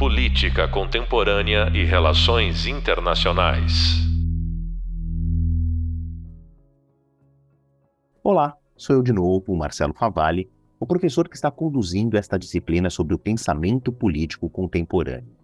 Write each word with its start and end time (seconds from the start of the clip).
Política 0.00 0.66
Contemporânea 0.66 1.70
e 1.74 1.84
Relações 1.84 2.66
Internacionais. 2.66 3.98
Olá, 8.24 8.56
sou 8.74 8.96
eu 8.96 9.02
de 9.02 9.12
novo, 9.12 9.54
Marcelo 9.54 9.92
Favalli, 9.92 10.50
o 10.80 10.86
professor 10.86 11.28
que 11.28 11.36
está 11.36 11.50
conduzindo 11.50 12.16
esta 12.16 12.38
disciplina 12.38 12.88
sobre 12.88 13.14
o 13.14 13.18
pensamento 13.18 13.92
político 13.92 14.48
contemporâneo. 14.48 15.36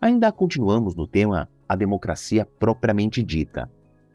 Ainda 0.00 0.32
continuamos 0.32 0.94
no 0.94 1.06
tema 1.06 1.46
a 1.68 1.76
democracia 1.76 2.48
propriamente 2.58 3.22
dita. 3.22 3.70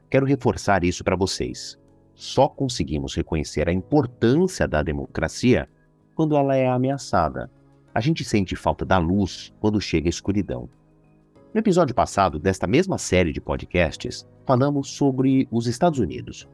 Quero 0.10 0.26
reforçar 0.26 0.84
isso 0.84 1.04
para 1.04 1.16
vocês. 1.16 1.78
Só 2.16 2.48
conseguimos 2.48 3.14
reconhecer 3.14 3.70
a 3.70 3.74
importância 3.74 4.68
da 4.68 4.82
democracia 4.82 5.70
quando 6.16 6.36
ela 6.36 6.56
é 6.56 6.68
ameaçada. 6.68 7.52
A 7.96 8.00
gente 8.02 8.24
sente 8.26 8.58
falta 8.58 8.84
da 8.84 8.98
luz 8.98 9.54
quando 9.62 9.80
chega 9.80 10.08
a 10.08 10.10
escuridão. 10.10 10.68
No 11.54 11.60
episódio 11.60 11.96
passado 11.96 12.38
desta 12.38 12.68
mesma 12.68 12.98
série 12.98 13.32
de 13.32 13.40
podcasts, 13.40 14.28
falamos 14.46 14.90
sobre 14.90 15.48
os 15.50 15.66
Estados 15.66 16.00
Unidos. 16.00 16.46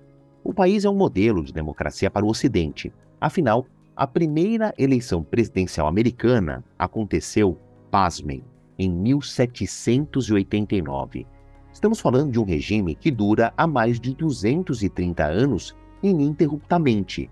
O 0.43 0.53
país 0.53 0.85
é 0.85 0.89
um 0.89 0.95
modelo 0.95 1.43
de 1.43 1.51
democracia 1.51 2.11
para 2.11 2.23
o 2.23 2.29
Ocidente. 2.29 2.93
Afinal, 3.19 3.65
a 3.95 4.05
primeira 4.05 4.71
eleição 4.77 5.23
presidencial 5.23 5.87
americana 5.87 6.63
aconteceu, 6.77 7.57
pasmem, 7.89 8.43
em 8.77 8.91
1789. 8.91 11.25
Estamos 11.73 11.99
falando 11.99 12.33
de 12.33 12.39
um 12.39 12.45
regime 12.45 12.93
que 12.93 13.09
dura 13.09 13.51
há 13.57 13.65
mais 13.65 13.99
de 13.99 14.13
230 14.13 15.25
anos 15.25 15.75
ininterruptamente. 16.03 17.31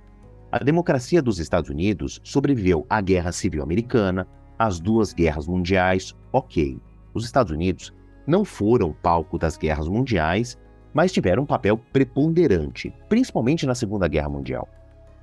A 0.51 0.57
democracia 0.57 1.21
dos 1.21 1.37
Estados 1.37 1.69
Unidos 1.69 2.19
sobreviveu 2.23 2.83
à 2.89 2.99
Guerra 3.01 3.31
Civil 3.31 3.61
Americana, 3.61 4.27
às 4.57 4.79
duas 4.79 5.13
guerras 5.13 5.47
mundiais, 5.47 6.15
ok. 6.33 6.81
Os 7.13 7.23
Estados 7.23 7.51
Unidos 7.51 7.93
não 8.25 8.43
foram 8.43 8.91
palco 8.91 9.37
das 9.37 9.55
guerras 9.57 9.87
mundiais, 9.87 10.57
mas 10.91 11.11
tiveram 11.11 11.43
um 11.43 11.45
papel 11.45 11.77
preponderante, 11.77 12.91
principalmente 13.07 13.67
na 13.67 13.75
Segunda 13.75 14.07
Guerra 14.07 14.29
Mundial. 14.29 14.67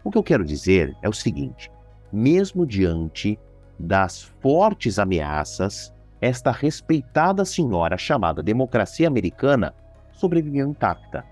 O 0.05 0.13
que 0.13 0.19
eu 0.19 0.23
quero 0.23 0.45
dizer 0.45 0.97
é 1.03 1.09
o 1.09 1.13
seguinte: 1.13 1.73
mesmo 2.13 2.65
diante 2.65 3.37
das 3.81 4.23
fortes 4.41 4.97
ameaças, 4.97 5.93
esta 6.21 6.53
respeitada 6.53 7.45
senhora 7.45 7.99
chamada 7.99 8.45
democracia 8.45 9.09
americana 9.09 9.75
sobreviveu 10.13 10.69
intacta. 10.69 11.25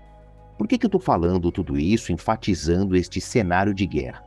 Por 0.57 0.67
que, 0.67 0.77
que 0.77 0.85
eu 0.85 0.87
estou 0.87 1.01
falando 1.01 1.51
tudo 1.51 1.77
isso, 1.77 2.13
enfatizando 2.13 2.95
este 2.95 3.19
cenário 3.19 3.73
de 3.73 3.85
guerra? 3.85 4.23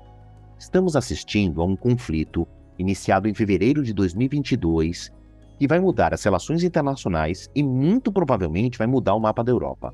Estamos 0.58 0.94
assistindo 0.94 1.62
a 1.62 1.64
um 1.64 1.74
conflito 1.74 2.46
iniciado 2.78 3.28
em 3.28 3.34
fevereiro 3.34 3.82
de 3.82 3.92
2022 3.92 5.12
que 5.58 5.66
vai 5.66 5.80
mudar 5.80 6.14
as 6.14 6.22
relações 6.22 6.62
internacionais 6.62 7.50
e 7.54 7.62
muito 7.62 8.12
provavelmente 8.12 8.78
vai 8.78 8.86
mudar 8.86 9.14
o 9.14 9.20
mapa 9.20 9.42
da 9.42 9.50
Europa. 9.50 9.92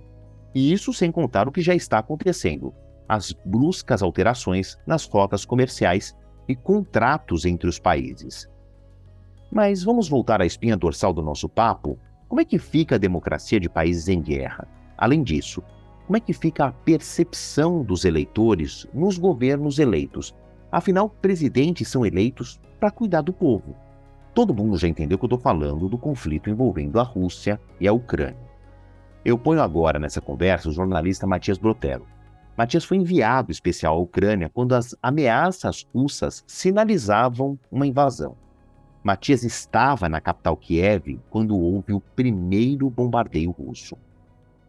E 0.54 0.72
isso 0.72 0.92
sem 0.92 1.10
contar 1.10 1.48
o 1.48 1.52
que 1.52 1.62
já 1.62 1.74
está 1.74 1.98
acontecendo: 1.98 2.74
as 3.08 3.32
bruscas 3.44 4.02
alterações 4.02 4.76
nas 4.86 5.06
rotas 5.06 5.44
comerciais 5.44 6.14
e 6.46 6.54
contratos 6.54 7.44
entre 7.44 7.68
os 7.68 7.78
países. 7.78 8.48
Mas 9.50 9.82
vamos 9.82 10.08
voltar 10.08 10.42
à 10.42 10.46
espinha 10.46 10.76
dorsal 10.76 11.12
do 11.12 11.22
nosso 11.22 11.48
papo? 11.48 11.98
Como 12.28 12.40
é 12.40 12.44
que 12.44 12.58
fica 12.58 12.96
a 12.96 12.98
democracia 12.98 13.58
de 13.58 13.68
países 13.68 14.08
em 14.08 14.20
guerra? 14.20 14.68
Além 14.98 15.22
disso, 15.22 15.62
como 16.06 16.16
é 16.18 16.20
que 16.20 16.32
fica 16.34 16.66
a 16.66 16.72
percepção 16.72 17.82
dos 17.82 18.04
eleitores 18.04 18.86
nos 18.92 19.16
governos 19.16 19.78
eleitos? 19.78 20.34
Afinal, 20.70 21.08
presidentes 21.08 21.88
são 21.88 22.04
eleitos 22.04 22.60
para 22.78 22.90
cuidar 22.90 23.22
do 23.22 23.32
povo. 23.32 23.74
Todo 24.34 24.54
mundo 24.54 24.76
já 24.76 24.86
entendeu 24.86 25.16
que 25.16 25.24
eu 25.24 25.28
estou 25.28 25.38
falando 25.38 25.88
do 25.88 25.96
conflito 25.96 26.50
envolvendo 26.50 27.00
a 27.00 27.02
Rússia 27.02 27.58
e 27.80 27.88
a 27.88 27.92
Ucrânia. 27.92 28.36
Eu 29.24 29.38
ponho 29.38 29.62
agora 29.62 29.98
nessa 29.98 30.20
conversa 30.20 30.68
o 30.68 30.72
jornalista 30.72 31.26
Matias 31.26 31.56
Brotero. 31.56 32.06
Matias 32.56 32.84
foi 32.84 32.98
enviado 32.98 33.50
especial 33.50 33.96
à 33.96 33.98
Ucrânia 33.98 34.50
quando 34.52 34.74
as 34.74 34.94
ameaças 35.02 35.86
russas 35.94 36.44
sinalizavam 36.46 37.58
uma 37.70 37.86
invasão. 37.86 38.36
Matias 39.02 39.42
estava 39.42 40.08
na 40.08 40.20
capital 40.20 40.56
Kiev 40.56 41.18
quando 41.30 41.58
houve 41.58 41.92
o 41.92 42.00
primeiro 42.00 42.90
bombardeio 42.90 43.50
russo. 43.50 43.96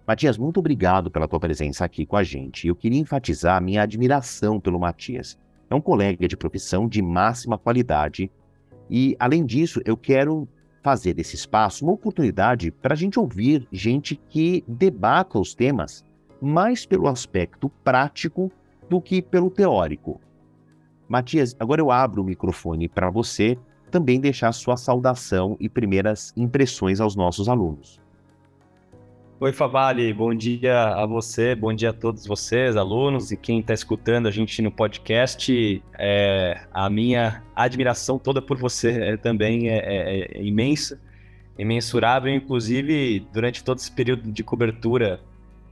Matias, 0.07 0.37
muito 0.37 0.59
obrigado 0.59 1.09
pela 1.09 1.27
tua 1.27 1.39
presença 1.39 1.83
aqui 1.83 2.05
com 2.05 2.15
a 2.15 2.21
gente. 2.21 2.67
Eu 2.67 2.75
queria 2.75 2.99
enfatizar 2.99 3.57
a 3.57 3.61
minha 3.61 3.81
admiração 3.81 4.59
pelo 4.59 4.79
Matias. 4.79 5.35
É 5.67 5.73
um 5.73 5.81
colega 5.81 6.27
de 6.27 6.37
profissão 6.37 6.87
de 6.87 7.01
máxima 7.01 7.57
qualidade 7.57 8.31
e, 8.87 9.15
além 9.19 9.43
disso, 9.43 9.81
eu 9.83 9.97
quero 9.97 10.47
fazer 10.83 11.15
desse 11.15 11.35
espaço 11.35 11.83
uma 11.83 11.93
oportunidade 11.93 12.69
para 12.69 12.93
a 12.93 12.95
gente 12.95 13.19
ouvir 13.19 13.67
gente 13.71 14.15
que 14.29 14.63
debata 14.67 15.39
os 15.39 15.55
temas 15.55 16.05
mais 16.39 16.85
pelo 16.85 17.07
aspecto 17.07 17.67
prático 17.83 18.51
do 18.87 19.01
que 19.01 19.23
pelo 19.23 19.49
teórico. 19.49 20.21
Matias, 21.09 21.55
agora 21.59 21.81
eu 21.81 21.89
abro 21.89 22.21
o 22.21 22.25
microfone 22.25 22.87
para 22.87 23.09
você 23.09 23.57
também 23.89 24.19
deixar 24.19 24.51
sua 24.51 24.77
saudação 24.77 25.57
e 25.59 25.67
primeiras 25.67 26.31
impressões 26.37 27.01
aos 27.01 27.15
nossos 27.15 27.49
alunos. 27.49 28.04
Oi, 29.45 29.53
Favale, 29.53 30.11
bom 30.11 30.33
dia 30.33 30.87
a 30.87 31.05
você, 31.05 31.53
bom 31.53 31.71
dia 31.71 31.91
a 31.91 31.93
todos 31.93 32.25
vocês, 32.25 32.75
alunos 32.75 33.31
e 33.31 33.37
quem 33.37 33.59
está 33.59 33.75
escutando 33.75 34.25
a 34.27 34.31
gente 34.31 34.59
no 34.59 34.71
podcast. 34.71 35.83
É, 35.99 36.61
a 36.73 36.89
minha 36.89 37.43
admiração 37.55 38.17
toda 38.17 38.41
por 38.41 38.57
você 38.57 38.89
é, 38.89 39.17
também 39.17 39.69
é, 39.69 39.77
é, 39.77 40.39
é, 40.39 40.41
imensa, 40.43 40.99
imensurável, 41.59 42.33
inclusive 42.33 43.19
durante 43.31 43.63
todo 43.63 43.77
esse 43.77 43.91
período 43.91 44.31
de 44.31 44.43
cobertura 44.43 45.19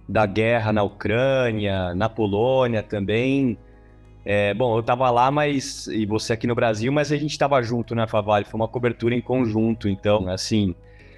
da 0.07 0.27
guerra 0.27 0.71
na 0.71 0.83
Ucrânia, 0.83 1.95
na 1.95 2.07
Polônia 2.07 2.83
também. 2.83 3.57
É, 4.23 4.53
bom, 4.53 4.75
eu 4.75 4.81
estava 4.81 5.09
lá, 5.09 5.31
mas 5.31 5.87
e 5.87 6.05
você 6.05 6.33
aqui 6.33 6.45
no 6.45 6.53
Brasil, 6.53 6.91
mas 6.91 7.11
a 7.11 7.17
gente 7.17 7.31
estava 7.31 7.59
junto, 7.63 7.95
né, 7.95 8.05
Favale? 8.05 8.45
Foi 8.45 8.59
uma 8.59 8.67
cobertura 8.67 9.15
em 9.15 9.21
conjunto, 9.21 9.89
então, 9.89 10.29
assim, 10.29 10.75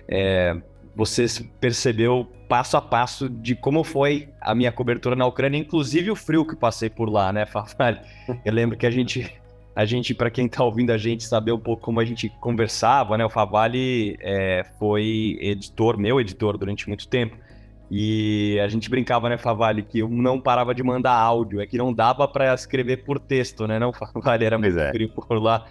é, 0.07 0.55
você 0.95 1.25
percebeu 1.59 2.27
passo 2.47 2.77
a 2.77 2.81
passo 2.81 3.29
de 3.29 3.55
como 3.55 3.83
foi 3.83 4.29
a 4.39 4.55
minha 4.55 4.71
cobertura 4.71 5.15
na 5.15 5.25
Ucrânia, 5.25 5.57
inclusive 5.57 6.09
o 6.09 6.15
frio 6.15 6.45
que 6.45 6.55
passei 6.55 6.89
por 6.89 7.09
lá, 7.09 7.33
né, 7.33 7.45
Fafali? 7.47 7.99
Eu 8.45 8.53
lembro 8.53 8.77
que 8.77 8.85
a 8.85 8.91
gente, 8.91 9.29
a 9.75 9.83
gente 9.83 10.13
para 10.13 10.29
quem 10.29 10.47
tá 10.47 10.63
ouvindo 10.63 10.91
a 10.91 10.97
gente 10.97 11.23
saber 11.23 11.51
um 11.51 11.59
pouco 11.59 11.83
como 11.83 11.99
a 11.99 12.05
gente 12.05 12.29
conversava, 12.39 13.17
né, 13.17 13.25
o 13.25 13.29
Favali 13.29 14.15
é, 14.21 14.63
foi 14.79 15.37
editor, 15.41 15.97
meu 15.97 16.19
editor 16.21 16.57
durante 16.57 16.87
muito 16.87 17.07
tempo. 17.07 17.37
E 17.91 18.59
a 18.63 18.67
gente 18.67 18.89
brincava, 18.89 19.29
né, 19.29 19.37
Favali, 19.37 19.83
que 19.83 19.99
eu 19.99 20.09
não 20.09 20.41
parava 20.41 20.73
de 20.73 20.81
mandar 20.81 21.13
áudio, 21.13 21.61
é 21.61 21.67
que 21.67 21.77
não 21.77 21.93
dava 21.93 22.27
para 22.27 22.51
escrever 22.53 23.03
por 23.03 23.19
texto, 23.19 23.67
né, 23.67 23.77
não, 23.77 23.91
Favali? 23.93 24.45
Era 24.45 24.57
muito 24.57 24.79
é. 24.79 24.91
frio 24.91 25.09
por 25.09 25.37
lá. 25.41 25.65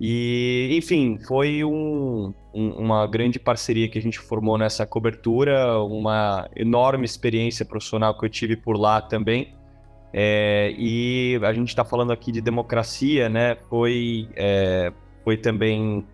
E, 0.00 0.76
enfim, 0.76 1.18
foi 1.26 1.64
um, 1.64 2.32
um, 2.54 2.70
uma 2.72 3.06
grande 3.06 3.38
parceria 3.38 3.88
que 3.88 3.98
a 3.98 4.02
gente 4.02 4.18
formou 4.18 4.58
nessa 4.58 4.86
cobertura, 4.86 5.78
uma 5.82 6.48
enorme 6.54 7.04
experiência 7.04 7.64
profissional 7.64 8.16
que 8.16 8.26
eu 8.26 8.30
tive 8.30 8.56
por 8.56 8.76
lá 8.76 9.00
também. 9.00 9.54
É, 10.12 10.74
e 10.78 11.38
a 11.42 11.52
gente 11.52 11.68
está 11.68 11.84
falando 11.84 12.12
aqui 12.12 12.30
de 12.30 12.40
democracia, 12.40 13.28
né? 13.28 13.56
Foi, 13.68 14.28
é, 14.36 14.92
foi 15.24 15.36
também 15.36 16.06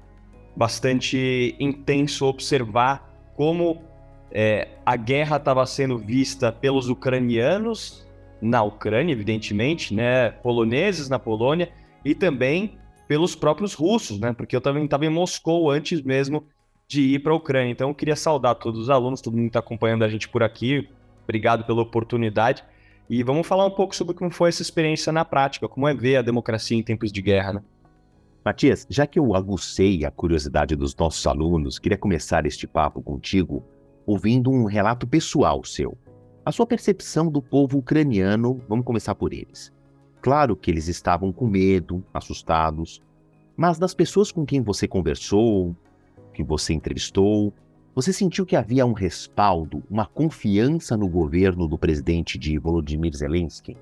bastante 0.57 1.57
intenso 1.59 2.27
observar 2.27 3.11
como 3.37 3.83
é, 4.31 4.69
a 4.85 4.97
guerra 4.97 5.37
estava 5.37 5.65
sendo 5.67 5.99
vista 5.99 6.53
pelos 6.53 6.89
ucranianos 6.89 8.07
na 8.41 8.63
Ucrânia, 8.63 9.13
evidentemente, 9.13 9.95
né? 9.95 10.31
Poloneses 10.31 11.09
na 11.09 11.19
Polônia 11.19 11.71
e 12.05 12.15
também 12.15 12.79
pelos 13.13 13.35
próprios 13.35 13.75
russos, 13.75 14.19
né? 14.19 14.33
Porque 14.33 14.57
eu 14.57 14.61
também 14.63 14.87
estava 14.87 15.05
em 15.05 15.11
Moscou 15.11 15.71
antes 15.71 16.01
mesmo 16.01 16.47
de 16.89 17.03
ir 17.03 17.19
para 17.19 17.31
a 17.31 17.37
Ucrânia. 17.37 17.71
Então 17.71 17.91
eu 17.91 17.95
queria 17.95 18.17
saudar 18.17 18.55
todos 18.55 18.81
os 18.81 18.89
alunos, 18.89 19.21
todo 19.21 19.35
mundo 19.35 19.43
que 19.43 19.49
está 19.51 19.59
acompanhando 19.59 20.03
a 20.03 20.09
gente 20.09 20.31
por 20.31 20.43
aqui. 20.43 20.89
Obrigado 21.25 21.63
pela 21.67 21.83
oportunidade. 21.83 22.65
E 23.11 23.23
vamos 23.23 23.47
falar 23.47 23.67
um 23.67 23.71
pouco 23.71 23.95
sobre 23.95 24.15
como 24.15 24.31
foi 24.31 24.49
essa 24.49 24.63
experiência 24.63 25.13
na 25.13 25.27
prática, 25.27 25.69
como 25.69 25.87
é 25.87 25.93
ver 25.93 26.17
a 26.17 26.23
democracia 26.23 26.75
em 26.75 26.83
tempos 26.83 27.13
de 27.13 27.21
guerra, 27.21 27.53
né? 27.53 27.63
Matias, 28.43 28.87
já 28.89 29.07
que 29.07 29.19
eu 29.19 29.37
agucei 29.37 30.07
a 30.07 30.11
curiosidade 30.11 30.75
dos 30.75 30.97
nossos 30.97 31.27
alunos, 31.27 31.79
queria 31.79 31.99
começar 31.99 32.47
este 32.47 32.67
papo 32.67 33.03
contigo 33.03 33.63
ouvindo 34.07 34.51
um 34.51 34.65
relato 34.65 35.07
pessoal 35.07 35.63
seu. 35.65 35.99
A 36.47 36.51
sua 36.51 36.67
percepção 36.67 37.31
do 37.31 37.43
povo 37.43 37.77
ucraniano, 37.77 38.59
vamos 38.67 38.87
começar 38.87 39.15
por 39.15 39.35
eles. 39.35 39.71
Claro 40.23 40.55
que 40.55 40.71
eles 40.71 40.87
estavam 40.87 41.33
com 41.33 41.49
medo, 41.49 42.03
assustados, 42.15 43.03
mas 43.57 43.77
das 43.77 43.93
pessoas 43.93 44.31
com 44.31 44.47
quem 44.47 44.63
você 44.63 44.87
conversou, 44.87 45.75
que 46.33 46.45
você 46.45 46.73
entrevistou, 46.73 47.53
você 47.93 48.13
sentiu 48.13 48.47
que 48.47 48.55
havia 48.55 48.87
um 48.87 48.93
respaldo, 48.93 49.83
uma 49.91 50.07
confiança 50.07 50.97
no 50.97 51.09
governo 51.09 51.67
do 51.67 51.77
presidente 51.77 52.39
de 52.39 52.57
Volodymyr 52.57 53.15
Zelensky? 53.15 53.77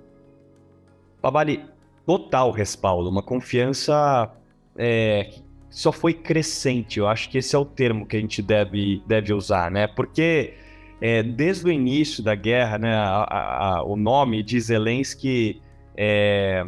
Babali, 1.23 1.63
total 2.07 2.51
respaldo, 2.51 3.11
uma 3.11 3.23
confiança 3.23 4.33
é, 4.77 5.35
só 5.69 5.93
foi 5.93 6.15
crescente. 6.15 6.99
Eu 6.99 7.07
acho 7.07 7.29
que 7.29 7.37
esse 7.37 7.55
é 7.55 7.59
o 7.59 7.67
termo 7.67 8.07
que 8.07 8.17
a 8.17 8.21
gente 8.21 8.41
deve, 8.41 9.03
deve 9.07 9.35
usar, 9.35 9.71
né? 9.71 9.87
Porque 9.87 10.55
é, 11.03 11.23
desde 11.23 11.67
o 11.67 11.71
início 11.71 12.25
da 12.25 12.35
guerra, 12.35 12.79
né, 12.79 12.95
a, 12.95 13.25
a, 13.25 13.77
a, 13.77 13.85
o 13.85 13.95
nome 13.95 14.43
de 14.43 14.59
Zelensky 14.59 15.61
é, 15.97 16.67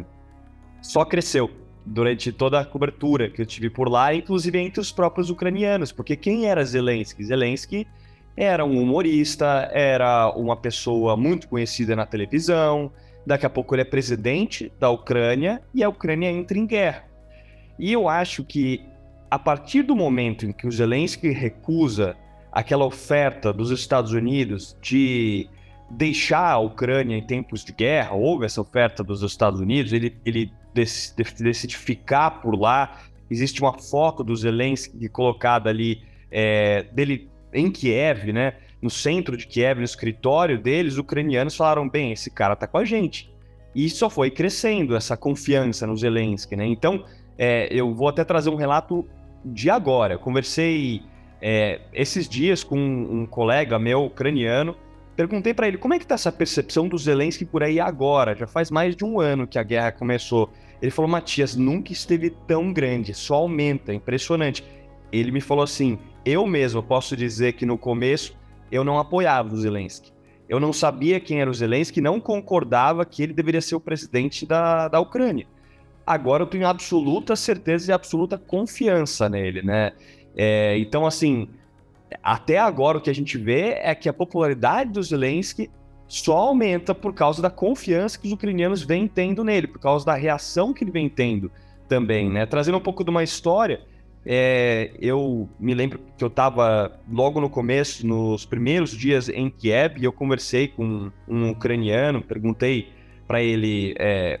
só 0.81 1.05
cresceu 1.05 1.49
durante 1.85 2.31
toda 2.31 2.59
a 2.59 2.65
cobertura 2.65 3.29
que 3.29 3.41
eu 3.41 3.45
tive 3.45 3.69
por 3.69 3.89
lá, 3.89 4.13
inclusive 4.13 4.57
entre 4.59 4.79
os 4.79 4.91
próprios 4.91 5.29
ucranianos, 5.29 5.91
porque 5.91 6.15
quem 6.15 6.45
era 6.45 6.63
Zelensky? 6.63 7.23
Zelensky 7.23 7.87
era 8.35 8.65
um 8.65 8.81
humorista, 8.81 9.69
era 9.73 10.29
uma 10.31 10.55
pessoa 10.55 11.15
muito 11.15 11.47
conhecida 11.47 11.95
na 11.95 12.05
televisão, 12.05 12.91
daqui 13.25 13.45
a 13.45 13.49
pouco 13.49 13.75
ele 13.75 13.81
é 13.81 13.85
presidente 13.85 14.71
da 14.79 14.89
Ucrânia 14.89 15.61
e 15.73 15.83
a 15.83 15.89
Ucrânia 15.89 16.31
entra 16.31 16.57
em 16.57 16.65
guerra. 16.65 17.05
E 17.77 17.91
eu 17.91 18.07
acho 18.07 18.43
que 18.43 18.81
a 19.29 19.39
partir 19.39 19.81
do 19.81 19.95
momento 19.95 20.45
em 20.45 20.51
que 20.51 20.67
o 20.67 20.71
Zelensky 20.71 21.29
recusa 21.29 22.15
aquela 22.51 22.85
oferta 22.85 23.51
dos 23.51 23.71
Estados 23.71 24.13
Unidos 24.13 24.77
de 24.79 25.49
deixar 25.97 26.51
a 26.51 26.57
Ucrânia 26.57 27.17
em 27.17 27.25
tempos 27.25 27.63
de 27.63 27.71
guerra, 27.71 28.13
houve 28.13 28.45
essa 28.45 28.61
oferta 28.61 29.03
dos 29.03 29.21
Estados 29.21 29.59
Unidos, 29.59 29.93
ele, 29.93 30.17
ele 30.25 30.51
decide 30.73 31.77
ficar 31.77 32.41
por 32.41 32.59
lá. 32.59 32.99
Existe 33.29 33.61
uma 33.61 33.73
foto 33.73 34.23
do 34.23 34.35
Zelensky 34.35 35.07
colocada 35.09 35.69
ali 35.69 36.01
é, 36.31 36.83
dele 36.91 37.29
em 37.53 37.69
Kiev, 37.71 38.31
né? 38.31 38.53
No 38.81 38.89
centro 38.89 39.37
de 39.37 39.47
Kiev, 39.47 39.77
no 39.79 39.85
escritório 39.85 40.59
deles, 40.59 40.93
os 40.93 40.99
ucranianos 40.99 41.55
falaram: 41.55 41.87
bem, 41.87 42.11
esse 42.11 42.29
cara 42.29 42.55
tá 42.55 42.67
com 42.67 42.77
a 42.77 42.85
gente. 42.85 43.31
E 43.75 43.89
só 43.89 44.09
foi 44.09 44.29
crescendo 44.29 44.95
essa 44.95 45.15
confiança 45.15 45.87
no 45.87 45.95
Zelensky, 45.95 46.55
né? 46.55 46.65
Então, 46.65 47.05
é, 47.37 47.67
eu 47.71 47.93
vou 47.93 48.07
até 48.07 48.23
trazer 48.23 48.49
um 48.49 48.55
relato 48.55 49.07
de 49.45 49.69
agora. 49.69 50.15
Eu 50.15 50.19
conversei 50.19 51.01
é, 51.41 51.81
esses 51.93 52.27
dias 52.27 52.63
com 52.63 52.77
um 52.77 53.25
colega 53.25 53.79
meu 53.79 54.05
ucraniano 54.05 54.75
Perguntei 55.15 55.53
para 55.53 55.67
ele 55.67 55.77
como 55.77 55.93
é 55.93 55.99
que 55.99 56.07
tá 56.07 56.15
essa 56.15 56.31
percepção 56.31 56.87
do 56.87 56.97
Zelensky 56.97 57.45
por 57.45 57.61
aí 57.63 57.79
agora. 57.79 58.35
Já 58.35 58.47
faz 58.47 58.71
mais 58.71 58.95
de 58.95 59.05
um 59.05 59.19
ano 59.19 59.45
que 59.45 59.59
a 59.59 59.63
guerra 59.63 59.91
começou. 59.91 60.51
Ele 60.81 60.91
falou, 60.91 61.09
Matias, 61.09 61.55
nunca 61.55 61.93
esteve 61.93 62.31
tão 62.47 62.73
grande, 62.73 63.13
só 63.13 63.35
aumenta, 63.35 63.91
é 63.91 63.95
impressionante. 63.95 64.63
Ele 65.11 65.31
me 65.31 65.39
falou 65.39 65.63
assim: 65.63 65.99
eu 66.25 66.47
mesmo 66.47 66.81
posso 66.81 67.15
dizer 67.15 67.53
que 67.53 67.65
no 67.65 67.77
começo 67.77 68.35
eu 68.71 68.83
não 68.83 68.97
apoiava 68.97 69.53
o 69.53 69.57
Zelensky. 69.57 70.11
Eu 70.49 70.59
não 70.59 70.73
sabia 70.73 71.19
quem 71.19 71.39
era 71.39 71.49
o 71.49 71.53
Zelensky, 71.53 72.01
não 72.01 72.19
concordava 72.19 73.05
que 73.05 73.23
ele 73.23 73.33
deveria 73.33 73.61
ser 73.61 73.75
o 73.75 73.79
presidente 73.79 74.45
da, 74.45 74.87
da 74.87 74.99
Ucrânia. 74.99 75.47
Agora 76.05 76.43
eu 76.43 76.47
tenho 76.47 76.67
absoluta 76.67 77.35
certeza 77.35 77.91
e 77.91 77.93
absoluta 77.93 78.37
confiança 78.37 79.29
nele, 79.29 79.61
né? 79.61 79.93
É, 80.35 80.77
então, 80.79 81.05
assim, 81.05 81.47
até 82.21 82.57
agora 82.57 82.97
o 82.97 83.01
que 83.01 83.09
a 83.09 83.15
gente 83.15 83.37
vê 83.37 83.79
é 83.81 83.95
que 83.95 84.09
a 84.09 84.13
popularidade 84.13 84.91
do 84.91 85.01
Zelensky 85.01 85.69
só 86.07 86.37
aumenta 86.37 86.93
por 86.93 87.13
causa 87.13 87.41
da 87.41 87.49
confiança 87.49 88.19
que 88.19 88.27
os 88.27 88.33
ucranianos 88.33 88.83
vêm 88.83 89.07
tendo 89.07 89.43
nele, 89.43 89.67
por 89.67 89.79
causa 89.79 90.05
da 90.05 90.13
reação 90.13 90.73
que 90.73 90.83
ele 90.83 90.91
vem 90.91 91.09
tendo 91.09 91.51
também, 91.87 92.29
né? 92.29 92.45
Trazendo 92.45 92.77
um 92.77 92.81
pouco 92.81 93.03
de 93.03 93.09
uma 93.09 93.23
história, 93.23 93.81
é, 94.25 94.91
eu 94.99 95.49
me 95.59 95.73
lembro 95.73 95.99
que 96.17 96.23
eu 96.23 96.27
estava 96.27 96.99
logo 97.11 97.41
no 97.41 97.49
começo, 97.49 98.05
nos 98.05 98.45
primeiros 98.45 98.91
dias 98.91 99.27
em 99.29 99.49
Kiev, 99.49 99.99
e 99.99 100.03
eu 100.05 100.13
conversei 100.13 100.67
com 100.67 101.11
um 101.27 101.49
ucraniano, 101.49 102.21
perguntei 102.21 102.89
para 103.27 103.41
ele 103.41 103.95
é, 103.99 104.39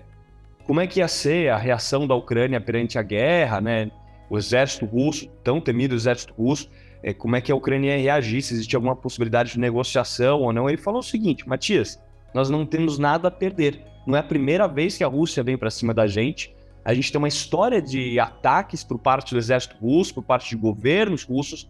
como 0.65 0.79
é 0.79 0.87
que 0.87 0.99
ia 0.99 1.07
ser 1.07 1.49
a 1.49 1.57
reação 1.57 2.07
da 2.07 2.15
Ucrânia 2.15 2.61
perante 2.61 2.97
a 2.97 3.01
guerra, 3.01 3.59
né? 3.59 3.91
O 4.29 4.37
exército 4.37 4.85
russo, 4.85 5.29
tão 5.43 5.59
temido 5.59 5.93
exército 5.93 6.33
russo, 6.33 6.69
é, 7.03 7.13
como 7.13 7.35
é 7.35 7.41
que 7.41 7.51
a 7.51 7.55
Ucrânia 7.55 7.97
ia 7.97 8.01
reagir, 8.01 8.41
se 8.41 8.53
existe 8.53 8.75
alguma 8.75 8.95
possibilidade 8.95 9.51
de 9.51 9.59
negociação 9.59 10.39
ou 10.39 10.53
não. 10.53 10.69
Ele 10.69 10.77
falou 10.77 11.01
o 11.01 11.03
seguinte, 11.03 11.47
Matias, 11.47 12.01
nós 12.33 12.49
não 12.49 12.65
temos 12.65 12.97
nada 12.97 13.27
a 13.27 13.31
perder. 13.31 13.81
Não 14.07 14.15
é 14.15 14.19
a 14.19 14.23
primeira 14.23 14.67
vez 14.67 14.97
que 14.97 15.03
a 15.03 15.07
Rússia 15.07 15.43
vem 15.43 15.57
para 15.57 15.69
cima 15.69 15.93
da 15.93 16.07
gente. 16.07 16.55
A 16.85 16.93
gente 16.93 17.11
tem 17.11 17.19
uma 17.19 17.27
história 17.27 17.81
de 17.81 18.19
ataques 18.19 18.83
por 18.83 18.97
parte 18.97 19.33
do 19.33 19.37
exército 19.37 19.75
russo, 19.77 20.13
por 20.13 20.23
parte 20.23 20.49
de 20.49 20.55
governos 20.55 21.23
russos 21.23 21.69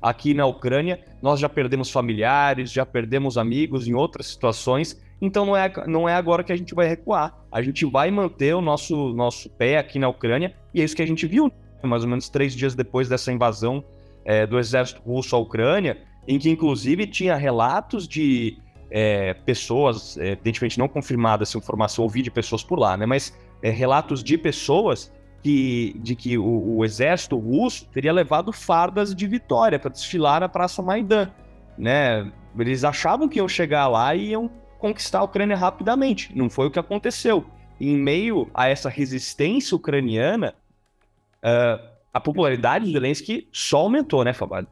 aqui 0.00 0.34
na 0.34 0.46
Ucrânia. 0.46 1.00
Nós 1.22 1.40
já 1.40 1.48
perdemos 1.48 1.90
familiares, 1.90 2.70
já 2.70 2.84
perdemos 2.84 3.38
amigos 3.38 3.88
em 3.88 3.94
outras 3.94 4.26
situações. 4.26 5.02
Então 5.20 5.46
não 5.46 5.56
é, 5.56 5.72
não 5.86 6.08
é 6.08 6.14
agora 6.14 6.44
que 6.44 6.52
a 6.52 6.56
gente 6.56 6.74
vai 6.74 6.86
recuar. 6.86 7.34
A 7.50 7.62
gente 7.62 7.84
vai 7.86 8.10
manter 8.10 8.54
o 8.54 8.60
nosso, 8.60 9.14
nosso 9.14 9.48
pé 9.50 9.78
aqui 9.78 9.98
na 9.98 10.08
Ucrânia. 10.08 10.54
E 10.74 10.82
é 10.82 10.84
isso 10.84 10.96
que 10.96 11.02
a 11.02 11.06
gente 11.06 11.26
viu 11.26 11.50
mais 11.82 12.02
ou 12.02 12.08
menos 12.08 12.28
três 12.28 12.54
dias 12.54 12.74
depois 12.74 13.08
dessa 13.08 13.32
invasão 13.32 13.84
é, 14.26 14.46
do 14.46 14.58
exército 14.58 15.00
russo 15.00 15.34
à 15.34 15.38
Ucrânia, 15.38 15.96
em 16.26 16.38
que 16.38 16.50
inclusive 16.50 17.06
tinha 17.06 17.36
relatos 17.36 18.06
de 18.06 18.58
é, 18.90 19.32
pessoas, 19.32 20.18
é, 20.18 20.32
evidentemente 20.32 20.78
não 20.78 20.88
confirmada 20.88 21.44
essa 21.44 21.56
informação, 21.56 22.04
ouvi 22.04 22.20
de 22.20 22.30
pessoas 22.30 22.62
por 22.62 22.78
lá, 22.78 22.96
né, 22.96 23.06
mas 23.06 23.32
é, 23.62 23.70
relatos 23.70 24.22
de 24.22 24.36
pessoas 24.36 25.12
que, 25.42 25.96
de 26.00 26.16
que 26.16 26.36
o, 26.36 26.76
o, 26.78 26.84
exército 26.84 27.38
russo 27.38 27.86
teria 27.86 28.12
levado 28.12 28.52
fardas 28.52 29.14
de 29.14 29.26
vitória 29.28 29.78
para 29.78 29.90
desfilar 29.90 30.40
na 30.40 30.48
Praça 30.48 30.82
Maidan. 30.82 31.30
Né? 31.78 32.30
Eles 32.58 32.82
achavam 32.82 33.28
que 33.28 33.38
iam 33.38 33.48
chegar 33.48 33.86
lá 33.86 34.12
e 34.14 34.30
iam 34.30 34.50
conquistar 34.78 35.20
a 35.20 35.22
Ucrânia 35.22 35.56
rapidamente. 35.56 36.36
Não 36.36 36.50
foi 36.50 36.66
o 36.66 36.70
que 36.70 36.80
aconteceu. 36.80 37.46
Em 37.80 37.96
meio 37.96 38.50
a 38.52 38.68
essa 38.68 38.88
resistência 38.88 39.76
ucraniana, 39.76 40.52
uh, 41.44 41.95
a 42.16 42.20
popularidade 42.20 42.86
do 42.86 42.92
Zelensky 42.92 43.46
só 43.52 43.80
aumentou, 43.80 44.24
né, 44.24 44.32
Fabado? 44.32 44.66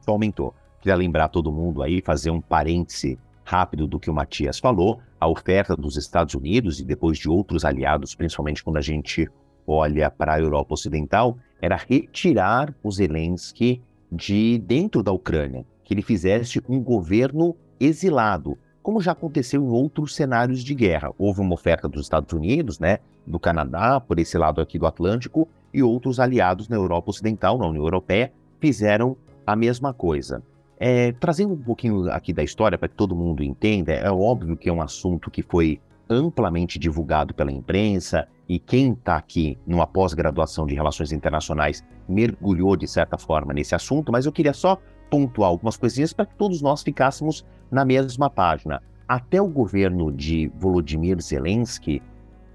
Só 0.00 0.10
aumentou. 0.10 0.52
Queria 0.80 0.96
lembrar 0.96 1.28
todo 1.28 1.52
mundo 1.52 1.84
aí, 1.84 2.02
fazer 2.02 2.30
um 2.30 2.40
parêntese 2.40 3.16
rápido 3.44 3.86
do 3.86 4.00
que 4.00 4.10
o 4.10 4.12
Matias 4.12 4.58
falou. 4.58 5.00
A 5.20 5.28
oferta 5.28 5.76
dos 5.76 5.96
Estados 5.96 6.34
Unidos 6.34 6.80
e 6.80 6.84
depois 6.84 7.16
de 7.16 7.28
outros 7.28 7.64
aliados, 7.64 8.16
principalmente 8.16 8.64
quando 8.64 8.78
a 8.78 8.80
gente 8.80 9.28
olha 9.64 10.10
para 10.10 10.34
a 10.34 10.40
Europa 10.40 10.74
Ocidental, 10.74 11.38
era 11.62 11.76
retirar 11.76 12.74
o 12.82 12.90
Zelensky 12.90 13.80
de 14.10 14.58
dentro 14.58 15.00
da 15.00 15.12
Ucrânia, 15.12 15.64
que 15.84 15.94
ele 15.94 16.02
fizesse 16.02 16.60
um 16.68 16.82
governo 16.82 17.54
exilado, 17.78 18.58
como 18.90 19.00
já 19.00 19.12
aconteceu 19.12 19.62
em 19.62 19.68
outros 19.68 20.16
cenários 20.16 20.64
de 20.64 20.74
guerra. 20.74 21.12
Houve 21.16 21.40
uma 21.40 21.54
oferta 21.54 21.88
dos 21.88 22.02
Estados 22.02 22.32
Unidos, 22.32 22.80
né, 22.80 22.98
do 23.24 23.38
Canadá, 23.38 24.00
por 24.00 24.18
esse 24.18 24.36
lado 24.36 24.60
aqui 24.60 24.80
do 24.80 24.86
Atlântico, 24.86 25.46
e 25.72 25.80
outros 25.80 26.18
aliados 26.18 26.68
na 26.68 26.74
Europa 26.74 27.10
Ocidental, 27.10 27.56
na 27.56 27.68
União 27.68 27.84
Europeia, 27.84 28.32
fizeram 28.58 29.16
a 29.46 29.54
mesma 29.54 29.94
coisa. 29.94 30.42
É, 30.76 31.12
trazendo 31.12 31.54
um 31.54 31.62
pouquinho 31.62 32.10
aqui 32.10 32.32
da 32.32 32.42
história 32.42 32.76
para 32.76 32.88
que 32.88 32.96
todo 32.96 33.14
mundo 33.14 33.44
entenda, 33.44 33.92
é 33.92 34.10
óbvio 34.10 34.56
que 34.56 34.68
é 34.68 34.72
um 34.72 34.82
assunto 34.82 35.30
que 35.30 35.40
foi 35.40 35.80
amplamente 36.08 36.76
divulgado 36.76 37.32
pela 37.32 37.52
imprensa 37.52 38.26
e 38.48 38.58
quem 38.58 38.94
está 38.94 39.14
aqui 39.14 39.56
numa 39.64 39.86
pós-graduação 39.86 40.66
de 40.66 40.74
relações 40.74 41.12
internacionais 41.12 41.84
mergulhou 42.08 42.74
de 42.74 42.88
certa 42.88 43.16
forma 43.16 43.52
nesse 43.52 43.72
assunto, 43.72 44.10
mas 44.10 44.26
eu 44.26 44.32
queria 44.32 44.52
só 44.52 44.76
pontuar 45.10 45.50
algumas 45.50 45.76
coisinhas 45.76 46.12
para 46.12 46.26
que 46.26 46.34
todos 46.36 46.62
nós 46.62 46.82
ficássemos 46.82 47.44
na 47.70 47.84
mesma 47.84 48.30
página. 48.30 48.80
Até 49.06 49.42
o 49.42 49.48
governo 49.48 50.12
de 50.12 50.50
Volodymyr 50.56 51.20
Zelensky, 51.20 52.00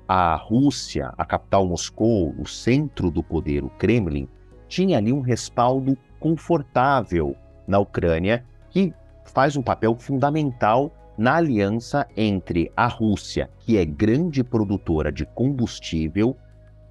a 0.07 0.35
Rússia, 0.35 1.13
a 1.17 1.25
capital 1.25 1.67
Moscou, 1.67 2.33
o 2.39 2.47
centro 2.47 3.11
do 3.11 3.21
poder, 3.21 3.63
o 3.63 3.69
Kremlin, 3.71 4.27
tinha 4.67 4.97
ali 4.97 5.11
um 5.11 5.21
respaldo 5.21 5.97
confortável 6.19 7.35
na 7.67 7.79
Ucrânia, 7.79 8.45
que 8.69 8.93
faz 9.25 9.57
um 9.57 9.61
papel 9.61 9.95
fundamental 9.95 10.91
na 11.17 11.35
aliança 11.35 12.07
entre 12.15 12.71
a 12.75 12.87
Rússia, 12.87 13.49
que 13.59 13.77
é 13.77 13.85
grande 13.85 14.43
produtora 14.43 15.11
de 15.11 15.25
combustível, 15.25 16.35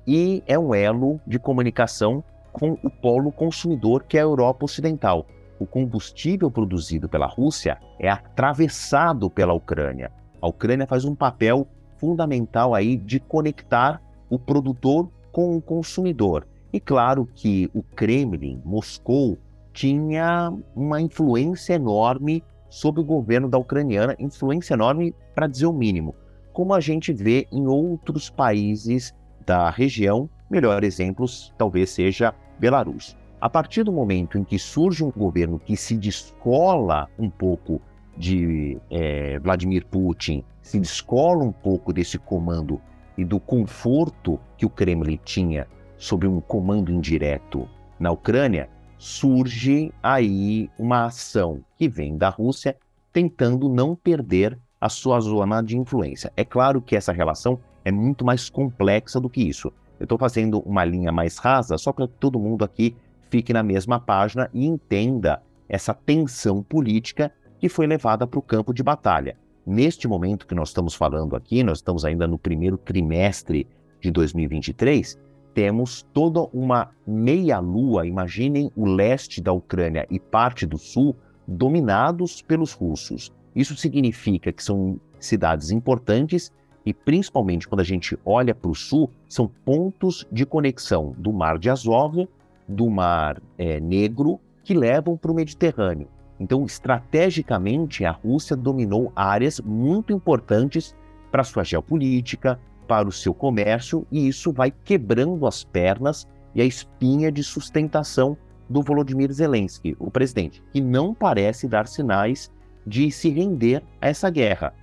e 0.06 0.42
é 0.47 0.59
um 0.59 0.75
elo 0.75 1.21
de 1.26 1.38
comunicação 1.38 2.23
com 2.52 2.78
o 2.83 2.90
polo 2.90 3.33
consumidor, 3.33 4.04
que 4.04 4.16
é 4.16 4.21
a 4.21 4.25
Europa 4.25 4.64
Ocidental. 4.64 5.26
O 5.58 5.66
combustível 5.66 6.50
produzido 6.50 7.08
pela 7.08 7.26
Rússia 7.26 7.78
é 7.99 8.08
atravessado 8.08 9.30
pela 9.30 9.52
Ucrânia. 9.52 10.11
A 10.40 10.49
Ucrânia 10.49 10.87
faz 10.87 11.04
um 11.04 11.14
papel 11.14 11.66
fundamental 11.96 12.75
aí 12.75 12.96
de 12.96 13.20
conectar 13.20 14.02
o 14.28 14.38
produtor 14.38 15.11
com 15.32 15.56
o 15.56 15.62
consumidor. 15.62 16.46
E 16.73 16.80
claro 16.80 17.28
que 17.34 17.70
o 17.73 17.82
Kremlin, 17.82 18.61
Moscou, 18.64 19.38
tinha 19.73 20.52
uma 20.75 21.00
influência 21.00 21.75
enorme 21.75 22.42
sobre 22.68 23.00
o 23.00 23.04
governo 23.04 23.49
da 23.49 23.58
ucraniana, 23.58 24.16
influência 24.18 24.75
enorme 24.75 25.14
para 25.34 25.46
dizer 25.46 25.66
o 25.66 25.73
mínimo, 25.73 26.14
como 26.52 26.73
a 26.73 26.80
gente 26.80 27.12
vê 27.12 27.46
em 27.50 27.66
outros 27.66 28.30
países 28.30 29.14
da 29.44 29.70
região, 29.70 30.28
melhor 30.50 30.84
exemplo 30.84 31.26
talvez 31.58 31.90
seja 31.90 32.34
Belarus. 32.58 33.16
A 33.44 33.50
partir 33.50 33.82
do 33.82 33.92
momento 33.92 34.38
em 34.38 34.42
que 34.42 34.58
surge 34.58 35.04
um 35.04 35.10
governo 35.10 35.58
que 35.58 35.76
se 35.76 35.98
descola 35.98 37.10
um 37.18 37.28
pouco 37.28 37.78
de 38.16 38.78
é, 38.90 39.38
Vladimir 39.38 39.84
Putin 39.84 40.42
se 40.62 40.80
descola 40.80 41.44
um 41.44 41.52
pouco 41.52 41.92
desse 41.92 42.16
comando 42.16 42.80
e 43.18 43.22
do 43.22 43.38
conforto 43.38 44.40
que 44.56 44.64
o 44.64 44.70
Kremlin 44.70 45.20
tinha 45.22 45.68
sob 45.98 46.26
um 46.26 46.40
comando 46.40 46.90
indireto 46.90 47.68
na 48.00 48.10
Ucrânia, 48.12 48.70
surge 48.96 49.92
aí 50.02 50.70
uma 50.78 51.04
ação 51.04 51.60
que 51.76 51.86
vem 51.86 52.16
da 52.16 52.30
Rússia 52.30 52.74
tentando 53.12 53.68
não 53.68 53.94
perder 53.94 54.58
a 54.80 54.88
sua 54.88 55.20
zona 55.20 55.60
de 55.60 55.76
influência. 55.76 56.32
É 56.34 56.46
claro 56.46 56.80
que 56.80 56.96
essa 56.96 57.12
relação 57.12 57.60
é 57.84 57.92
muito 57.92 58.24
mais 58.24 58.48
complexa 58.48 59.20
do 59.20 59.28
que 59.28 59.46
isso. 59.46 59.70
Eu 60.00 60.04
estou 60.04 60.16
fazendo 60.16 60.60
uma 60.60 60.82
linha 60.82 61.12
mais 61.12 61.36
rasa 61.36 61.76
só 61.76 61.92
para 61.92 62.08
que 62.08 62.14
todo 62.14 62.38
mundo 62.38 62.64
aqui 62.64 62.96
fique 63.34 63.52
na 63.52 63.64
mesma 63.64 63.98
página 63.98 64.48
e 64.54 64.64
entenda 64.64 65.42
essa 65.68 65.92
tensão 65.92 66.62
política 66.62 67.32
que 67.58 67.68
foi 67.68 67.84
levada 67.84 68.28
para 68.28 68.38
o 68.38 68.42
campo 68.42 68.72
de 68.72 68.80
batalha. 68.80 69.36
Neste 69.66 70.06
momento 70.06 70.46
que 70.46 70.54
nós 70.54 70.68
estamos 70.68 70.94
falando 70.94 71.34
aqui, 71.34 71.64
nós 71.64 71.78
estamos 71.78 72.04
ainda 72.04 72.28
no 72.28 72.38
primeiro 72.38 72.78
trimestre 72.78 73.66
de 74.00 74.12
2023, 74.12 75.18
temos 75.52 76.06
toda 76.12 76.42
uma 76.52 76.90
meia-lua. 77.04 78.06
Imaginem 78.06 78.70
o 78.76 78.86
leste 78.86 79.40
da 79.40 79.52
Ucrânia 79.52 80.06
e 80.08 80.20
parte 80.20 80.64
do 80.64 80.78
sul 80.78 81.16
dominados 81.44 82.40
pelos 82.40 82.72
russos. 82.72 83.32
Isso 83.52 83.74
significa 83.74 84.52
que 84.52 84.62
são 84.62 85.00
cidades 85.18 85.72
importantes 85.72 86.52
e, 86.86 86.94
principalmente 86.94 87.66
quando 87.66 87.80
a 87.80 87.84
gente 87.84 88.16
olha 88.24 88.54
para 88.54 88.70
o 88.70 88.76
sul, 88.76 89.10
são 89.28 89.50
pontos 89.64 90.24
de 90.30 90.46
conexão 90.46 91.16
do 91.18 91.32
Mar 91.32 91.58
de 91.58 91.68
Azov, 91.68 92.28
do 92.68 92.88
Mar 92.88 93.40
é, 93.59 93.80
Negro, 93.80 94.40
que 94.62 94.75
levam 94.75 95.16
para 95.16 95.30
o 95.30 95.35
Mediterrâneo. 95.35 96.09
Então, 96.40 96.64
estrategicamente, 96.64 98.04
a 98.04 98.11
Rússia 98.11 98.56
dominou 98.56 99.12
áreas 99.14 99.61
muito 99.61 100.12
importantes 100.12 100.94
para 101.30 101.44
sua 101.44 101.64
geopolítica, 101.64 102.59
para 102.87 103.09
o 103.09 103.12
seu 103.12 103.33
comércio, 103.33 104.06
e 104.11 104.28
isso 104.28 104.52
vai 104.52 104.71
quebrando 104.71 105.47
as 105.47 105.64
pernas 105.64 106.26
e 106.54 106.61
a 106.61 106.64
espinha 106.64 107.30
de 107.30 107.42
sustentação 107.42 108.37
do 108.68 108.83
Volodymyr 108.83 109.33
Zelensky, 109.33 109.97
o 109.99 110.11
presidente, 110.11 110.62
que 110.73 110.80
não 110.80 111.14
parece 111.14 111.68
dar 111.68 111.87
sinais 111.87 112.50
de 112.87 113.11
se 113.11 113.30
render 113.30 113.83
a 114.00 114.09
essa 114.09 114.30
guerra. 114.30 114.75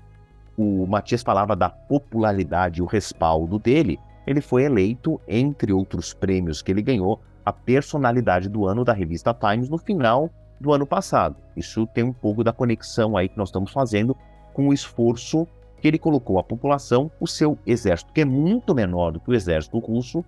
O 0.58 0.86
Matias 0.86 1.24
falava 1.24 1.56
da 1.56 1.70
popularidade 1.70 2.80
e 2.80 2.84
o 2.84 2.86
respaldo 2.86 3.58
dele. 3.58 4.00
Ele 4.28 4.42
foi 4.42 4.64
eleito, 4.64 5.20
entre 5.28 5.74
outros 5.74 6.14
prêmios 6.14 6.62
que 6.62 6.72
ele 6.72 6.82
ganhou, 6.82 7.22
a 7.52 7.54
personalidade 7.54 8.50
do 8.50 8.66
ano 8.66 8.84
da 8.84 8.94
revista 8.94 9.34
Times 9.34 9.70
no 9.70 9.78
final 9.78 10.30
do 10.60 10.74
ano 10.74 10.86
passado. 10.86 11.36
Isso 11.56 11.86
tem 11.88 12.04
um 12.04 12.14
pouco 12.14 12.44
da 12.44 12.54
conexão 12.54 13.18
aí 13.18 13.28
que 13.28 13.38
nós 13.38 13.50
estamos 13.50 13.72
fazendo 13.72 14.16
com 14.54 14.70
o 14.70 14.74
esforço 14.74 15.48
que 15.82 15.88
ele 15.88 15.98
colocou 15.98 16.38
a 16.38 16.44
população, 16.44 17.12
o 17.20 17.28
seu 17.28 17.58
exército, 17.66 18.14
que 18.14 18.22
é 18.22 18.26
muito 18.26 18.74
menor 18.76 19.12
do 19.12 19.20
que 19.20 19.32
o 19.32 19.34
exército 19.34 19.80
russo, 19.80 20.24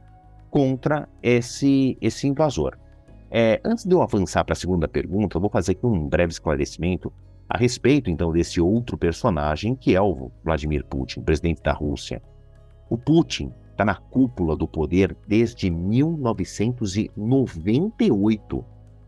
contra 0.50 1.08
esse, 1.22 1.98
esse 2.02 2.28
invasor. 2.28 2.78
É, 3.30 3.62
antes 3.64 3.86
de 3.86 3.94
eu 3.94 4.02
avançar 4.02 4.44
para 4.44 4.54
a 4.54 4.56
segunda 4.56 4.88
pergunta, 4.88 5.38
eu 5.38 5.42
vou 5.42 5.50
fazer 5.50 5.74
aqui 5.74 5.86
um 5.86 6.08
breve 6.08 6.32
esclarecimento 6.32 7.12
a 7.50 7.58
respeito, 7.58 8.10
então, 8.10 8.32
desse 8.32 8.60
outro 8.60 8.98
personagem, 8.98 9.76
que 9.76 9.96
é 9.96 10.02
o 10.02 10.32
Vladimir 10.44 10.86
Putin, 10.86 11.22
presidente 11.22 11.62
da 11.62 11.72
Rússia. 11.72 12.22
O 12.90 12.98
Putin 12.98 13.52
está 13.74 13.84
na 13.84 13.96
cúpula 13.96 14.56
do 14.56 14.68
poder 14.68 15.18
desde 15.28 15.70
1998, 15.70 18.66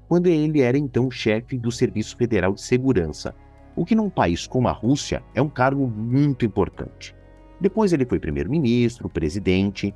quando 0.08 0.28
ele 0.28 0.62
era 0.62 0.78
então 0.78 1.10
chefe 1.10 1.58
do 1.58 1.72
Serviço 1.72 2.18
Federal 2.18 2.54
de 2.54 2.62
Segurança, 2.62 3.34
o 3.76 3.86
que 3.86 3.96
num 3.96 4.10
país 4.10 4.48
como 4.48 4.68
a 4.68 4.72
Rússia 4.72 5.24
é 5.34 5.42
um 5.42 5.50
cargo 5.50 5.88
muito 5.88 6.46
importante. 6.46 7.16
Depois 7.62 7.94
ele 7.94 8.06
foi 8.06 8.20
primeiro-ministro, 8.20 9.10
presidente, 9.10 9.94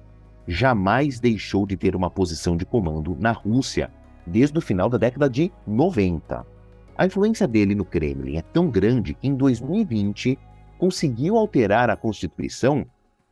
jamais 0.48 1.20
deixou 1.20 1.66
de 1.66 1.76
ter 1.76 1.96
uma 1.96 2.10
posição 2.10 2.56
de 2.56 2.66
comando 2.66 3.18
na 3.20 3.32
Rússia 3.32 3.92
desde 4.26 4.58
o 4.58 4.62
final 4.62 4.90
da 4.90 4.98
década 4.98 5.30
de 5.30 5.52
90. 5.66 6.46
A 6.96 7.06
influência 7.06 7.48
dele 7.48 7.74
no 7.74 7.86
Kremlin 7.86 8.38
é 8.38 8.42
tão 8.42 8.70
grande 8.70 9.14
que 9.14 9.28
em 9.28 9.36
2020 9.36 10.38
conseguiu 10.78 11.38
alterar 11.38 11.90
a 11.90 11.96
Constituição 11.96 12.86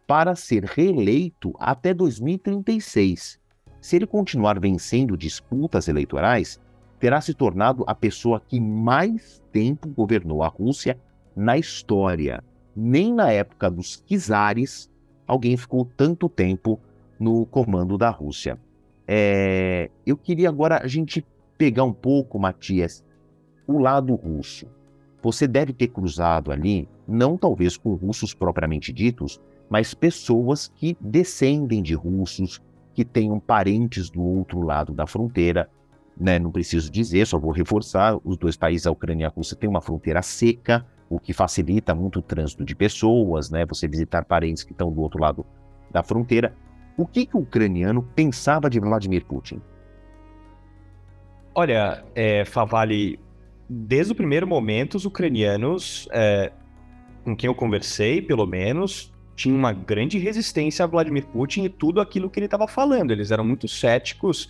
para 0.07 0.35
ser 0.35 0.63
reeleito 0.63 1.53
até 1.59 1.93
2036. 1.93 3.37
Se 3.81 3.95
ele 3.97 4.07
continuar 4.07 4.59
vencendo 4.59 5.17
disputas 5.17 5.87
eleitorais, 5.87 6.59
terá 6.99 7.21
se 7.21 7.33
tornado 7.33 7.83
a 7.85 7.93
pessoa 7.93 8.39
que 8.39 8.59
mais 8.59 9.43
tempo 9.51 9.89
governou 9.89 10.41
a 10.41 10.47
Rússia 10.47 10.97
na 11.35 11.57
história. 11.57 12.43
Nem 12.75 13.13
na 13.13 13.31
época 13.31 13.69
dos 13.69 14.03
czares 14.07 14.89
alguém 15.27 15.57
ficou 15.57 15.85
tanto 15.85 16.29
tempo 16.29 16.79
no 17.19 17.45
comando 17.45 17.97
da 17.97 18.09
Rússia. 18.09 18.57
É, 19.07 19.89
eu 20.05 20.17
queria 20.17 20.49
agora 20.49 20.81
a 20.81 20.87
gente 20.87 21.25
pegar 21.57 21.83
um 21.83 21.93
pouco, 21.93 22.39
Matias, 22.39 23.03
o 23.67 23.77
lado 23.77 24.15
russo. 24.15 24.67
Você 25.21 25.47
deve 25.47 25.73
ter 25.73 25.87
cruzado 25.87 26.51
ali, 26.51 26.87
não 27.07 27.37
talvez 27.37 27.75
com 27.75 27.93
russos 27.95 28.33
propriamente 28.33 28.93
ditos, 28.93 29.41
mas 29.69 29.93
pessoas 29.93 30.71
que 30.75 30.97
descendem 30.99 31.81
de 31.81 31.93
russos, 31.93 32.61
que 32.93 33.05
tenham 33.05 33.39
parentes 33.39 34.09
do 34.09 34.21
outro 34.21 34.61
lado 34.61 34.93
da 34.93 35.05
fronteira. 35.05 35.69
Né? 36.19 36.39
Não 36.39 36.51
preciso 36.51 36.91
dizer, 36.91 37.27
só 37.27 37.37
vou 37.37 37.51
reforçar: 37.51 38.17
os 38.23 38.37
dois 38.37 38.57
países, 38.57 38.87
a 38.87 38.91
Ucrânia 38.91 39.25
e 39.25 39.27
a 39.27 39.29
Rússia, 39.29 39.55
têm 39.55 39.69
uma 39.69 39.81
fronteira 39.81 40.21
seca, 40.21 40.85
o 41.09 41.19
que 41.19 41.33
facilita 41.33 41.93
muito 41.93 42.19
o 42.19 42.21
trânsito 42.21 42.65
de 42.65 42.75
pessoas, 42.75 43.49
né? 43.49 43.65
você 43.65 43.87
visitar 43.87 44.25
parentes 44.25 44.63
que 44.63 44.71
estão 44.71 44.91
do 44.91 45.01
outro 45.01 45.21
lado 45.21 45.45
da 45.91 46.01
fronteira. 46.01 46.55
O 46.97 47.05
que, 47.05 47.25
que 47.25 47.37
o 47.37 47.41
ucraniano 47.41 48.01
pensava 48.01 48.69
de 48.69 48.79
Vladimir 48.79 49.23
Putin? 49.25 49.61
Olha, 51.53 52.03
é, 52.15 52.43
Favali, 52.45 53.19
desde 53.69 54.13
o 54.13 54.15
primeiro 54.15 54.47
momento, 54.47 54.95
os 54.95 55.05
ucranianos, 55.05 56.07
é, 56.11 56.51
com 57.23 57.35
quem 57.35 57.47
eu 57.47 57.55
conversei, 57.55 58.21
pelo 58.21 58.45
menos, 58.45 59.13
tinham 59.37 59.55
uma 59.55 59.71
grande 59.71 60.17
resistência 60.17 60.83
a 60.83 60.87
Vladimir 60.87 61.23
Putin 61.27 61.63
e 61.65 61.69
tudo 61.69 62.01
aquilo 62.01 62.27
que 62.27 62.39
ele 62.39 62.47
estava 62.47 62.67
falando. 62.67 63.11
Eles 63.11 63.29
eram 63.29 63.45
muito 63.45 63.67
céticos 63.67 64.45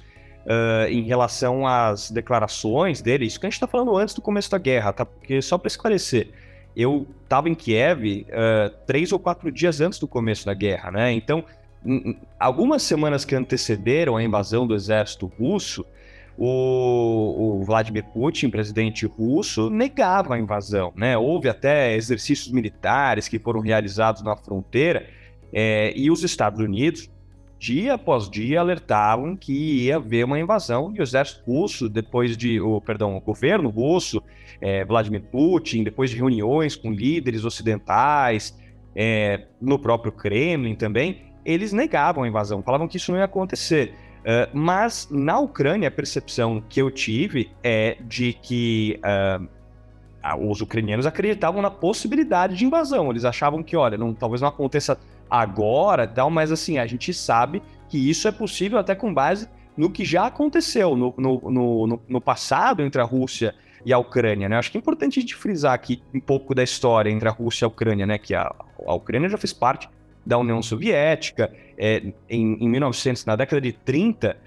uh, 0.46 0.90
em 0.90 1.04
relação 1.04 1.68
às 1.68 2.10
declarações 2.10 3.02
dele. 3.02 3.26
Isso 3.26 3.38
que 3.38 3.46
a 3.46 3.50
gente 3.50 3.56
está 3.56 3.68
falando 3.68 3.96
antes 3.98 4.16
do 4.16 4.22
começo 4.22 4.50
da 4.50 4.58
guerra, 4.58 4.94
tá? 4.94 5.06
Porque 5.06 5.42
só 5.42 5.58
para 5.58 5.68
esclarecer, 5.68 6.30
eu 6.74 7.06
estava 7.22 7.50
em 7.50 7.54
Kiev 7.54 8.26
uh, 8.30 8.74
três 8.88 9.12
ou 9.12 9.20
quatro 9.20 9.52
dias 9.52 9.82
antes 9.82 10.00
do 10.00 10.08
começo 10.08 10.46
da 10.46 10.54
guerra, 10.54 10.90
né? 10.90 11.12
Então 11.12 11.44
algumas 12.40 12.82
semanas 12.82 13.24
que 13.24 13.36
antecederam 13.36 14.18
a 14.18 14.24
invasão 14.24 14.66
do 14.66 14.74
exército 14.74 15.32
russo, 15.38 15.86
o, 16.38 17.60
o, 17.60 17.64
Vladimir 17.64 18.04
Putin, 18.14 18.50
presidente 18.50 19.06
russo, 19.06 19.70
negava 19.70 20.36
a 20.36 20.40
invasão. 20.40 20.94
Né? 20.96 21.18
Houve 21.18 21.50
até 21.50 21.96
exercícios 21.96 22.52
militares 22.52 23.28
que 23.28 23.40
foram 23.40 23.60
realizados 23.60 24.22
na 24.22 24.36
fronteira 24.36 25.08
é, 25.52 25.94
e 25.96 26.12
os 26.12 26.24
Estados 26.24 26.60
Unidos, 26.60 27.10
dia 27.58 27.96
após 27.96 28.30
dia, 28.30 28.60
alertavam 28.60 29.36
que 29.36 29.86
ia 29.86 29.96
haver 29.96 30.26
uma 30.26 30.40
invasão 30.40 30.94
e 30.96 31.00
o 31.00 31.04
exército 31.04 31.44
russo, 31.46 31.90
depois 31.90 32.38
de, 32.38 32.60
o, 32.62 32.80
perdão, 32.80 33.18
o 33.18 33.22
governo 33.22 33.70
russo, 33.70 34.22
é, 34.62 34.86
Vladimir 34.86 35.24
Putin, 35.24 35.84
depois 35.84 36.12
de 36.12 36.18
reuniões 36.18 36.76
com 36.76 36.92
líderes 36.92 37.44
ocidentais, 37.44 38.56
é, 38.96 39.46
no 39.62 39.80
próprio 39.80 40.12
Kremlin 40.12 40.76
também, 40.76 41.28
eles 41.44 41.72
negavam 41.72 42.24
a 42.24 42.28
invasão, 42.28 42.62
falavam 42.62 42.88
que 42.88 42.98
isso 42.98 43.12
não 43.12 43.20
ia 43.20 43.26
acontecer. 43.26 43.94
Uh, 44.28 44.50
mas 44.52 45.08
na 45.10 45.40
Ucrânia, 45.40 45.88
a 45.88 45.92
percepção 45.92 46.62
que 46.68 46.82
eu 46.82 46.92
tive 46.92 47.50
é 47.64 47.96
de 48.02 48.34
que 48.34 49.00
uh, 49.00 49.48
os 50.50 50.60
ucranianos 50.60 51.06
acreditavam 51.06 51.62
na 51.62 51.72
possibilidade 51.72 52.58
de 52.58 52.66
invasão. 52.66 53.10
Eles 53.10 53.24
achavam 53.24 53.64
que, 53.64 53.78
olha, 53.78 53.98
não, 53.98 54.14
talvez 54.14 54.42
não 54.42 54.50
aconteça 54.50 55.00
agora, 55.30 56.06
tal, 56.06 56.30
mas 56.30 56.52
assim, 56.52 56.78
a 56.78 56.86
gente 56.86 57.14
sabe 57.14 57.64
que 57.88 58.10
isso 58.10 58.28
é 58.28 58.32
possível 58.32 58.78
até 58.78 58.94
com 58.94 59.14
base 59.14 59.48
no 59.78 59.90
que 59.90 60.04
já 60.04 60.26
aconteceu 60.26 60.98
no, 60.98 61.14
no, 61.18 61.52
no, 61.52 62.02
no 62.06 62.22
passado 62.22 62.84
entre 62.84 63.00
a 63.00 63.06
Rússia 63.06 63.56
e 63.86 63.94
a 63.94 63.98
Ucrânia, 63.98 64.50
né? 64.50 64.58
Acho 64.58 64.72
que 64.72 64.78
é 64.78 64.80
importante 64.80 65.20
a 65.20 65.22
gente 65.22 65.36
frisar 65.36 65.74
aqui 65.74 66.02
um 66.14 66.20
pouco 66.20 66.54
da 66.54 66.64
história 66.64 67.10
entre 67.10 67.30
a 67.30 67.32
Rússia 67.32 67.64
e 67.64 67.66
a 67.66 67.70
Ucrânia, 67.70 68.06
né? 68.06 68.18
Que 68.18 68.34
a, 68.34 68.54
a 68.86 68.94
Ucrânia 68.94 69.30
já 69.30 69.38
fez 69.38 69.54
parte 69.54 69.88
da 70.26 70.38
União 70.38 70.62
Soviética. 70.62 71.54
É, 71.78 72.02
em, 72.30 72.64
em 72.64 72.70
1900, 72.70 73.26
na 73.26 73.36
década 73.36 73.62
de 73.62 73.72
30, 73.72 74.38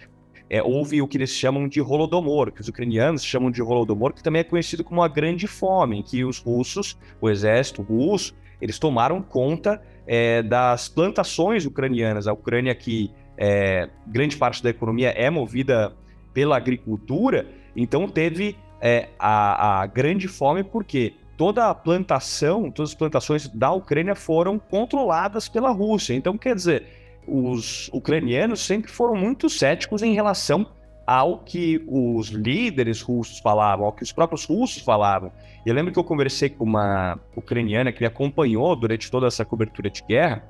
é, 0.49 0.61
houve 0.63 1.01
o 1.01 1.07
que 1.07 1.17
eles 1.17 1.31
chamam 1.31 1.69
de 1.69 1.81
Holodomor, 1.81 2.51
que 2.51 2.61
os 2.61 2.67
ucranianos 2.67 3.25
chamam 3.25 3.51
de 3.51 3.63
Holodomor, 3.63 4.13
que 4.13 4.23
também 4.23 4.41
é 4.41 4.45
conhecido 4.45 4.83
como 4.83 5.03
a 5.03 5.09
Grande 5.09 5.47
Fome, 5.47 5.99
em 5.99 6.03
que 6.03 6.25
os 6.25 6.39
russos, 6.39 6.99
o 7.21 7.31
exército 7.31 7.83
russo, 7.83 8.35
eles 8.61 8.79
tomaram 8.79 9.23
conta 9.23 9.81
é, 10.07 10.43
das 10.43 10.89
plantações 10.89 11.65
ucranianas. 11.65 12.27
A 12.27 12.33
Ucrânia, 12.33 12.75
que 12.75 13.13
é, 13.39 13.89
grande 14.07 14.37
parte 14.37 14.63
da 14.63 14.71
economia 14.71 15.11
é 15.11 15.31
movida 15.31 15.95
pela 16.35 16.57
agricultura, 16.57 17.47
então 17.75 18.09
teve 18.09 18.57
é, 18.81 19.09
a, 19.19 19.83
a 19.83 19.87
grande 19.87 20.27
fome 20.27 20.65
porque 20.65 21.15
toda 21.37 21.71
a 21.71 21.75
plantação, 21.75 22.71
todas 22.71 22.91
as 22.91 22.95
plantações 22.95 23.49
da 23.49 23.71
Ucrânia 23.73 24.15
foram 24.15 24.59
controladas 24.59 25.49
pela 25.49 25.71
Rússia. 25.71 26.13
Então, 26.13 26.37
quer 26.37 26.55
dizer, 26.55 27.00
os 27.31 27.89
ucranianos 27.93 28.61
sempre 28.61 28.91
foram 28.91 29.15
muito 29.15 29.49
céticos 29.49 30.03
em 30.03 30.15
relação 30.15 30.67
ao 31.07 31.39
que 31.39 31.85
os 31.89 32.29
líderes 32.29 33.01
russos 33.01 33.39
falavam, 33.41 33.87
ao 33.87 33.93
que 33.93 34.03
os 34.03 34.13
próprios 34.13 34.45
russos 34.45 34.83
falavam. 34.83 35.33
Eu 35.67 35.75
lembro 35.75 35.93
que 35.93 35.99
eu 35.99 36.05
conversei 36.05 36.49
com 36.49 36.65
uma 36.65 37.19
ucraniana 37.37 37.93
que 37.93 38.01
me 38.01 38.07
acompanhou 38.07 38.77
durante 38.77 39.11
toda 39.11 39.27
essa 39.27 39.45
cobertura 39.45 39.91
de 39.91 40.03
guerra, 40.03 40.45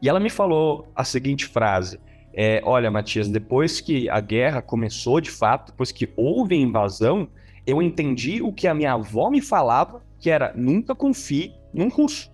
e 0.00 0.08
ela 0.08 0.20
me 0.20 0.28
falou 0.28 0.88
a 0.94 1.04
seguinte 1.04 1.46
frase: 1.46 1.98
é, 2.34 2.60
Olha, 2.64 2.90
Matias, 2.90 3.28
depois 3.28 3.80
que 3.80 4.08
a 4.10 4.20
guerra 4.20 4.60
começou 4.60 5.20
de 5.20 5.30
fato, 5.30 5.70
depois 5.70 5.92
que 5.92 6.08
houve 6.16 6.54
a 6.54 6.58
invasão, 6.58 7.28
eu 7.66 7.80
entendi 7.80 8.42
o 8.42 8.52
que 8.52 8.66
a 8.66 8.74
minha 8.74 8.92
avó 8.92 9.30
me 9.30 9.40
falava, 9.40 10.02
que 10.18 10.28
era 10.28 10.52
nunca 10.54 10.94
confie 10.94 11.54
num 11.72 11.88
russo. 11.88 12.30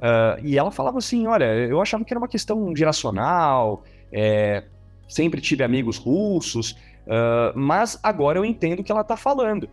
Uh, 0.00 0.40
e 0.42 0.58
ela 0.58 0.70
falava 0.70 0.98
assim: 0.98 1.26
olha, 1.26 1.44
eu 1.44 1.80
achava 1.80 2.04
que 2.04 2.12
era 2.12 2.18
uma 2.18 2.28
questão 2.28 2.74
geracional, 2.74 3.84
é, 4.10 4.64
sempre 5.06 5.40
tive 5.40 5.62
amigos 5.62 5.98
russos, 5.98 6.72
uh, 7.06 7.52
mas 7.54 7.98
agora 8.02 8.38
eu 8.38 8.44
entendo 8.44 8.80
o 8.80 8.84
que 8.84 8.90
ela 8.90 9.02
está 9.02 9.16
falando. 9.16 9.68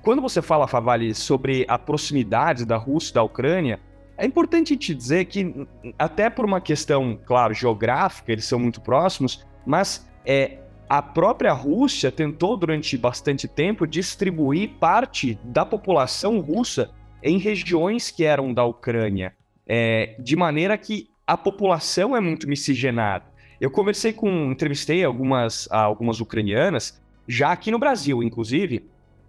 Quando 0.00 0.22
você 0.22 0.40
fala, 0.40 0.66
Favali, 0.68 1.14
sobre 1.14 1.66
a 1.68 1.78
proximidade 1.78 2.64
da 2.64 2.76
Rússia 2.76 3.10
e 3.10 3.14
da 3.14 3.22
Ucrânia, 3.22 3.80
é 4.16 4.24
importante 4.24 4.76
te 4.76 4.94
dizer 4.94 5.24
que, 5.26 5.66
até 5.98 6.30
por 6.30 6.44
uma 6.44 6.60
questão, 6.60 7.18
claro, 7.26 7.52
geográfica, 7.52 8.32
eles 8.32 8.44
são 8.44 8.58
muito 8.58 8.80
próximos, 8.80 9.44
mas 9.66 10.08
é, 10.24 10.58
a 10.88 11.02
própria 11.02 11.52
Rússia 11.52 12.12
tentou, 12.12 12.56
durante 12.56 12.96
bastante 12.96 13.48
tempo, 13.48 13.86
distribuir 13.86 14.70
parte 14.78 15.38
da 15.42 15.66
população 15.66 16.38
russa 16.38 16.90
em 17.22 17.38
regiões 17.38 18.10
que 18.10 18.24
eram 18.24 18.52
da 18.52 18.64
Ucrânia, 18.64 19.34
é, 19.66 20.16
de 20.18 20.36
maneira 20.36 20.76
que 20.76 21.08
a 21.26 21.36
população 21.36 22.16
é 22.16 22.20
muito 22.20 22.48
miscigenada. 22.48 23.24
Eu 23.60 23.70
conversei 23.70 24.12
com, 24.12 24.50
entrevistei 24.50 25.04
algumas, 25.04 25.70
algumas 25.70 26.20
ucranianas, 26.20 27.00
já 27.28 27.52
aqui 27.52 27.70
no 27.70 27.78
Brasil, 27.78 28.22
inclusive, 28.22 28.84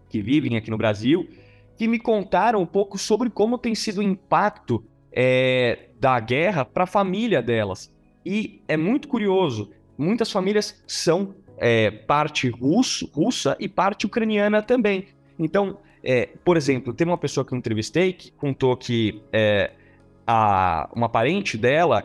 que 0.10 0.22
vivem 0.22 0.58
aqui 0.58 0.72
no 0.72 0.78
Brasil, 0.78 1.30
que 1.78 1.88
me 1.88 2.00
contaram 2.00 2.62
um 2.62 2.66
pouco 2.66 2.98
sobre 2.98 3.30
como 3.30 3.58
tem 3.58 3.76
sido 3.76 4.00
o 4.00 4.04
impacto 4.04 4.84
é, 5.12 5.90
da 6.00 6.20
guerra 6.20 6.66
para 6.66 6.86
a 6.86 6.88
família 6.88 7.42
delas. 7.42 7.94
E 8.26 8.62
é 8.68 8.76
muito 8.76 9.08
curioso, 9.08 9.72
muitas 9.98 10.32
famílias 10.32 10.84
são 10.88 11.36
é, 11.58 11.92
parte 11.92 12.50
russo, 12.50 13.10
russa 13.14 13.56
e 13.60 13.68
parte 13.68 14.06
ucraniana 14.06 14.62
também. 14.62 15.08
Então, 15.38 15.78
é, 16.04 16.30
por 16.44 16.58
exemplo, 16.58 16.94
tem 16.94 17.08
uma 17.08 17.18
pessoa 17.18 17.46
que 17.46 17.54
eu 17.54 17.58
entrevistei 17.58 18.14
que 18.14 18.32
contou 18.32 18.76
que 18.76 19.22
é, 19.32 19.72
a, 20.28 20.90
uma 20.94 21.08
parente 21.08 21.58
dela, 21.58 22.04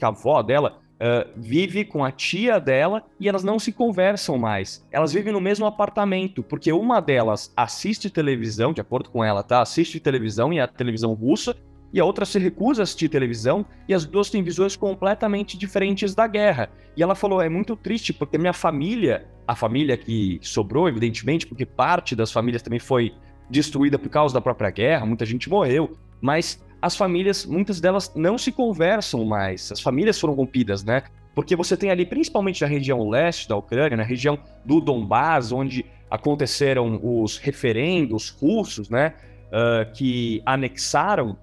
a 0.00 0.06
avó 0.06 0.42
dela, 0.42 0.78
uh, 0.96 1.30
vive 1.36 1.84
com 1.84 2.04
a 2.04 2.10
tia 2.10 2.58
dela 2.58 3.04
e 3.18 3.28
elas 3.28 3.44
não 3.44 3.58
se 3.58 3.72
conversam 3.72 4.38
mais. 4.38 4.86
Elas 4.90 5.12
vivem 5.12 5.32
no 5.32 5.40
mesmo 5.40 5.66
apartamento, 5.66 6.42
porque 6.42 6.72
uma 6.72 7.00
delas 7.00 7.52
assiste 7.56 8.10
televisão, 8.10 8.72
de 8.72 8.80
acordo 8.80 9.10
com 9.10 9.24
ela, 9.24 9.42
tá? 9.42 9.60
Assiste 9.60 10.00
televisão 10.00 10.52
e 10.52 10.60
a 10.60 10.66
televisão 10.66 11.12
russa, 11.14 11.56
e 11.92 12.00
a 12.00 12.04
outra 12.04 12.24
se 12.24 12.38
recusa 12.38 12.82
a 12.82 12.84
assistir 12.84 13.08
televisão, 13.08 13.64
e 13.88 13.94
as 13.94 14.04
duas 14.04 14.28
têm 14.28 14.42
visões 14.42 14.76
completamente 14.76 15.56
diferentes 15.56 16.14
da 16.14 16.26
guerra. 16.26 16.68
E 16.96 17.02
ela 17.02 17.14
falou: 17.14 17.40
é 17.40 17.48
muito 17.48 17.76
triste, 17.76 18.12
porque 18.12 18.36
minha 18.36 18.52
família, 18.52 19.26
a 19.46 19.54
família 19.54 19.96
que 19.96 20.38
sobrou, 20.42 20.88
evidentemente, 20.88 21.46
porque 21.46 21.64
parte 21.64 22.16
das 22.16 22.32
famílias 22.32 22.62
também 22.62 22.78
foi 22.78 23.14
destruída 23.48 23.98
por 23.98 24.08
causa 24.08 24.34
da 24.34 24.40
própria 24.40 24.70
guerra, 24.70 25.06
muita 25.06 25.24
gente 25.24 25.48
morreu, 25.48 25.96
mas 26.20 26.62
as 26.82 26.96
famílias, 26.96 27.46
muitas 27.46 27.80
delas 27.80 28.12
não 28.14 28.36
se 28.36 28.50
conversam 28.50 29.24
mais, 29.24 29.70
as 29.70 29.80
famílias 29.80 30.18
foram 30.18 30.34
rompidas, 30.34 30.84
né? 30.84 31.02
Porque 31.34 31.54
você 31.54 31.76
tem 31.76 31.90
ali, 31.90 32.06
principalmente 32.06 32.62
na 32.62 32.66
região 32.66 33.08
leste 33.08 33.48
da 33.48 33.56
Ucrânia, 33.56 33.96
na 33.96 34.02
região 34.02 34.38
do 34.64 34.80
Donbás, 34.80 35.52
onde 35.52 35.84
aconteceram 36.10 36.98
os 37.02 37.36
referendos 37.36 38.30
russos, 38.30 38.88
né? 38.88 39.14
Uh, 39.46 39.92
que 39.92 40.42
anexaram 40.44 41.36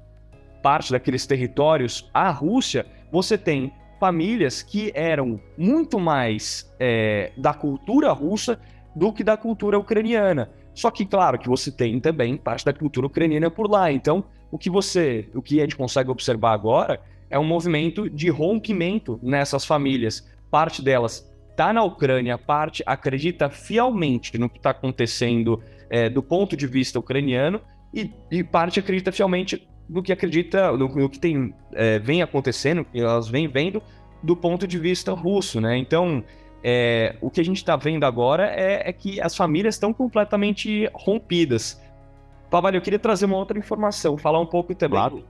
parte 0.62 0.92
daqueles 0.92 1.26
territórios 1.26 2.10
à 2.14 2.32
Rússia, 2.32 2.86
você 3.12 3.38
tem 3.38 3.72
famílias 4.04 4.62
que 4.62 4.92
eram 4.94 5.40
muito 5.58 5.98
mais 5.98 6.70
é, 6.78 7.32
da 7.38 7.54
cultura 7.54 8.12
russa 8.12 8.60
do 8.94 9.14
que 9.14 9.24
da 9.24 9.38
cultura 9.38 9.80
ucraniana. 9.80 10.52
Só 10.74 10.92
que, 10.92 11.06
claro, 11.06 11.40
que 11.40 11.48
você 11.48 11.72
tem 11.72 11.98
também 12.02 12.36
parte 12.36 12.66
da 12.66 12.74
cultura 12.74 13.08
ucraniana 13.08 13.50
por 13.50 13.72
lá. 13.72 13.90
Então, 13.90 14.26
o 14.52 14.58
que 14.58 14.70
você, 14.70 15.30
o 15.34 15.42
que 15.42 15.60
a 15.60 15.64
gente 15.64 15.78
consegue 15.78 16.12
observar 16.12 16.52
agora 16.52 17.00
é 17.30 17.40
um 17.40 17.46
movimento 17.46 18.10
de 18.10 18.30
rompimento 18.30 19.18
nessas 19.24 19.64
famílias. 19.64 20.30
Parte 20.52 20.82
delas 20.82 21.26
está 21.52 21.72
na 21.72 21.82
Ucrânia, 21.82 22.38
parte 22.38 22.84
acredita 22.86 23.50
fielmente 23.50 24.38
no 24.38 24.50
que 24.50 24.58
está 24.58 24.72
acontecendo 24.72 25.64
é, 25.90 26.10
do 26.10 26.22
ponto 26.22 26.58
de 26.58 26.68
vista 26.68 27.00
ucraniano 27.00 27.62
e, 27.94 28.12
e 28.30 28.44
parte 28.44 28.82
acredita 28.82 29.14
fielmente 29.14 29.66
no 29.90 30.02
que 30.02 30.12
acredita, 30.12 30.72
no, 30.72 30.88
no 30.88 31.10
que 31.10 31.20
tem, 31.20 31.54
é, 31.74 32.00
vem 32.00 32.22
acontecendo, 32.22 32.86
que 32.86 33.00
elas 33.00 33.28
vêm 33.28 33.48
vendo 33.48 33.82
do 34.22 34.36
ponto 34.36 34.66
de 34.66 34.80
vista 34.80 35.12
russo, 35.12 35.60
né? 35.60 35.78
Então, 35.78 36.24
é, 36.64 37.16
o 37.20 37.30
que 37.30 37.42
a 37.42 37.44
gente 37.44 37.58
está 37.58 37.76
vendo 37.76 38.06
agora 38.06 38.48
é, 38.48 38.90
é, 38.90 38.94
que 38.94 39.20
as 39.20 39.36
famílias 39.36 39.76
estão 39.76 39.94
completamente 39.94 40.90
rompidas. 40.94 41.82
Pavalho, 42.50 42.78
eu 42.78 42.82
queria 42.82 43.00
trazer 43.00 43.26
uma 43.26 43.36
outra 43.36 43.60
informação, 43.60 44.18
falar 44.18 44.40
um 44.40 44.46
pouco 44.46 44.74
também 44.74 44.98
claro. 44.98 45.26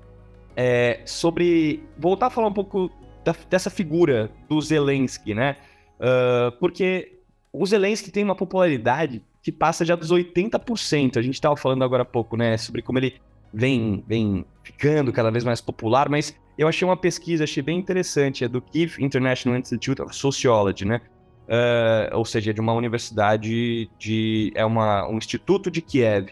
é, 0.56 1.02
sobre. 1.06 1.84
voltar 1.98 2.28
a 2.28 2.30
falar 2.30 2.48
um 2.48 2.54
pouco 2.54 2.92
da, 3.24 3.36
dessa 3.50 3.70
figura 3.70 4.30
do 4.48 4.62
Zelensky, 4.62 5.34
né? 5.34 5.56
Uh, 6.00 6.52
porque 6.60 7.20
o 7.52 7.66
Zelensky 7.66 8.12
tem 8.12 8.24
uma 8.24 8.36
popularidade 8.36 9.24
que 9.42 9.52
passa 9.52 9.86
já 9.86 9.96
dos 9.96 10.12
80%. 10.12 11.18
A 11.18 11.22
gente 11.22 11.36
estava 11.36 11.56
falando 11.56 11.84
agora 11.84 12.04
há 12.04 12.06
pouco, 12.06 12.36
né? 12.36 12.58
Sobre 12.58 12.82
como 12.82 13.00
ele 13.00 13.16
vem, 13.54 14.04
vem 14.08 14.46
ficando 14.64 15.12
cada 15.14 15.30
vez 15.30 15.44
mais 15.44 15.62
popular, 15.62 16.10
mas 16.10 16.36
eu 16.58 16.68
achei 16.68 16.88
uma 16.88 16.98
pesquisa, 16.98 17.44
achei 17.44 17.62
bem 17.62 17.78
interessante, 17.78 18.44
é 18.44 18.48
do 18.48 18.62
Kiev 18.62 18.98
International 19.00 19.60
Institute 19.60 20.02
of 20.02 20.16
Sociology, 20.16 20.86
né? 20.86 21.02
Uh, 21.44 22.18
ou 22.18 22.26
seja, 22.26 22.54
de 22.54 22.62
uma 22.62 22.74
universidade 22.74 23.90
de. 24.00 24.52
é 24.56 24.66
uma, 24.66 25.08
um 25.08 25.18
instituto 25.18 25.70
de 25.70 25.82
Kiev. 25.82 26.30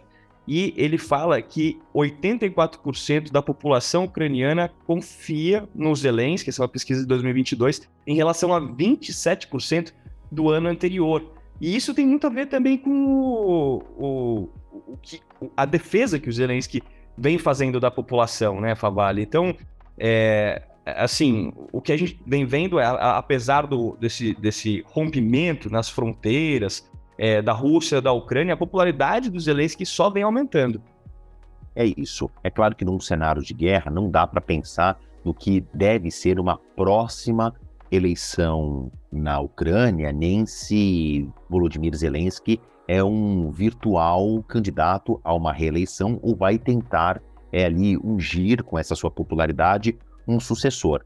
E 0.47 0.73
ele 0.75 0.97
fala 0.97 1.41
que 1.41 1.79
84% 1.93 3.31
da 3.31 3.41
população 3.41 4.05
ucraniana 4.05 4.71
confia 4.87 5.67
no 5.73 5.95
Zelensky, 5.95 6.49
essa 6.49 6.61
é 6.61 6.63
uma 6.63 6.69
pesquisa 6.69 7.01
de 7.01 7.07
2022, 7.07 7.87
em 8.07 8.15
relação 8.15 8.53
a 8.53 8.59
27% 8.59 9.93
do 10.31 10.49
ano 10.49 10.67
anterior. 10.67 11.23
E 11.59 11.75
isso 11.75 11.93
tem 11.93 12.07
muito 12.07 12.25
a 12.25 12.29
ver 12.29 12.47
também 12.47 12.77
com 12.77 12.89
o, 12.89 13.83
o, 13.97 14.49
o 14.71 14.97
que, 14.97 15.21
a 15.55 15.65
defesa 15.65 16.19
que 16.19 16.27
o 16.27 16.33
Zelensky 16.33 16.81
vem 17.17 17.37
fazendo 17.37 17.79
da 17.79 17.91
população, 17.91 18.59
né, 18.59 18.75
Favale? 18.75 19.21
Então, 19.21 19.55
é, 19.97 20.61
assim, 20.85 21.53
o 21.71 21.81
que 21.81 21.91
a 21.91 21.97
gente 21.97 22.19
vem 22.25 22.45
vendo 22.45 22.79
é, 22.79 22.85
apesar 22.85 23.67
do, 23.67 23.95
desse, 23.99 24.33
desse 24.35 24.83
rompimento 24.87 25.69
nas 25.69 25.89
fronteiras 25.89 26.89
é, 27.17 27.41
da 27.41 27.53
Rússia, 27.53 28.01
da 28.01 28.11
Ucrânia, 28.11 28.53
a 28.53 28.57
popularidade 28.57 29.29
do 29.29 29.39
Zelensky 29.39 29.85
só 29.85 30.09
vem 30.09 30.23
aumentando. 30.23 30.81
É 31.75 31.85
isso. 31.85 32.29
É 32.43 32.49
claro 32.49 32.75
que 32.75 32.83
num 32.83 32.99
cenário 32.99 33.41
de 33.41 33.53
guerra 33.53 33.91
não 33.91 34.09
dá 34.09 34.25
para 34.27 34.41
pensar 34.41 34.99
no 35.23 35.33
que 35.33 35.63
deve 35.73 36.09
ser 36.09 36.39
uma 36.39 36.57
próxima 36.75 37.53
eleição 37.91 38.91
na 39.11 39.39
Ucrânia, 39.39 40.11
nem 40.11 40.45
se 40.45 41.29
Volodymyr 41.49 41.95
Zelensky 41.95 42.59
é 42.91 43.01
um 43.01 43.49
virtual 43.51 44.43
candidato 44.43 45.17
a 45.23 45.33
uma 45.33 45.53
reeleição 45.53 46.19
ou 46.21 46.35
vai 46.35 46.57
tentar 46.57 47.21
é, 47.49 47.63
ali 47.63 47.95
ungir 47.95 48.65
com 48.65 48.77
essa 48.77 48.95
sua 48.95 49.09
popularidade 49.09 49.97
um 50.27 50.41
sucessor. 50.41 51.01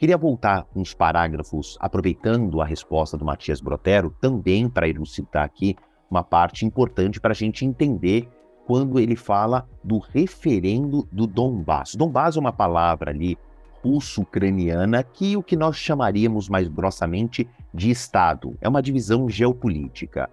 Queria 0.00 0.18
voltar 0.18 0.66
uns 0.74 0.94
parágrafos, 0.94 1.78
aproveitando 1.78 2.60
a 2.60 2.64
resposta 2.64 3.16
do 3.16 3.24
Matias 3.24 3.60
Brotero, 3.60 4.12
também 4.20 4.68
para 4.68 4.88
elucidar 4.88 5.44
aqui 5.44 5.76
uma 6.10 6.24
parte 6.24 6.66
importante 6.66 7.20
para 7.20 7.30
a 7.30 7.36
gente 7.36 7.64
entender 7.64 8.28
quando 8.66 8.98
ele 8.98 9.14
fala 9.14 9.64
do 9.84 9.98
referendo 9.98 11.06
do 11.12 11.24
Donbass. 11.24 11.94
Donbass 11.94 12.36
é 12.36 12.40
uma 12.40 12.52
palavra 12.52 13.12
ali 13.12 13.38
russo-ucraniana 13.84 15.04
que 15.04 15.36
o 15.36 15.42
que 15.44 15.54
nós 15.54 15.76
chamaríamos 15.76 16.48
mais 16.48 16.66
grossamente 16.66 17.48
de 17.72 17.90
Estado. 17.90 18.58
É 18.60 18.68
uma 18.68 18.82
divisão 18.82 19.28
geopolítica. 19.28 20.28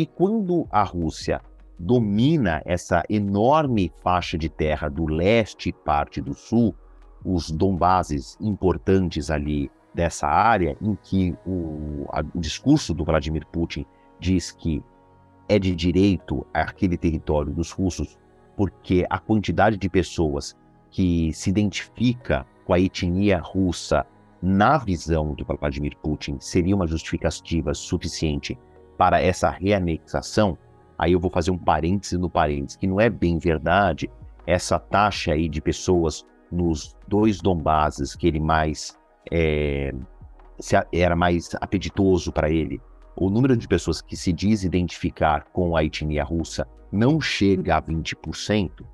E 0.00 0.06
quando 0.06 0.66
a 0.70 0.82
Rússia 0.82 1.42
domina 1.78 2.62
essa 2.64 3.02
enorme 3.06 3.92
faixa 4.02 4.38
de 4.38 4.48
terra 4.48 4.88
do 4.88 5.04
leste 5.04 5.68
e 5.68 5.72
parte 5.74 6.22
do 6.22 6.32
sul, 6.32 6.74
os 7.22 7.50
Donbasses 7.50 8.34
importantes 8.40 9.30
ali 9.30 9.70
dessa 9.94 10.26
área, 10.26 10.74
em 10.80 10.96
que 11.02 11.36
o, 11.46 12.06
a, 12.14 12.20
o 12.34 12.40
discurso 12.40 12.94
do 12.94 13.04
Vladimir 13.04 13.46
Putin 13.48 13.84
diz 14.18 14.50
que 14.50 14.82
é 15.46 15.58
de 15.58 15.76
direito 15.76 16.46
aquele 16.54 16.96
território 16.96 17.52
dos 17.52 17.70
russos, 17.70 18.18
porque 18.56 19.04
a 19.10 19.18
quantidade 19.18 19.76
de 19.76 19.90
pessoas 19.90 20.56
que 20.90 21.30
se 21.34 21.50
identifica 21.50 22.46
com 22.64 22.72
a 22.72 22.80
etnia 22.80 23.38
russa 23.38 24.06
na 24.40 24.78
visão 24.78 25.34
do 25.34 25.44
Vladimir 25.44 25.94
Putin, 26.02 26.38
seria 26.40 26.74
uma 26.74 26.86
justificativa 26.86 27.74
suficiente 27.74 28.58
para 29.00 29.18
essa 29.18 29.48
reanexação, 29.48 30.58
aí 30.98 31.12
eu 31.12 31.18
vou 31.18 31.30
fazer 31.30 31.50
um 31.50 31.56
parêntese 31.56 32.18
no 32.18 32.28
parêntese, 32.28 32.76
que 32.76 32.86
não 32.86 33.00
é 33.00 33.08
bem 33.08 33.38
verdade 33.38 34.10
essa 34.46 34.78
taxa 34.78 35.32
aí 35.32 35.48
de 35.48 35.58
pessoas 35.58 36.22
nos 36.52 36.94
dois 37.08 37.40
Donbasses 37.40 38.14
que 38.14 38.28
ele 38.28 38.38
mais 38.38 38.98
é, 39.32 39.90
era 40.92 41.16
mais 41.16 41.48
apetitoso 41.62 42.30
para 42.30 42.50
ele, 42.50 42.78
o 43.16 43.30
número 43.30 43.56
de 43.56 43.66
pessoas 43.66 44.02
que 44.02 44.14
se 44.14 44.34
diz 44.34 44.64
identificar 44.64 45.44
com 45.44 45.74
a 45.74 45.82
etnia 45.82 46.22
russa 46.22 46.68
não 46.92 47.22
chega 47.22 47.76
a 47.76 47.82
20%, 47.82 48.84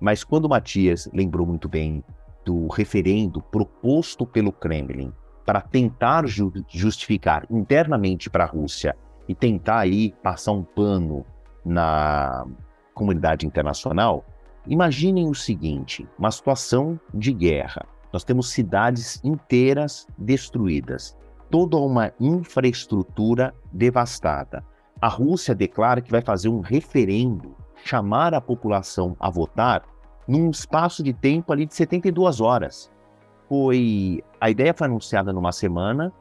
mas 0.00 0.24
quando 0.24 0.48
Matias 0.48 1.06
lembrou 1.12 1.46
muito 1.46 1.68
bem 1.68 2.02
do 2.46 2.66
referendo 2.68 3.42
proposto 3.42 4.24
pelo 4.24 4.50
Kremlin 4.50 5.12
para 5.44 5.60
tentar 5.60 6.26
ju 6.26 6.50
justificar 6.66 7.46
internamente 7.50 8.30
para 8.30 8.44
a 8.44 8.46
Rússia 8.46 8.96
e 9.28 9.34
tentar 9.34 9.80
aí 9.80 10.12
passar 10.22 10.52
um 10.52 10.62
pano 10.62 11.24
na 11.64 12.46
comunidade 12.94 13.46
internacional, 13.46 14.24
imaginem 14.66 15.28
o 15.28 15.34
seguinte: 15.34 16.06
uma 16.18 16.30
situação 16.30 16.98
de 17.12 17.32
guerra. 17.32 17.86
Nós 18.12 18.22
temos 18.22 18.50
cidades 18.50 19.20
inteiras 19.24 20.06
destruídas, 20.16 21.16
toda 21.50 21.76
uma 21.76 22.12
infraestrutura 22.20 23.52
devastada. 23.72 24.64
A 25.00 25.08
Rússia 25.08 25.54
declara 25.54 26.00
que 26.00 26.12
vai 26.12 26.22
fazer 26.22 26.48
um 26.48 26.60
referendo, 26.60 27.56
chamar 27.84 28.32
a 28.32 28.40
população 28.40 29.16
a 29.18 29.28
votar 29.28 29.82
num 30.26 30.50
espaço 30.50 31.02
de 31.02 31.12
tempo 31.12 31.52
ali 31.52 31.66
de 31.66 31.74
72 31.74 32.40
horas. 32.40 32.90
Foi 33.48 34.22
a 34.40 34.48
ideia 34.48 34.72
foi 34.72 34.86
anunciada 34.86 35.32
numa 35.32 35.52
semana, 35.52 36.12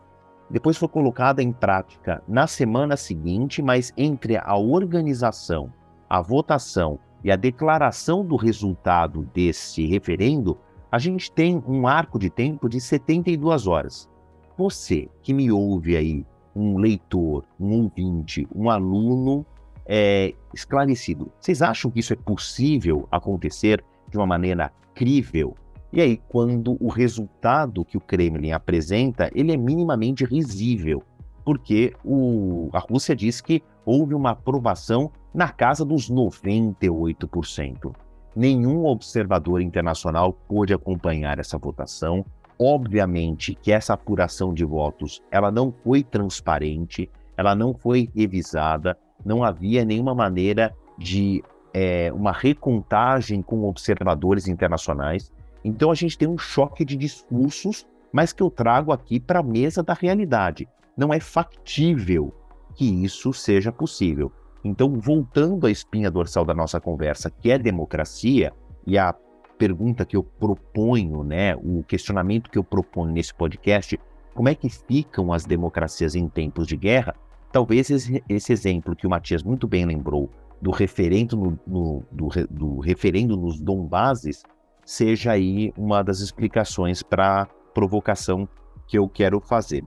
depois 0.54 0.78
foi 0.78 0.88
colocada 0.88 1.42
em 1.42 1.52
prática 1.52 2.22
na 2.28 2.46
semana 2.46 2.96
seguinte, 2.96 3.60
mas 3.60 3.92
entre 3.98 4.38
a 4.38 4.56
organização, 4.56 5.74
a 6.08 6.22
votação 6.22 7.00
e 7.24 7.32
a 7.32 7.36
declaração 7.36 8.24
do 8.24 8.36
resultado 8.36 9.28
desse 9.34 9.88
referendo, 9.88 10.56
a 10.92 11.00
gente 11.00 11.32
tem 11.32 11.64
um 11.68 11.88
arco 11.88 12.20
de 12.20 12.30
tempo 12.30 12.70
de 12.70 12.80
72 12.80 13.66
horas. 13.66 14.08
Você 14.56 15.10
que 15.24 15.34
me 15.34 15.52
ouve 15.52 15.98
aí, 15.98 16.24
um 16.56 16.78
leitor, 16.78 17.44
um 17.60 17.82
ouvinte, 17.82 18.48
um 18.54 18.70
aluno 18.70 19.44
é, 19.88 20.36
esclarecido, 20.54 21.32
vocês 21.40 21.64
acham 21.64 21.90
que 21.90 22.00
isso 22.00 22.14
é 22.14 22.16
possível 22.16 23.08
acontecer 23.10 23.84
de 24.08 24.18
uma 24.18 24.28
maneira 24.28 24.72
crível. 24.94 25.56
E 25.94 26.02
aí, 26.02 26.18
quando 26.28 26.76
o 26.84 26.88
resultado 26.88 27.86
que 27.86 27.98
o 27.98 28.02
Kremlin 28.02 28.52
apresenta, 28.52 29.30
ele 29.36 29.54
é 29.54 29.58
minimamente 29.58 30.26
risível, 30.26 31.04
porque 31.46 31.94
o, 32.04 32.68
a 32.74 32.80
Rússia 32.80 33.16
diz 33.16 33.40
que 33.40 33.62
houve 33.86 34.16
uma 34.16 34.32
aprovação 34.32 35.12
na 35.32 35.50
casa 35.50 35.86
dos 35.86 36.10
98%. 36.10 37.94
Nenhum 38.36 38.86
observador 38.86 39.62
internacional 39.62 40.34
pôde 40.34 40.74
acompanhar 40.74 41.38
essa 41.38 41.60
votação. 41.60 42.26
Obviamente 42.60 43.54
que 43.54 43.72
essa 43.72 43.94
apuração 43.94 44.52
de 44.52 44.66
votos, 44.66 45.22
ela 45.30 45.52
não 45.52 45.72
foi 45.84 46.02
transparente, 46.02 47.08
ela 47.38 47.54
não 47.54 47.72
foi 47.72 48.10
revisada, 48.16 48.98
não 49.24 49.44
havia 49.44 49.86
nenhuma 49.86 50.16
maneira 50.16 50.74
de 50.98 51.44
é, 51.72 52.12
uma 52.14 52.32
recontagem 52.32 53.44
com 53.44 53.64
observadores 53.66 54.48
internacionais. 54.48 55.32
Então 55.64 55.92
a 55.92 55.96
gente 55.96 56.18
tem 56.18 56.28
um 56.28 56.38
choque 56.38 56.84
de 56.84 56.96
discursos, 56.96 57.86
mas 58.12 58.34
que 58.34 58.44
eu 58.44 58.50
trago 58.50 58.92
aqui 58.92 59.20
para 59.20 59.40
a 59.40 59.44
mesa 59.44 59.82
da 59.82 59.94
realidade. 59.94 60.68
Não 60.96 61.14
é 61.14 61.20
factível 61.20 62.34
que 62.76 62.86
isso 63.04 63.34
seja 63.34 63.72
possível. 63.72 64.32
Então, 64.64 65.00
voltando 65.00 65.68
à 65.68 65.72
espinha 65.72 66.10
dorsal 66.10 66.46
da 66.46 66.54
nossa 66.54 66.80
conversa, 66.80 67.30
que 67.30 67.52
é 67.52 67.58
democracia, 67.58 68.54
e 68.86 68.98
a 68.98 69.14
pergunta 69.58 70.06
que 70.06 70.16
eu 70.16 70.24
proponho, 70.24 71.24
né, 71.24 71.56
o 71.56 71.84
questionamento 71.84 72.50
que 72.50 72.58
eu 72.58 72.64
proponho 72.64 73.12
nesse 73.12 73.34
podcast, 73.34 74.00
como 74.34 74.50
é 74.50 74.56
que 74.56 74.70
ficam 74.70 75.32
as 75.32 75.46
democracias 75.46 76.16
em 76.16 76.28
tempos 76.28 76.68
de 76.68 76.78
guerra? 76.78 77.16
Talvez 77.52 77.90
esse, 77.90 78.52
exemplo 78.52 78.96
que 78.96 79.06
o 79.06 79.10
Matias 79.10 79.44
muito 79.44 79.68
bem 79.68 79.86
lembrou 79.86 80.30
do 80.62 80.72
referendo, 80.72 81.36
no, 81.36 81.60
no, 81.68 82.04
do, 82.12 82.30
do 82.50 82.80
referendo 82.80 83.38
nos 83.38 83.60
Donbasses 83.60 84.44
seja 84.86 85.32
aí 85.32 85.74
uma 85.78 86.04
das 86.04 86.20
explicações 86.20 87.02
para 87.02 87.44
a 87.44 87.46
provocação 87.74 88.48
que 88.88 88.98
eu 88.98 89.08
quero 89.08 89.40
fazer. 89.40 89.84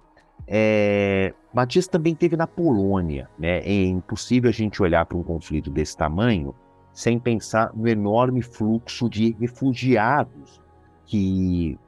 É, 0.46 1.35
Matias 1.52 1.88
também 1.88 2.14
teve 2.14 2.37
na 2.37 2.46
Polônia, 2.46 3.28
né? 3.38 3.59
É 3.61 3.85
impossível 3.85 4.48
a 4.48 4.52
gente 4.52 4.82
olhar 4.82 5.04
para 5.06 5.16
um 5.16 5.22
conflito 5.22 5.70
desse 5.70 5.96
tamanho 5.96 6.54
sem 6.92 7.18
pensar 7.18 7.72
no 7.74 7.87
enorme 7.87 8.42
fluxo 8.42 9.09
de 9.09 9.37
refugiados 9.38 10.61
que 11.04 11.78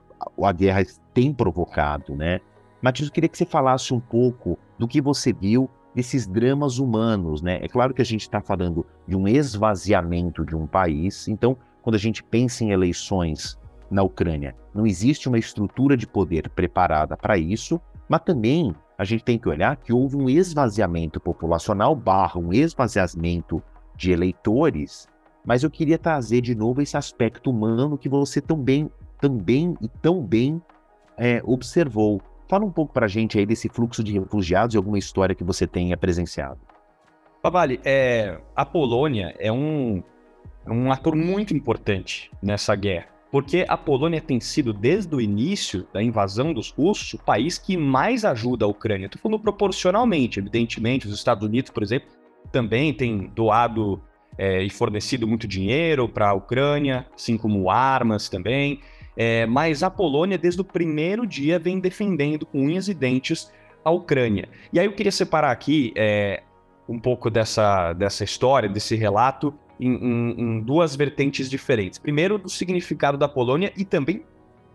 a 0.42 0.52
guerra 0.52 0.84
tem 1.14 1.32
provocado, 1.32 2.14
né? 2.14 2.40
Matias, 2.82 3.08
eu 3.08 3.12
queria 3.12 3.28
que 3.28 3.38
você 3.38 3.46
falasse 3.46 3.92
um 3.92 4.00
pouco 4.00 4.58
do 4.78 4.86
que 4.86 5.00
você 5.00 5.32
viu 5.32 5.68
desses 5.94 6.26
dramas 6.26 6.78
humanos, 6.78 7.42
né? 7.42 7.58
É 7.62 7.68
claro 7.68 7.92
que 7.92 8.02
a 8.02 8.04
gente 8.04 8.22
está 8.22 8.40
falando 8.40 8.86
de 9.06 9.16
um 9.16 9.26
esvaziamento 9.26 10.44
de 10.44 10.54
um 10.54 10.66
país, 10.66 11.26
então, 11.26 11.56
quando 11.82 11.94
a 11.94 11.98
gente 11.98 12.22
pensa 12.22 12.64
em 12.64 12.70
eleições 12.70 13.58
na 13.90 14.02
Ucrânia, 14.02 14.54
não 14.74 14.86
existe 14.86 15.28
uma 15.28 15.38
estrutura 15.38 15.96
de 15.96 16.06
poder 16.06 16.48
preparada 16.50 17.16
para 17.16 17.38
isso, 17.38 17.80
mas 18.08 18.20
também 18.22 18.74
a 18.96 19.04
gente 19.04 19.24
tem 19.24 19.38
que 19.38 19.48
olhar 19.48 19.76
que 19.76 19.92
houve 19.92 20.16
um 20.16 20.28
esvaziamento 20.28 21.20
populacional 21.20 21.94
barra 21.94 22.40
um 22.40 22.52
esvaziamento 22.52 23.62
de 23.96 24.10
eleitores, 24.10 25.08
mas 25.44 25.62
eu 25.62 25.70
queria 25.70 25.98
trazer 25.98 26.40
de 26.40 26.54
novo 26.54 26.82
esse 26.82 26.96
aspecto 26.96 27.50
humano 27.50 27.96
que 27.96 28.08
você 28.08 28.40
também, 28.40 28.90
também 29.20 29.74
e 29.80 29.88
tão 29.88 30.22
bem 30.22 30.60
é, 31.16 31.40
observou. 31.44 32.20
Fala 32.48 32.64
um 32.64 32.70
pouco 32.70 32.92
para 32.92 33.06
a 33.06 33.08
gente 33.08 33.38
aí 33.38 33.44
desse 33.44 33.68
fluxo 33.68 34.02
de 34.02 34.18
refugiados 34.18 34.74
e 34.74 34.76
alguma 34.78 34.98
história 34.98 35.34
que 35.34 35.44
você 35.44 35.66
tenha 35.66 35.96
presenciado. 35.96 36.58
Pavali, 37.42 37.80
é, 37.84 38.40
a 38.54 38.64
Polônia 38.64 39.34
é 39.38 39.52
um, 39.52 40.02
um 40.70 40.92
ator 40.92 41.14
muito 41.14 41.54
importante 41.54 42.30
nessa 42.42 42.74
guerra, 42.74 43.06
porque 43.30 43.64
a 43.68 43.76
Polônia 43.76 44.20
tem 44.20 44.40
sido, 44.40 44.72
desde 44.72 45.14
o 45.14 45.20
início 45.20 45.86
da 45.92 46.02
invasão 46.02 46.52
dos 46.52 46.70
russos, 46.70 47.14
o 47.14 47.18
país 47.18 47.58
que 47.58 47.76
mais 47.76 48.24
ajuda 48.24 48.64
a 48.64 48.68
Ucrânia. 48.68 49.06
Estou 49.06 49.20
falando 49.20 49.40
proporcionalmente, 49.40 50.38
evidentemente, 50.38 51.06
os 51.06 51.14
Estados 51.14 51.46
Unidos, 51.46 51.70
por 51.70 51.82
exemplo, 51.82 52.08
também 52.50 52.94
tem 52.94 53.30
doado 53.34 54.02
é, 54.38 54.62
e 54.62 54.70
fornecido 54.70 55.26
muito 55.26 55.46
dinheiro 55.46 56.08
para 56.08 56.30
a 56.30 56.34
Ucrânia, 56.34 57.06
assim 57.14 57.36
como 57.36 57.70
armas 57.70 58.28
também. 58.28 58.80
É, 59.16 59.44
mas 59.46 59.82
a 59.82 59.90
Polônia, 59.90 60.38
desde 60.38 60.60
o 60.60 60.64
primeiro 60.64 61.26
dia, 61.26 61.58
vem 61.58 61.80
defendendo 61.80 62.46
com 62.46 62.64
unhas 62.64 62.88
e 62.88 62.94
dentes 62.94 63.52
a 63.84 63.90
Ucrânia. 63.90 64.48
E 64.72 64.78
aí 64.78 64.86
eu 64.86 64.92
queria 64.92 65.10
separar 65.10 65.50
aqui 65.50 65.92
é, 65.96 66.42
um 66.88 66.98
pouco 66.98 67.28
dessa, 67.28 67.92
dessa 67.92 68.22
história, 68.22 68.68
desse 68.68 68.94
relato, 68.94 69.52
em, 69.80 69.92
em, 69.92 70.40
em, 70.40 70.60
duas 70.60 70.96
vertentes 70.96 71.48
diferentes. 71.48 71.98
Primeiro, 71.98 72.38
do 72.38 72.48
significado 72.48 73.16
da 73.16 73.28
Polônia 73.28 73.72
e 73.76 73.84
também 73.84 74.24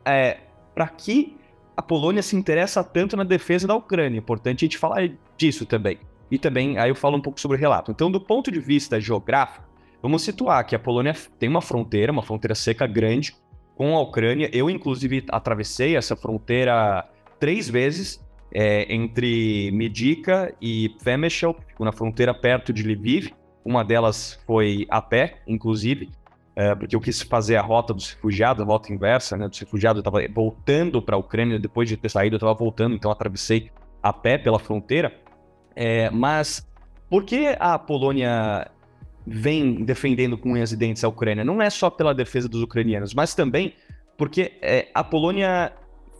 é, 0.06 0.40
para 0.74 0.88
que 0.88 1.36
a 1.76 1.82
Polônia 1.82 2.22
se 2.22 2.36
interessa 2.36 2.84
tanto 2.84 3.18
na 3.18 3.24
defesa 3.24 3.68
da 3.68 3.76
Ucrânia. 3.76 4.18
Importante 4.18 4.64
a 4.64 4.66
gente 4.66 4.78
falar 4.78 5.10
disso 5.38 5.66
também. 5.66 5.98
E 6.30 6.38
também, 6.38 6.78
aí 6.78 6.90
eu 6.90 6.96
falo 6.96 7.18
um 7.18 7.22
pouco 7.22 7.40
sobre 7.40 7.58
o 7.58 7.60
relato. 7.60 7.92
Então, 7.92 8.12
do 8.12 8.20
ponto 8.20 8.52
de 8.52 8.60
vista 8.60 9.00
geográfico, 9.00 9.66
vamos 10.02 10.24
situar 10.24 10.66
que 10.66 10.76
a 10.76 10.80
Polônia 10.80 11.16
tem 11.40 11.50
uma 11.50 11.62
fronteira, 11.62 12.12
uma 12.12 12.24
fronteira 12.24 12.56
seca 12.56 12.88
grande 12.88 13.36
com 13.76 13.96
a 13.96 14.02
Ucrânia. 14.02 14.50
Eu, 14.54 14.70
inclusive, 14.70 15.26
atravessei 15.30 15.96
essa 15.96 16.16
fronteira 16.16 17.08
três 17.40 17.70
vezes 17.70 18.24
é, 18.54 18.94
entre 18.94 19.72
Medica 19.72 20.54
e 20.62 20.90
Przemysl, 20.90 21.52
na 21.80 21.92
fronteira 21.92 22.34
perto 22.34 22.72
de 22.72 22.84
Lviv. 22.84 23.32
Uma 23.64 23.84
delas 23.84 24.40
foi 24.46 24.86
a 24.90 25.02
pé, 25.02 25.42
inclusive, 25.48 26.10
é, 26.56 26.76
porque 26.76 26.96
eu 26.96 27.00
quis 27.00 27.22
fazer 27.22 27.56
a 27.56 27.62
rota 27.62 27.94
dos 27.94 28.12
refugiados, 28.12 28.62
a 28.62 28.66
rota 28.66 28.92
inversa, 28.92 29.38
né? 29.38 29.48
Dos 29.48 29.60
refugiados, 29.60 29.98
eu 30.04 30.08
estava 30.08 30.28
voltando 30.34 31.02
para 31.02 31.16
a 31.16 31.20
Ucrânia, 31.20 31.58
depois 31.58 31.88
de 31.88 31.98
ter 31.98 32.10
saído, 32.10 32.36
eu 32.36 32.38
estava 32.38 32.54
voltando, 32.54 32.96
então 32.96 33.10
atravessei 33.10 33.72
a 34.02 34.12
pé 34.12 34.38
pela 34.38 34.60
fronteira. 34.60 35.14
É, 35.76 36.10
mas 36.10 36.68
por 37.10 37.24
que 37.24 37.56
a 37.60 37.80
Polônia 37.80 38.70
vem 39.26 39.84
defendendo 39.84 40.38
com 40.38 40.52
unhas 40.52 40.72
e 40.72 40.78
dentes 40.78 41.04
a 41.04 41.08
Ucrânia, 41.08 41.44
não 41.44 41.62
é 41.62 41.70
só 41.70 41.90
pela 41.90 42.14
defesa 42.14 42.50
dos 42.50 42.62
ucranianos, 42.62 43.14
mas 43.14 43.34
também 43.34 43.74
porque 44.18 44.54
é, 44.62 44.90
a 44.94 45.04
Polônia 45.04 45.74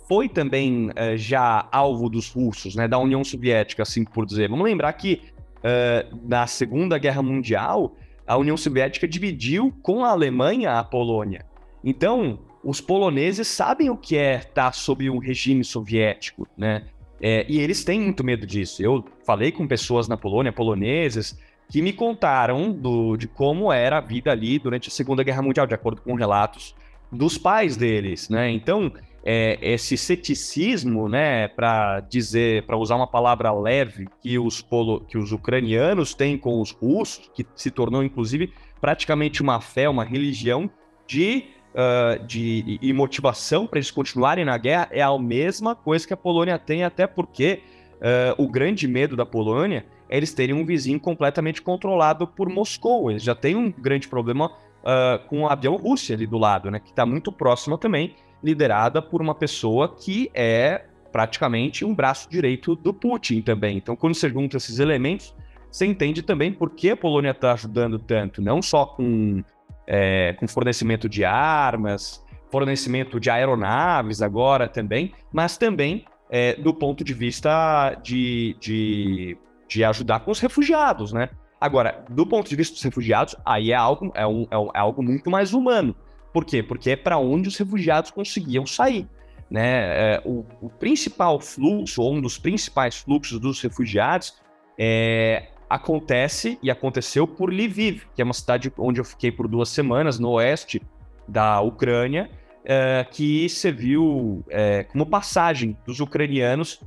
foi 0.08 0.28
também 0.28 0.90
é, 0.96 1.16
já 1.16 1.68
alvo 1.72 2.10
dos 2.10 2.30
russos, 2.30 2.76
né, 2.76 2.88
da 2.88 2.98
União 2.98 3.24
Soviética, 3.24 3.84
assim 3.84 4.04
por 4.04 4.26
dizer. 4.26 4.50
Vamos 4.50 4.66
lembrar 4.66 4.92
que 4.94 5.22
é, 5.64 6.06
na 6.24 6.46
Segunda 6.46 6.98
Guerra 6.98 7.22
Mundial, 7.22 7.96
a 8.28 8.38
União 8.38 8.58
Soviética 8.58 9.08
dividiu 9.08 9.74
com 9.82 10.04
a 10.04 10.10
Alemanha 10.10 10.80
a 10.80 10.84
Polônia. 10.84 11.46
Então, 11.84 12.40
os 12.64 12.80
poloneses 12.80 13.48
sabem 13.48 13.90
o 13.90 13.98
que 13.98 14.18
é 14.18 14.38
estar 14.38 14.74
sob 14.74 15.10
um 15.10 15.18
regime 15.18 15.64
soviético, 15.64 16.48
né? 16.58 16.86
É, 17.22 17.46
e 17.48 17.60
eles 17.60 17.84
têm 17.84 18.02
muito 18.02 18.24
medo 18.24 18.46
disso. 18.46 18.84
Eu 18.84 19.04
falei 19.26 19.52
com 19.52 19.68
pessoas 19.68 20.08
na 20.08 20.18
Polônia, 20.18 20.52
poloneses, 20.52 21.38
que 21.70 21.82
me 21.82 21.94
contaram 21.94 22.72
do, 22.72 23.16
de 23.16 23.28
como 23.28 23.72
era 23.72 23.98
a 23.98 24.02
vida 24.02 24.32
ali 24.32 24.60
durante 24.60 24.90
a 24.90 24.92
Segunda 24.92 25.24
Guerra 25.24 25.42
Mundial, 25.42 25.66
de 25.66 25.74
acordo 25.74 26.02
com 26.02 26.16
relatos 26.16 26.76
dos 27.12 27.38
pais 27.38 27.78
deles, 27.78 28.30
né? 28.30 28.50
Então, 28.50 28.92
é, 29.26 29.58
esse 29.62 29.98
ceticismo, 29.98 31.08
né, 31.08 31.48
para 31.48 32.02
dizer, 32.02 32.64
para 32.64 32.78
usar 32.78 32.96
uma 32.96 33.08
palavra 33.08 33.52
leve, 33.54 34.08
que 34.22 34.38
os, 34.38 34.62
polo, 34.62 35.00
que 35.02 35.18
os 35.18 35.32
ucranianos 35.32 36.14
têm 36.14 36.38
com 36.38 36.60
os 36.60 36.72
russos, 36.72 37.32
que 37.34 37.46
se 37.56 37.72
tornou 37.72 38.04
inclusive 38.04 38.52
praticamente 38.82 39.42
uma 39.42 39.62
fé, 39.62 39.88
uma 39.88 40.04
religião 40.04 40.70
de, 41.08 41.46
uh, 41.74 42.26
de 42.26 42.78
e 42.82 42.92
motivação 42.92 43.66
para 43.66 43.80
eles 43.80 43.92
continuarem 43.92 44.44
na 44.44 44.58
guerra, 44.58 44.90
é 44.92 45.02
a 45.02 45.18
mesma 45.18 45.74
coisa 45.74 46.06
que 46.06 46.14
a 46.14 46.18
Polônia 46.18 46.60
tem, 46.60 46.84
até 46.84 47.08
porque 47.08 47.62
uh, 47.96 48.44
o 48.44 48.50
grande 48.50 48.88
medo 48.88 49.16
da 49.16 49.26
Polônia 49.26 49.86
é 50.10 50.18
eles 50.18 50.34
terem 50.34 50.54
um 50.54 50.66
vizinho 50.66 51.00
completamente 51.00 51.62
controlado 51.62 52.28
por 52.28 52.50
Moscou. 52.50 53.10
Eles 53.10 53.24
já 53.24 53.34
têm 53.34 53.56
um 53.56 53.72
grande 53.72 54.08
problema 54.08 54.48
uh, 54.48 55.28
com 55.28 55.48
a 55.48 55.56
Bielorrússia 55.56 56.16
ali 56.16 56.28
do 56.28 56.38
lado, 56.38 56.70
né, 56.70 56.80
que 56.80 56.90
está 56.90 57.06
muito 57.06 57.32
próxima 57.32 57.78
também 57.78 58.16
liderada 58.44 59.02
por 59.02 59.22
uma 59.22 59.34
pessoa 59.34 59.96
que 59.96 60.30
é 60.34 60.86
praticamente 61.12 61.86
um 61.86 61.94
braço 61.94 62.30
direito 62.30 62.76
do 62.76 62.94
Putin 62.94 63.42
também. 63.42 63.78
Então, 63.78 63.96
quando 63.96 64.16
você 64.16 64.30
junta 64.30 64.58
esses 64.58 64.80
elementos, 64.80 65.34
você 65.72 65.86
entende 65.86 66.22
também 66.22 66.52
por 66.52 66.72
que 66.72 66.90
a 66.90 66.98
Polônia 66.98 67.32
está 67.32 67.54
ajudando 67.54 67.98
tanto, 68.00 68.42
não 68.42 68.62
só 68.62 68.86
com, 68.86 69.44
é, 69.88 70.34
com 70.34 70.48
fornecimento 70.48 71.08
de 71.08 71.24
armas, 71.24 72.24
fornecimento 72.52 73.20
de 73.20 73.30
aeronaves 73.30 74.22
agora 74.22 74.68
também, 74.68 75.14
mas 75.32 75.58
também 75.58 76.06
é, 76.30 76.56
do 76.56 76.74
ponto 76.74 77.04
de 77.04 77.14
vista 77.14 77.96
de, 78.04 78.56
de, 78.60 79.38
de 79.68 79.84
ajudar 79.84 80.20
com 80.22 80.32
os 80.32 80.40
refugiados, 80.40 81.14
né? 81.14 81.30
Agora, 81.60 82.04
do 82.10 82.26
ponto 82.26 82.50
de 82.50 82.56
vista 82.56 82.74
dos 82.74 82.84
refugiados, 82.84 83.36
aí 83.46 83.72
é 83.72 83.76
algo, 83.76 84.12
é, 84.14 84.28
um, 84.28 84.46
é, 84.52 84.58
um, 84.58 84.70
é 84.74 84.80
algo 84.80 85.02
muito 85.02 85.32
mais 85.32 85.54
humano. 85.54 85.96
Por 86.34 86.44
quê? 86.44 86.64
Porque 86.64 86.92
é 86.92 86.96
para 86.96 87.18
onde 87.18 87.48
os 87.48 87.56
refugiados 87.56 88.10
conseguiam 88.12 88.66
sair. 88.66 89.08
Né? 89.50 90.16
É, 90.16 90.22
o, 90.26 90.44
o, 90.60 90.70
principal 90.70 91.40
fluxo, 91.40 92.02
ou 92.02 92.16
um 92.16 92.22
dos 92.22 92.40
principais 92.40 92.98
fluxos 92.98 93.40
dos 93.40 93.62
refugiados, 93.62 94.34
é, 94.78 95.50
acontece 95.70 96.58
e 96.62 96.72
aconteceu 96.72 97.28
por 97.28 97.54
Lviv, 97.54 98.04
que 98.16 98.22
é 98.22 98.26
uma 98.26 98.34
cidade 98.34 98.74
onde 98.78 99.00
eu 99.00 99.06
fiquei 99.06 99.32
por 99.32 99.48
duas 99.48 99.70
semanas, 99.70 100.18
no 100.18 100.32
oeste 100.32 100.82
da 101.28 101.62
Ucrânia, 101.62 102.32
é, 102.66 103.06
que 103.10 103.48
serviu 103.48 104.44
é, 104.50 104.84
como 104.86 105.06
passagem 105.06 105.78
dos 105.86 106.00
ucranianos 106.00 106.82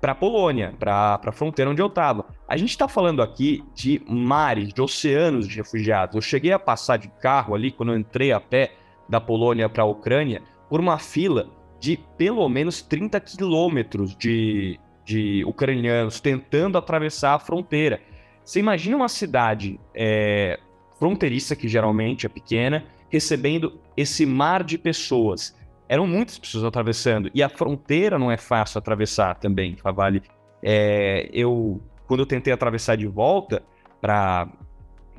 para 0.00 0.12
a 0.12 0.14
Polônia, 0.14 0.74
para 0.78 1.20
a 1.22 1.32
fronteira 1.32 1.70
onde 1.70 1.82
eu 1.82 1.86
estava. 1.86 2.24
A 2.48 2.56
gente 2.56 2.70
está 2.70 2.88
falando 2.88 3.22
aqui 3.22 3.62
de 3.74 4.02
mares, 4.08 4.72
de 4.72 4.80
oceanos 4.80 5.46
de 5.46 5.56
refugiados. 5.56 6.14
Eu 6.14 6.22
cheguei 6.22 6.52
a 6.52 6.58
passar 6.58 6.96
de 6.96 7.08
carro 7.08 7.54
ali, 7.54 7.70
quando 7.70 7.92
eu 7.92 7.98
entrei 7.98 8.32
a 8.32 8.40
pé 8.40 8.72
da 9.08 9.20
Polônia 9.20 9.68
para 9.68 9.82
a 9.82 9.86
Ucrânia, 9.86 10.42
por 10.68 10.80
uma 10.80 10.98
fila 10.98 11.50
de 11.78 11.98
pelo 12.16 12.48
menos 12.48 12.80
30 12.82 13.20
quilômetros 13.20 14.16
de, 14.16 14.78
de 15.04 15.44
ucranianos 15.46 16.20
tentando 16.20 16.78
atravessar 16.78 17.34
a 17.34 17.38
fronteira. 17.38 18.00
Você 18.44 18.58
imagina 18.58 18.96
uma 18.96 19.08
cidade 19.08 19.78
é, 19.94 20.58
fronteiriça, 20.98 21.56
que 21.56 21.68
geralmente 21.68 22.26
é 22.26 22.28
pequena, 22.28 22.84
recebendo 23.08 23.78
esse 23.96 24.24
mar 24.24 24.62
de 24.62 24.78
pessoas 24.78 25.56
eram 25.90 26.06
muitas 26.06 26.38
pessoas 26.38 26.62
atravessando. 26.62 27.28
E 27.34 27.42
a 27.42 27.48
fronteira 27.48 28.16
não 28.16 28.30
é 28.30 28.36
fácil 28.36 28.78
atravessar 28.78 29.34
também, 29.34 29.76
Favale. 29.76 30.22
É, 30.62 31.28
eu, 31.32 31.82
quando 32.06 32.20
eu 32.20 32.26
tentei 32.26 32.52
atravessar 32.52 32.96
de 32.96 33.08
volta 33.08 33.60
para 34.00 34.48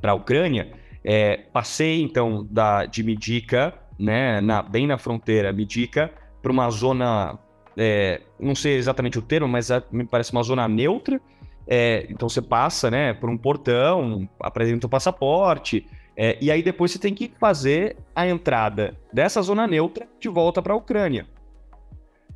a 0.02 0.14
Ucrânia, 0.14 0.72
é, 1.04 1.36
passei 1.52 2.02
então 2.02 2.48
da, 2.50 2.86
de 2.86 3.04
Midica, 3.04 3.74
né, 4.00 4.40
na, 4.40 4.62
bem 4.62 4.88
na 4.88 4.98
fronteira, 4.98 5.52
Midica, 5.52 6.10
para 6.42 6.54
uma 6.54 6.70
zona, 6.70 7.38
é, 7.76 8.22
não 8.40 8.56
sei 8.56 8.78
exatamente 8.78 9.20
o 9.20 9.22
termo, 9.22 9.50
mas 9.50 9.70
é, 9.72 9.84
me 9.92 10.06
parece 10.06 10.32
uma 10.32 10.42
zona 10.42 10.70
neutra. 10.70 11.20
É, 11.68 12.08
então 12.10 12.30
você 12.30 12.42
passa 12.42 12.90
né, 12.90 13.14
por 13.14 13.30
um 13.30 13.38
portão, 13.38 14.28
apresenta 14.40 14.88
o 14.88 14.90
passaporte, 14.90 15.86
é, 16.16 16.38
e 16.42 16.52
aí 16.52 16.62
depois 16.62 16.92
você 16.92 17.00
tem 17.00 17.14
que 17.14 17.32
fazer 17.40 17.98
a 18.16 18.28
entrada 18.28 18.98
dessa 19.12 19.42
zona 19.42 19.66
neutra 19.66 20.08
de 20.20 20.28
volta 20.28 20.62
para 20.62 20.74
a 20.74 20.76
Ucrânia. 20.76 21.26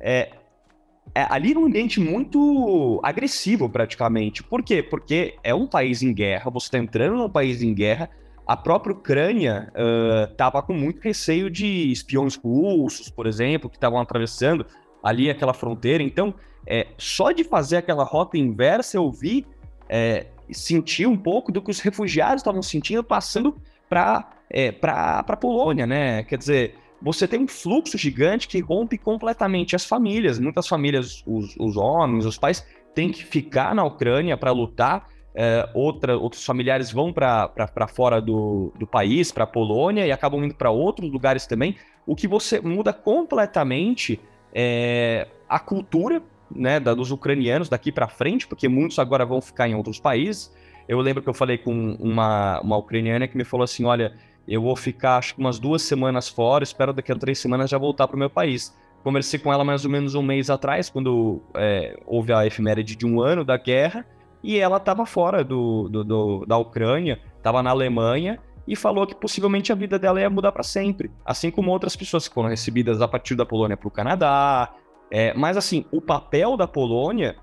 É, 0.00 0.30
é, 1.14 1.26
ali 1.30 1.52
é 1.52 1.58
um 1.58 1.66
ambiente 1.66 2.00
muito 2.00 3.00
agressivo, 3.02 3.68
praticamente. 3.68 4.42
Por 4.42 4.62
quê? 4.62 4.82
Porque 4.82 5.36
é 5.42 5.54
um 5.54 5.66
país 5.66 6.02
em 6.02 6.12
guerra, 6.12 6.50
você 6.50 6.66
está 6.66 6.78
entrando 6.78 7.16
num 7.16 7.28
país 7.28 7.62
em 7.62 7.72
guerra, 7.72 8.10
a 8.46 8.56
própria 8.56 8.94
Ucrânia 8.94 9.72
estava 10.30 10.60
uh, 10.60 10.62
com 10.62 10.72
muito 10.72 11.00
receio 11.00 11.50
de 11.50 11.90
espiões 11.90 12.36
russos, 12.36 13.10
por 13.10 13.26
exemplo, 13.26 13.68
que 13.68 13.76
estavam 13.76 14.00
atravessando 14.00 14.64
ali 15.02 15.28
aquela 15.28 15.52
fronteira. 15.52 16.02
Então, 16.02 16.32
é, 16.64 16.86
só 16.96 17.32
de 17.32 17.42
fazer 17.42 17.78
aquela 17.78 18.04
rota 18.04 18.38
inversa, 18.38 18.96
eu 18.96 19.10
vi 19.10 19.44
é, 19.88 20.26
sentir 20.50 21.06
um 21.06 21.16
pouco 21.16 21.50
do 21.50 21.62
que 21.62 21.70
os 21.70 21.80
refugiados 21.80 22.40
estavam 22.40 22.62
sentindo 22.62 23.02
passando 23.02 23.56
para 23.88 24.30
é, 24.50 24.74
a 24.82 25.36
Polônia, 25.36 25.86
né? 25.86 26.22
Quer 26.24 26.38
dizer, 26.38 26.74
você 27.00 27.28
tem 27.28 27.40
um 27.40 27.48
fluxo 27.48 27.98
gigante 27.98 28.48
que 28.48 28.60
rompe 28.60 28.96
completamente 28.96 29.76
as 29.76 29.84
famílias. 29.84 30.38
Muitas 30.38 30.66
famílias, 30.66 31.22
os, 31.26 31.54
os 31.58 31.76
homens, 31.76 32.24
os 32.24 32.38
pais, 32.38 32.66
têm 32.94 33.10
que 33.10 33.24
ficar 33.24 33.74
na 33.74 33.84
Ucrânia 33.84 34.36
para 34.36 34.50
lutar. 34.50 35.08
É, 35.34 35.68
outra, 35.74 36.16
outros 36.16 36.44
familiares 36.44 36.90
vão 36.90 37.12
para 37.12 37.86
fora 37.88 38.22
do, 38.22 38.72
do 38.78 38.86
país, 38.86 39.30
para 39.30 39.44
a 39.44 39.46
Polônia, 39.46 40.06
e 40.06 40.10
acabam 40.10 40.42
indo 40.42 40.54
para 40.54 40.70
outros 40.70 41.10
lugares 41.10 41.46
também. 41.46 41.76
O 42.06 42.16
que 42.16 42.26
você 42.26 42.58
muda 42.58 42.92
completamente 42.92 44.18
é, 44.54 45.28
a 45.46 45.58
cultura 45.58 46.22
né, 46.50 46.78
da, 46.80 46.94
dos 46.94 47.10
ucranianos 47.10 47.68
daqui 47.68 47.90
para 47.90 48.08
frente, 48.08 48.46
porque 48.46 48.68
muitos 48.68 48.98
agora 48.98 49.24
vão 49.24 49.40
ficar 49.40 49.68
em 49.68 49.74
outros 49.74 49.98
países. 49.98 50.54
Eu 50.88 51.00
lembro 51.00 51.22
que 51.22 51.28
eu 51.28 51.34
falei 51.34 51.58
com 51.58 51.96
uma, 51.98 52.60
uma 52.60 52.76
ucraniana 52.76 53.26
que 53.26 53.36
me 53.36 53.44
falou 53.44 53.64
assim: 53.64 53.84
olha, 53.84 54.14
eu 54.46 54.62
vou 54.62 54.76
ficar 54.76 55.18
acho 55.18 55.34
que 55.34 55.40
umas 55.40 55.58
duas 55.58 55.82
semanas 55.82 56.28
fora, 56.28 56.62
espero 56.62 56.92
daqui 56.92 57.10
a 57.10 57.16
três 57.16 57.38
semanas 57.38 57.70
já 57.70 57.78
voltar 57.78 58.06
para 58.06 58.16
o 58.16 58.18
meu 58.18 58.30
país. 58.30 58.76
Conversei 59.02 59.38
com 59.38 59.52
ela 59.52 59.64
mais 59.64 59.84
ou 59.84 59.90
menos 59.90 60.14
um 60.14 60.22
mês 60.22 60.50
atrás, 60.50 60.90
quando 60.90 61.40
é, 61.54 61.96
houve 62.06 62.32
a 62.32 62.44
efeméride 62.44 62.96
de 62.96 63.06
um 63.06 63.20
ano 63.20 63.44
da 63.44 63.56
guerra, 63.56 64.04
e 64.42 64.58
ela 64.58 64.78
estava 64.78 65.06
fora 65.06 65.44
do, 65.44 65.88
do, 65.88 66.04
do, 66.04 66.46
da 66.46 66.56
Ucrânia, 66.58 67.20
estava 67.36 67.62
na 67.62 67.70
Alemanha, 67.70 68.40
e 68.66 68.74
falou 68.74 69.06
que 69.06 69.14
possivelmente 69.14 69.70
a 69.70 69.76
vida 69.76 69.98
dela 69.98 70.20
ia 70.20 70.28
mudar 70.28 70.50
para 70.50 70.64
sempre, 70.64 71.10
assim 71.24 71.50
como 71.50 71.70
outras 71.70 71.94
pessoas 71.94 72.26
que 72.26 72.34
foram 72.34 72.48
recebidas 72.48 73.00
a 73.00 73.06
partir 73.06 73.36
da 73.36 73.46
Polônia 73.46 73.76
para 73.76 73.86
o 73.86 73.90
Canadá, 73.92 74.74
é, 75.10 75.32
mas 75.34 75.56
assim, 75.56 75.84
o 75.90 76.00
papel 76.00 76.56
da 76.56 76.66
Polônia 76.66 77.36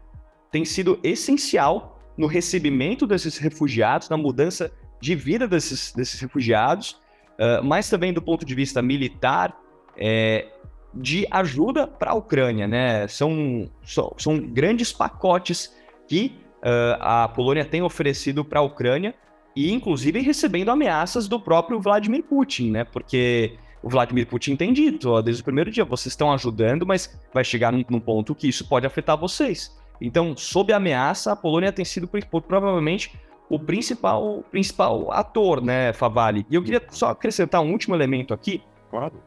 tem 0.51 0.65
sido 0.65 0.99
essencial 1.03 1.99
no 2.17 2.27
recebimento 2.27 3.07
desses 3.07 3.37
refugiados, 3.37 4.09
na 4.09 4.17
mudança 4.17 4.71
de 5.01 5.15
vida 5.15 5.47
desses, 5.47 5.91
desses 5.91 6.19
refugiados, 6.19 6.91
uh, 7.39 7.63
mas 7.63 7.89
também 7.89 8.13
do 8.13 8.21
ponto 8.21 8.45
de 8.45 8.53
vista 8.53 8.81
militar, 8.81 9.57
é, 9.97 10.47
de 10.93 11.27
ajuda 11.31 11.87
para 11.87 12.11
a 12.11 12.13
Ucrânia, 12.13 12.67
né? 12.67 13.07
São, 13.07 13.69
são, 13.83 14.13
são, 14.17 14.39
grandes 14.39 14.93
pacotes 14.93 15.75
que 16.07 16.37
uh, 16.59 16.97
a 16.99 17.27
Polônia 17.27 17.65
tem 17.65 17.81
oferecido 17.81 18.45
para 18.45 18.59
a 18.59 18.63
Ucrânia 18.63 19.15
e, 19.55 19.71
inclusive, 19.71 20.19
recebendo 20.19 20.69
ameaças 20.69 21.27
do 21.27 21.39
próprio 21.39 21.79
Vladimir 21.79 22.23
Putin, 22.23 22.71
né? 22.71 22.83
Porque 22.83 23.57
o 23.83 23.89
Vladimir 23.89 24.25
Putin 24.25 24.55
tem 24.55 24.71
dito, 24.71 25.09
ó, 25.11 25.21
desde 25.21 25.41
o 25.41 25.45
primeiro 25.45 25.69
dia, 25.69 25.83
vocês 25.83 26.13
estão 26.13 26.31
ajudando, 26.31 26.87
mas 26.87 27.19
vai 27.33 27.43
chegar 27.43 27.71
num, 27.71 27.83
num, 27.89 27.99
ponto 27.99 28.33
que 28.33 28.47
isso 28.47 28.65
pode 28.67 28.87
afetar 28.87 29.17
vocês. 29.17 29.77
Então, 29.99 30.35
sob 30.37 30.71
ameaça, 30.71 31.33
a 31.33 31.35
Polônia 31.35 31.71
tem 31.71 31.83
sido 31.83 32.09
provavelmente 32.47 33.13
o 33.49 33.59
principal, 33.59 34.43
principal 34.49 35.11
ator, 35.11 35.61
né, 35.61 35.91
Favali? 35.91 36.45
E 36.49 36.55
eu 36.55 36.63
queria 36.63 36.81
só 36.89 37.09
acrescentar 37.09 37.61
um 37.61 37.71
último 37.71 37.93
elemento 37.93 38.33
aqui. 38.33 38.63
Claro. 38.89 39.21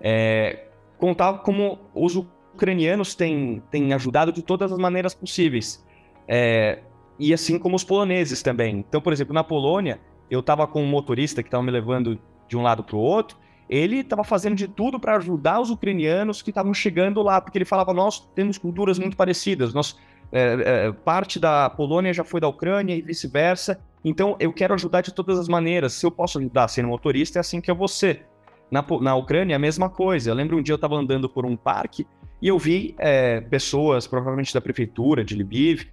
É, 0.00 0.66
contar 0.98 1.34
como 1.38 1.78
os 1.94 2.16
ucranianos 2.16 3.14
têm, 3.14 3.62
têm 3.70 3.94
ajudado 3.94 4.32
de 4.32 4.42
todas 4.42 4.72
as 4.72 4.78
maneiras 4.78 5.14
possíveis. 5.14 5.84
É, 6.26 6.80
e 7.16 7.32
assim 7.32 7.58
como 7.58 7.76
os 7.76 7.84
poloneses 7.84 8.42
também. 8.42 8.78
Então, 8.78 9.00
por 9.00 9.12
exemplo, 9.12 9.32
na 9.32 9.44
Polônia, 9.44 10.00
eu 10.28 10.40
estava 10.40 10.66
com 10.66 10.82
um 10.82 10.86
motorista 10.86 11.42
que 11.42 11.48
estava 11.48 11.62
me 11.62 11.70
levando 11.70 12.18
de 12.48 12.56
um 12.56 12.62
lado 12.62 12.82
para 12.82 12.96
o 12.96 12.98
outro, 12.98 13.38
ele 13.70 14.00
estava 14.00 14.24
fazendo 14.24 14.56
de 14.56 14.66
tudo 14.66 14.98
para 14.98 15.16
ajudar 15.16 15.60
os 15.60 15.70
ucranianos 15.70 16.42
que 16.42 16.50
estavam 16.50 16.74
chegando 16.74 17.22
lá, 17.22 17.40
porque 17.40 17.56
ele 17.56 17.64
falava: 17.64 17.94
nós 17.94 18.18
temos 18.34 18.58
culturas 18.58 18.98
muito 18.98 19.16
parecidas, 19.16 19.72
nós, 19.72 19.96
é, 20.32 20.86
é, 20.88 20.92
parte 20.92 21.38
da 21.38 21.70
Polônia 21.70 22.12
já 22.12 22.24
foi 22.24 22.40
da 22.40 22.48
Ucrânia 22.48 22.96
e 22.96 23.00
vice-versa, 23.00 23.80
então 24.04 24.36
eu 24.40 24.52
quero 24.52 24.74
ajudar 24.74 25.02
de 25.02 25.14
todas 25.14 25.38
as 25.38 25.46
maneiras. 25.46 25.92
Se 25.92 26.04
eu 26.04 26.10
posso 26.10 26.38
ajudar 26.40 26.66
sendo 26.66 26.88
motorista, 26.88 27.38
é 27.38 27.40
assim 27.40 27.60
que 27.60 27.70
eu 27.70 27.76
vou 27.76 27.86
ser. 27.86 28.26
Na, 28.70 28.84
na 29.00 29.14
Ucrânia, 29.16 29.54
a 29.54 29.58
mesma 29.58 29.88
coisa. 29.88 30.30
Eu 30.30 30.34
lembro 30.34 30.56
um 30.56 30.62
dia 30.62 30.72
eu 30.72 30.76
estava 30.76 30.96
andando 30.96 31.28
por 31.28 31.46
um 31.46 31.56
parque 31.56 32.06
e 32.42 32.48
eu 32.48 32.58
vi 32.58 32.94
é, 32.98 33.40
pessoas, 33.40 34.06
provavelmente 34.06 34.52
da 34.54 34.60
prefeitura 34.60 35.24
de 35.24 35.36
Lviv, 35.36 35.86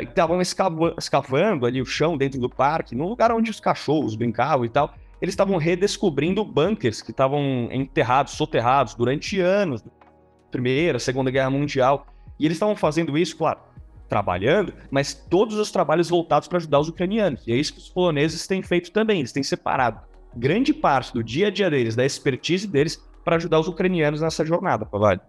que 0.00 0.08
estavam 0.08 0.40
escavando 0.40 1.66
ali 1.66 1.82
o 1.82 1.84
chão 1.84 2.16
dentro 2.16 2.40
do 2.40 2.48
parque, 2.48 2.94
no 2.94 3.06
lugar 3.06 3.30
onde 3.32 3.50
os 3.50 3.60
cachorros 3.60 4.14
brincavam 4.14 4.64
e 4.64 4.68
tal. 4.68 4.94
Eles 5.20 5.32
estavam 5.32 5.56
redescobrindo 5.56 6.44
bunkers 6.44 7.00
que 7.00 7.10
estavam 7.10 7.68
enterrados, 7.70 8.34
soterrados 8.34 8.94
durante 8.94 9.40
anos, 9.40 9.84
Primeira, 10.50 10.98
Segunda 10.98 11.30
Guerra 11.30 11.50
Mundial. 11.50 12.06
E 12.38 12.44
eles 12.44 12.56
estavam 12.56 12.76
fazendo 12.76 13.16
isso, 13.16 13.36
claro, 13.36 13.60
trabalhando, 14.08 14.72
mas 14.90 15.14
todos 15.14 15.56
os 15.56 15.70
trabalhos 15.70 16.08
voltados 16.08 16.48
para 16.48 16.58
ajudar 16.58 16.80
os 16.80 16.88
ucranianos. 16.88 17.46
E 17.46 17.52
é 17.52 17.56
isso 17.56 17.72
que 17.72 17.78
os 17.78 17.88
poloneses 17.88 18.46
têm 18.46 18.62
feito 18.62 18.92
também. 18.92 19.20
Eles 19.20 19.32
têm 19.32 19.42
separado 19.42 20.00
grande 20.36 20.74
parte 20.74 21.12
do 21.12 21.22
dia 21.22 21.48
a 21.48 21.50
dia 21.50 21.70
deles, 21.70 21.94
da 21.94 22.04
expertise 22.04 22.66
deles, 22.66 23.02
para 23.24 23.36
ajudar 23.36 23.60
os 23.60 23.68
ucranianos 23.68 24.20
nessa 24.20 24.44
jornada, 24.44 24.84
Pavalho. 24.84 25.20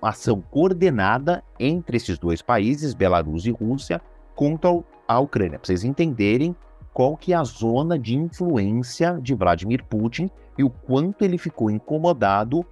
ação 0.00 0.42
coordenada 0.50 1.44
entre 1.60 1.96
esses 1.96 2.18
dois 2.18 2.42
países, 2.42 2.94
Belarus 2.94 3.46
e 3.46 3.50
Rússia, 3.50 4.00
contra 4.34 4.70
a 5.06 5.20
Ucrânia, 5.20 5.58
para 5.58 5.66
vocês 5.66 5.84
entenderem 5.84 6.56
qual 6.92 7.16
que 7.16 7.32
é 7.32 7.36
a 7.36 7.44
zona 7.44 7.98
de 7.98 8.16
influência 8.16 9.18
de 9.20 9.34
Vladimir 9.34 9.84
Putin 9.84 10.30
e 10.58 10.64
o 10.64 10.70
quanto 10.70 11.22
ele 11.22 11.38
ficou 11.38 11.70
incomodado 11.70 12.64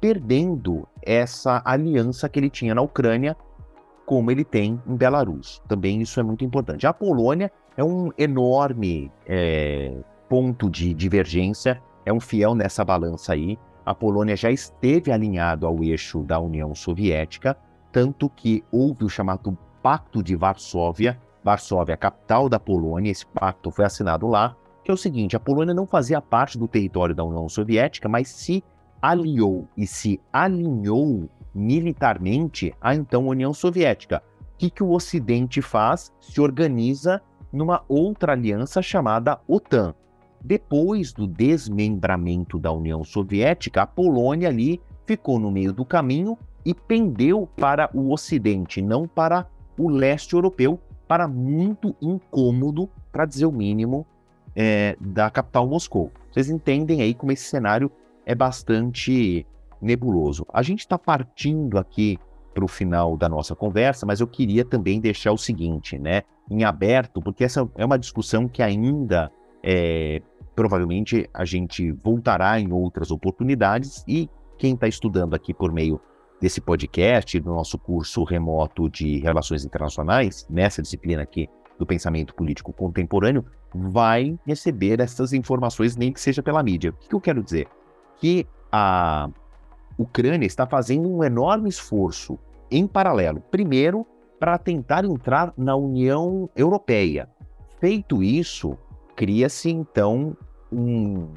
perdendo 0.00 0.86
essa 1.02 1.62
aliança 1.64 2.28
que 2.28 2.38
ele 2.38 2.50
tinha 2.50 2.74
na 2.74 2.82
Ucrânia, 2.82 3.36
como 4.04 4.30
ele 4.30 4.44
tem 4.44 4.80
em 4.86 4.96
Belarus. 4.96 5.62
Também 5.66 6.00
isso 6.00 6.20
é 6.20 6.22
muito 6.22 6.44
importante. 6.44 6.86
A 6.86 6.92
Polônia 6.92 7.50
é 7.76 7.84
um 7.84 8.10
enorme 8.16 9.10
é, 9.26 9.96
ponto 10.28 10.70
de 10.70 10.94
divergência, 10.94 11.82
é 12.04 12.12
um 12.12 12.20
fiel 12.20 12.54
nessa 12.54 12.84
balança 12.84 13.32
aí. 13.32 13.58
A 13.84 13.94
Polônia 13.94 14.36
já 14.36 14.50
esteve 14.50 15.12
alinhado 15.12 15.66
ao 15.66 15.82
eixo 15.82 16.22
da 16.22 16.38
União 16.38 16.74
Soviética, 16.74 17.56
tanto 17.92 18.28
que 18.28 18.64
houve 18.70 19.04
o 19.04 19.08
chamado 19.08 19.56
Pacto 19.82 20.22
de 20.22 20.34
Varsóvia. 20.34 21.20
Varsóvia, 21.46 21.96
capital 21.96 22.48
da 22.48 22.58
Polônia, 22.58 23.12
esse 23.12 23.24
pacto 23.24 23.70
foi 23.70 23.84
assinado 23.84 24.26
lá, 24.26 24.56
que 24.82 24.90
é 24.90 24.94
o 24.94 24.96
seguinte: 24.96 25.36
a 25.36 25.40
Polônia 25.40 25.72
não 25.72 25.86
fazia 25.86 26.20
parte 26.20 26.58
do 26.58 26.66
território 26.66 27.14
da 27.14 27.22
União 27.22 27.48
Soviética, 27.48 28.08
mas 28.08 28.26
se 28.26 28.64
aliou 29.00 29.68
e 29.76 29.86
se 29.86 30.20
alinhou 30.32 31.30
militarmente 31.54 32.74
à 32.80 32.96
então 32.96 33.28
União 33.28 33.54
Soviética. 33.54 34.24
O 34.40 34.58
que, 34.58 34.68
que 34.68 34.82
o 34.82 34.90
Ocidente 34.90 35.62
faz? 35.62 36.12
Se 36.20 36.40
organiza 36.40 37.22
numa 37.52 37.84
outra 37.88 38.32
aliança 38.32 38.82
chamada 38.82 39.38
OTAN. 39.46 39.94
Depois 40.42 41.12
do 41.12 41.28
desmembramento 41.28 42.58
da 42.58 42.72
União 42.72 43.04
Soviética, 43.04 43.82
a 43.82 43.86
Polônia 43.86 44.48
ali 44.48 44.80
ficou 45.04 45.38
no 45.38 45.52
meio 45.52 45.72
do 45.72 45.84
caminho 45.84 46.36
e 46.64 46.74
pendeu 46.74 47.48
para 47.56 47.88
o 47.94 48.12
Ocidente, 48.12 48.82
não 48.82 49.06
para 49.06 49.46
o 49.78 49.88
leste 49.88 50.34
europeu, 50.34 50.80
para 51.06 51.28
muito 51.28 51.94
incômodo, 52.00 52.88
para 53.12 53.24
dizer 53.24 53.46
o 53.46 53.52
mínimo, 53.52 54.06
é, 54.54 54.96
da 55.00 55.30
capital 55.30 55.66
Moscou. 55.66 56.10
Vocês 56.30 56.48
entendem 56.50 57.02
aí 57.02 57.14
como 57.14 57.32
esse 57.32 57.44
cenário 57.44 57.90
é 58.24 58.34
bastante 58.34 59.46
nebuloso. 59.80 60.46
A 60.52 60.62
gente 60.62 60.80
está 60.80 60.98
partindo 60.98 61.78
aqui 61.78 62.18
para 62.54 62.64
o 62.64 62.68
final 62.68 63.16
da 63.16 63.28
nossa 63.28 63.54
conversa, 63.54 64.06
mas 64.06 64.20
eu 64.20 64.26
queria 64.26 64.64
também 64.64 64.98
deixar 64.98 65.32
o 65.32 65.36
seguinte, 65.36 65.98
né, 65.98 66.22
em 66.50 66.64
aberto, 66.64 67.20
porque 67.20 67.44
essa 67.44 67.68
é 67.76 67.84
uma 67.84 67.98
discussão 67.98 68.48
que 68.48 68.62
ainda 68.62 69.30
é, 69.62 70.22
provavelmente 70.54 71.28
a 71.34 71.44
gente 71.44 71.92
voltará 71.92 72.58
em 72.58 72.72
outras 72.72 73.10
oportunidades 73.10 74.02
e 74.08 74.28
quem 74.56 74.72
está 74.72 74.88
estudando 74.88 75.34
aqui 75.34 75.52
por 75.52 75.70
meio 75.70 76.00
desse 76.40 76.60
podcast, 76.60 77.38
do 77.40 77.50
nosso 77.50 77.78
curso 77.78 78.24
remoto 78.24 78.88
de 78.90 79.18
Relações 79.18 79.64
Internacionais, 79.64 80.46
nessa 80.50 80.82
disciplina 80.82 81.22
aqui 81.22 81.48
do 81.78 81.86
pensamento 81.86 82.34
político 82.34 82.72
contemporâneo, 82.72 83.44
vai 83.74 84.38
receber 84.46 85.00
essas 85.00 85.32
informações, 85.32 85.96
nem 85.96 86.12
que 86.12 86.20
seja 86.20 86.42
pela 86.42 86.62
mídia. 86.62 86.90
O 86.90 86.94
que, 86.94 87.14
eu 87.14 87.20
quero 87.20 87.42
dizer? 87.42 87.68
Que 88.18 88.46
a 88.72 89.28
Ucrânia 89.98 90.46
está 90.46 90.66
fazendo 90.66 91.08
um 91.08 91.22
enorme 91.22 91.68
esforço 91.68 92.38
em 92.70 92.86
paralelo. 92.86 93.40
Primeiro, 93.50 94.06
para 94.38 94.58
tentar 94.58 95.04
entrar 95.04 95.52
na 95.56 95.74
União 95.76 96.48
Europeia. 96.54 97.28
Feito 97.80 98.22
isso, 98.22 98.76
cria-se 99.14 99.70
então 99.70 100.36
um 100.72 101.28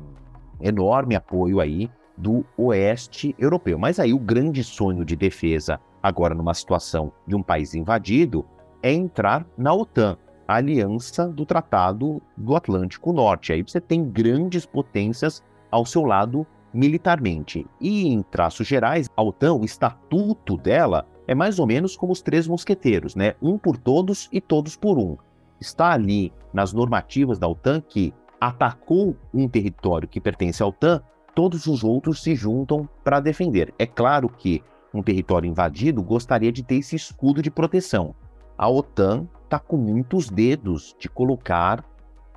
enorme 0.62 1.16
apoio 1.16 1.60
aí 1.60 1.90
do 2.20 2.46
oeste 2.58 3.34
europeu. 3.40 3.80
Mas 3.80 4.00
aí 4.00 4.14
o 4.14 4.20
grande 4.20 4.64
sonho 4.64 5.04
de 5.04 5.16
defesa, 5.16 5.80
agora 6.04 6.36
numa 6.36 6.54
situação 6.54 7.12
de 7.26 7.36
um 7.36 7.42
país 7.42 7.74
invadido, 7.74 8.46
é 8.84 8.92
entrar 8.92 9.46
na 9.58 9.74
OTAN 9.74 10.18
a 10.48 10.56
aliança 10.56 11.28
do 11.28 11.46
Tratado 11.46 12.22
do 12.36 12.56
Atlântico 12.56 13.14
Norte. 13.14 13.54
Aí 13.54 13.62
você 13.62 13.80
tem 13.80 14.04
grandes 14.04 14.66
potências 14.66 15.44
ao 15.72 15.86
seu 15.86 16.04
lado 16.04 16.46
militarmente. 16.74 17.66
E 17.80 18.08
em 18.08 18.22
traços 18.22 18.68
gerais, 18.68 19.08
a 19.16 19.24
OTAN, 19.24 19.54
o 19.54 19.66
estatuto 19.66 20.58
dela 20.58 21.06
é 21.28 21.36
mais 21.36 21.60
ou 21.60 21.68
menos 21.68 21.96
como 21.96 22.12
os 22.12 22.22
três 22.22 22.48
mosqueteiros, 22.48 23.16
né? 23.16 23.36
Um 23.42 23.58
por 23.58 23.78
todos 23.78 24.28
e 24.32 24.42
todos 24.42 24.76
por 24.76 24.98
um. 24.98 25.16
Está 25.60 25.92
ali 25.92 26.34
nas 26.54 26.74
normativas 26.74 27.38
da 27.38 27.48
OTAN 27.48 27.82
que 27.82 28.14
atacou 28.42 29.16
um 29.34 29.48
território 29.48 30.08
que 30.08 30.20
pertence 30.20 30.64
à 30.64 30.66
OTAN, 30.66 31.04
todos 31.40 31.68
os 31.68 31.86
outros 31.86 32.22
se 32.22 32.36
juntam 32.36 32.90
para 33.02 33.22
defender. 33.22 33.74
É 33.80 33.86
claro 33.86 34.28
que 34.28 34.62
um 34.94 35.02
território 35.02 35.48
invadido 35.50 36.04
gostaria 36.04 36.52
de 36.52 36.62
ter 36.62 36.76
esse 36.76 36.98
escudo 36.98 37.42
de 37.42 37.50
proteção. 37.50 38.14
A 38.58 38.68
OTAN 38.68 39.26
está 39.46 39.58
com 39.58 39.78
muitos 39.78 40.30
dedos 40.30 40.94
de 41.00 41.08
colocar 41.08 41.82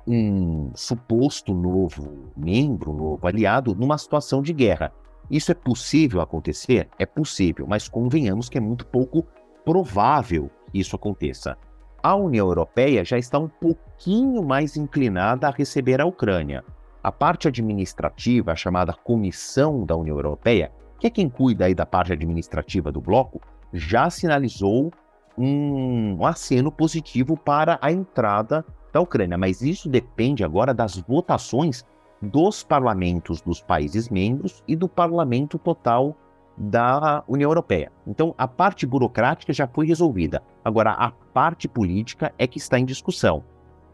um 0.07 0.71
suposto 0.73 1.53
novo 1.53 2.31
membro, 2.37 2.93
novo 2.93 3.27
aliado, 3.27 3.75
numa 3.75 3.97
situação 3.97 4.41
de 4.41 4.53
guerra. 4.53 4.93
Isso 5.29 5.51
é 5.51 5.53
possível 5.53 6.21
acontecer? 6.21 6.87
É 6.97 7.05
possível, 7.05 7.65
mas 7.67 7.89
convenhamos 7.89 8.47
que 8.47 8.57
é 8.57 8.61
muito 8.61 8.85
pouco 8.85 9.27
provável 9.65 10.49
que 10.71 10.79
isso 10.79 10.95
aconteça. 10.95 11.57
A 12.01 12.15
União 12.15 12.47
Europeia 12.47 13.03
já 13.03 13.17
está 13.17 13.37
um 13.37 13.49
pouquinho 13.49 14.41
mais 14.41 14.77
inclinada 14.77 15.45
a 15.45 15.51
receber 15.51 15.99
a 15.99 16.05
Ucrânia. 16.05 16.63
A 17.03 17.11
parte 17.11 17.49
administrativa, 17.49 18.55
chamada 18.55 18.93
Comissão 18.93 19.85
da 19.85 19.93
União 19.93 20.15
Europeia, 20.15 20.71
que 20.97 21.07
é 21.07 21.09
quem 21.09 21.27
cuida 21.27 21.65
aí 21.65 21.75
da 21.75 21.85
parte 21.85 22.13
administrativa 22.13 22.93
do 22.93 23.01
bloco, 23.01 23.41
já 23.73 24.09
sinalizou 24.09 24.89
um 25.37 26.25
aceno 26.25 26.71
positivo 26.71 27.35
para 27.35 27.77
a 27.81 27.91
entrada 27.91 28.65
da 28.93 29.01
Ucrânia. 29.01 29.37
Mas 29.37 29.61
isso 29.61 29.89
depende 29.89 30.45
agora 30.45 30.73
das 30.73 30.95
votações 30.97 31.83
dos 32.21 32.63
parlamentos 32.63 33.41
dos 33.41 33.59
países 33.59 34.07
membros 34.07 34.63
e 34.65 34.73
do 34.73 34.87
parlamento 34.87 35.59
total 35.59 36.15
da 36.57 37.21
União 37.27 37.49
Europeia. 37.49 37.91
Então, 38.07 38.33
a 38.37 38.47
parte 38.47 38.85
burocrática 38.85 39.51
já 39.51 39.67
foi 39.67 39.87
resolvida. 39.87 40.41
Agora, 40.63 40.91
a 40.91 41.11
parte 41.11 41.67
política 41.67 42.33
é 42.37 42.47
que 42.47 42.59
está 42.59 42.79
em 42.79 42.85
discussão. 42.85 43.43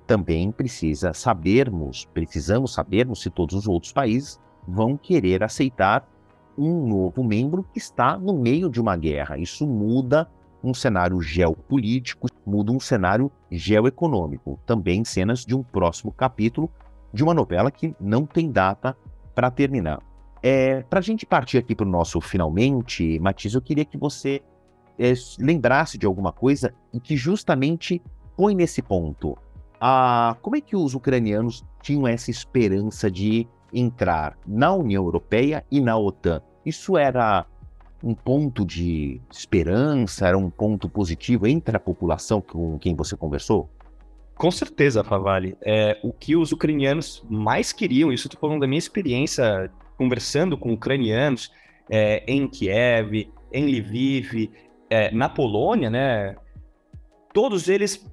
Também 0.10 0.52
precisa 0.52 1.14
sabermos, 1.14 2.04
precisamos 2.12 2.74
sabermos 2.74 3.22
se 3.22 3.30
todos 3.30 3.54
os 3.54 3.68
outros 3.68 3.94
países 3.94 4.40
vão 4.68 4.98
querer 4.98 5.44
aceitar 5.44 6.10
um 6.58 6.88
novo 6.88 7.24
membro 7.24 7.64
que 7.72 7.78
está 7.78 8.18
no 8.18 8.34
meio 8.34 8.72
de 8.72 8.82
uma 8.82 8.98
guerra. 8.98 9.38
Isso 9.38 9.68
muda 9.68 10.28
um 10.64 10.74
cenário 10.74 11.22
geopolítico, 11.22 12.28
muda 12.44 12.72
um 12.72 12.80
cenário 12.80 13.32
geoeconômico. 13.52 14.60
Também 14.66 15.06
cenas 15.06 15.46
de 15.46 15.56
um 15.56 15.62
próximo 15.62 16.12
capítulo 16.12 16.72
de 17.14 17.24
uma 17.24 17.36
novela 17.36 17.70
que 17.70 17.96
não 18.02 18.26
tem 18.26 18.52
data 18.52 18.98
para 19.36 19.52
terminar. 19.52 20.02
É, 20.42 20.82
para 20.82 20.98
a 20.98 21.04
gente 21.04 21.24
partir 21.24 21.60
aqui 21.60 21.76
para 21.76 21.86
o 21.86 21.90
nosso 21.90 22.20
finalmente, 22.20 23.20
Matias, 23.20 23.54
eu 23.54 23.62
queria 23.62 23.86
que 23.86 23.96
você 23.96 24.42
é, 24.98 25.14
lembrasse 25.38 26.00
de 26.00 26.08
alguma 26.08 26.32
coisa 26.32 26.74
que 27.04 27.16
justamente 27.16 28.02
põe 28.36 28.56
nesse 28.56 28.82
ponto. 28.82 29.38
Ah, 29.80 30.36
como 30.42 30.56
é 30.56 30.62
que 30.62 30.76
os 30.76 30.94
ucranianos 30.94 31.64
tinham 31.82 32.08
essa 32.08 32.30
esperança 32.30 33.10
de 33.10 33.48
entrar 33.74 34.38
na 34.46 34.74
União 34.74 35.04
Europeia 35.04 35.66
e 35.72 35.80
na 35.80 35.98
OTAN? 35.98 36.42
Isso 36.66 36.98
era 36.98 37.46
um 38.04 38.14
ponto 38.14 38.66
de 38.66 39.22
esperança, 39.32 40.28
era 40.28 40.38
um 40.38 40.50
ponto 40.50 40.90
positivo 40.90 41.48
entre 41.48 41.76
a 41.76 41.80
população 41.80 42.42
com 42.42 42.78
quem 42.80 42.96
você 42.96 43.16
conversou? 43.16 43.70
Com 44.36 44.52
certeza, 44.52 45.04
Favale. 45.04 45.58
É, 45.62 46.00
o 46.02 46.14
que 46.14 46.36
os 46.36 46.52
ucranianos 46.52 47.24
mais 47.30 47.74
queriam, 47.74 48.12
isso 48.12 48.28
estou 48.28 48.40
falando 48.40 48.62
da 48.62 48.68
minha 48.68 48.80
experiência 48.80 49.70
conversando 49.98 50.58
com 50.58 50.72
ucranianos 50.72 51.52
é, 51.90 52.24
em 52.26 52.48
Kiev, 52.48 53.30
em 53.52 53.66
Lviv, 53.66 54.50
é, 54.90 55.12
na 55.12 55.28
Polônia, 55.28 55.90
né? 55.90 56.36
Todos 57.34 57.68
eles 57.68 58.09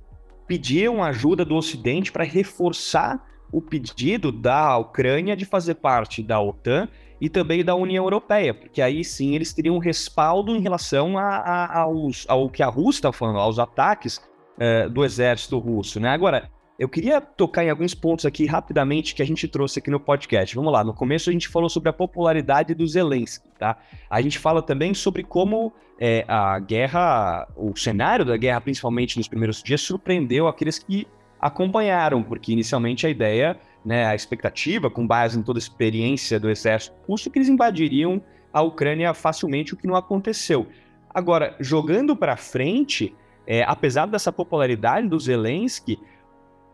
pediam 0.47 1.03
ajuda 1.03 1.45
do 1.45 1.57
Ocidente 1.57 2.13
para 2.13 2.25
reforçar 2.25 3.25
o 3.53 3.61
pedido 3.61 4.33
da 4.33 4.77
Ucrânia 4.77 5.37
de 5.37 5.45
fazer 5.45 5.77
parte 5.77 6.23
da 6.23 6.41
OTAN 6.41 6.89
e 7.21 7.29
também 7.29 7.65
da 7.65 7.75
União 7.75 8.05
Europeia, 8.05 8.53
porque 8.53 8.83
aí 8.83 9.03
sim 9.05 9.35
eles 9.35 9.53
teriam 9.53 9.79
respaldo 9.79 10.55
em 10.55 10.61
relação 10.61 11.17
a, 11.17 11.37
a, 11.37 11.79
aos, 11.81 12.27
ao 12.29 12.51
que 12.51 12.63
a 12.63 12.67
Rússia 12.67 12.99
está 12.99 13.13
falando, 13.13 13.39
aos 13.39 13.59
ataques 13.59 14.19
uh, 14.59 14.91
do 14.91 15.05
exército 15.05 15.59
russo. 15.59 15.99
Né? 15.99 16.11
Agora, 16.11 16.51
eu 16.79 16.89
queria 16.89 17.21
tocar 17.21 17.65
em 17.65 17.71
alguns 17.71 17.95
pontos 17.95 18.27
aqui 18.27 18.45
rapidamente 18.45 19.15
que 19.15 19.23
a 19.23 19.27
gente 19.27 19.49
trouxe 19.49 19.79
aqui 19.79 19.91
no 19.91 19.99
podcast. 19.99 20.55
Vamos 20.55 20.73
lá, 20.73 20.85
no 20.85 20.93
começo 20.93 21.31
a 21.31 21.33
gente 21.33 21.49
falou 21.49 21.71
sobre 21.71 21.89
a 21.89 21.93
popularidade 21.93 22.75
do 22.75 22.87
Zelensky, 22.87 23.49
tá? 23.59 23.79
A 24.11 24.21
gente 24.21 24.39
fala 24.39 24.61
também 24.61 24.93
sobre 24.93 25.23
como 25.23 25.73
é, 25.99 26.25
a 26.29 26.59
guerra, 26.59 27.49
o 27.57 27.75
cenário 27.77 28.25
da 28.25 28.37
guerra, 28.37 28.61
principalmente 28.61 29.17
nos 29.17 29.27
primeiros 29.27 29.63
dias, 29.63 29.81
surpreendeu 29.81 30.47
aqueles 30.49 30.79
que 30.79 31.07
acompanharam, 31.41 32.23
porque 32.23 32.53
inicialmente 32.53 33.07
a 33.07 33.11
ideia 33.11 33.59
né, 33.87 34.05
a 34.05 34.17
expectativa, 34.17 34.91
com 34.91 35.07
base 35.07 35.39
em 35.39 35.43
toda 35.43 35.59
a 35.59 35.61
experiência 35.61 36.41
do 36.41 36.51
exército 36.51 36.97
russo, 37.09 37.31
que 37.31 37.39
eles 37.39 37.49
invadiriam 37.49 38.21
a 38.53 38.61
Ucrânia 38.61 39.15
facilmente, 39.15 39.75
o 39.75 39.77
que 39.77 39.87
não 39.87 39.95
aconteceu. 39.95 40.67
Agora, 41.09 41.55
jogando 41.61 42.17
para 42.17 42.37
frente, 42.37 43.15
é, 43.47 43.63
apesar 43.63 44.07
dessa 44.07 44.33
popularidade 44.33 45.09
do 45.09 45.19
Zelensky, 45.21 46.01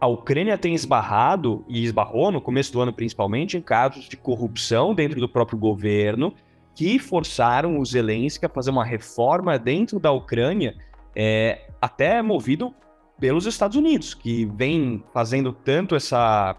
a 0.03 0.07
Ucrânia 0.09 0.59
tem 0.59 0.75
esbarrado, 0.75 1.65
e 1.69 1.85
esbarrou 1.85 2.33
no 2.33 2.41
começo 2.41 2.73
do 2.73 2.81
ano 2.81 2.93
principalmente, 2.93 3.57
em 3.57 3.61
casos 3.61 4.09
de 4.09 4.17
corrupção 4.17 4.93
dentro 4.93 5.21
do 5.21 5.29
próprio 5.29 5.57
governo, 5.57 6.35
que 6.75 6.99
forçaram 6.99 7.79
o 7.79 7.87
Zelensky 7.87 8.45
a 8.45 8.49
fazer 8.49 8.73
uma 8.73 8.85
reforma 8.85 9.57
dentro 9.57 10.01
da 10.01 10.11
Ucrânia, 10.11 10.75
é, 11.15 11.69
até 11.81 12.21
movido 12.21 12.75
pelos 13.21 13.47
Estados 13.47 13.77
Unidos, 13.77 14.13
que 14.13 14.45
vem 14.45 15.05
fazendo 15.15 15.53
tanto 15.53 15.95
essa 15.95 16.57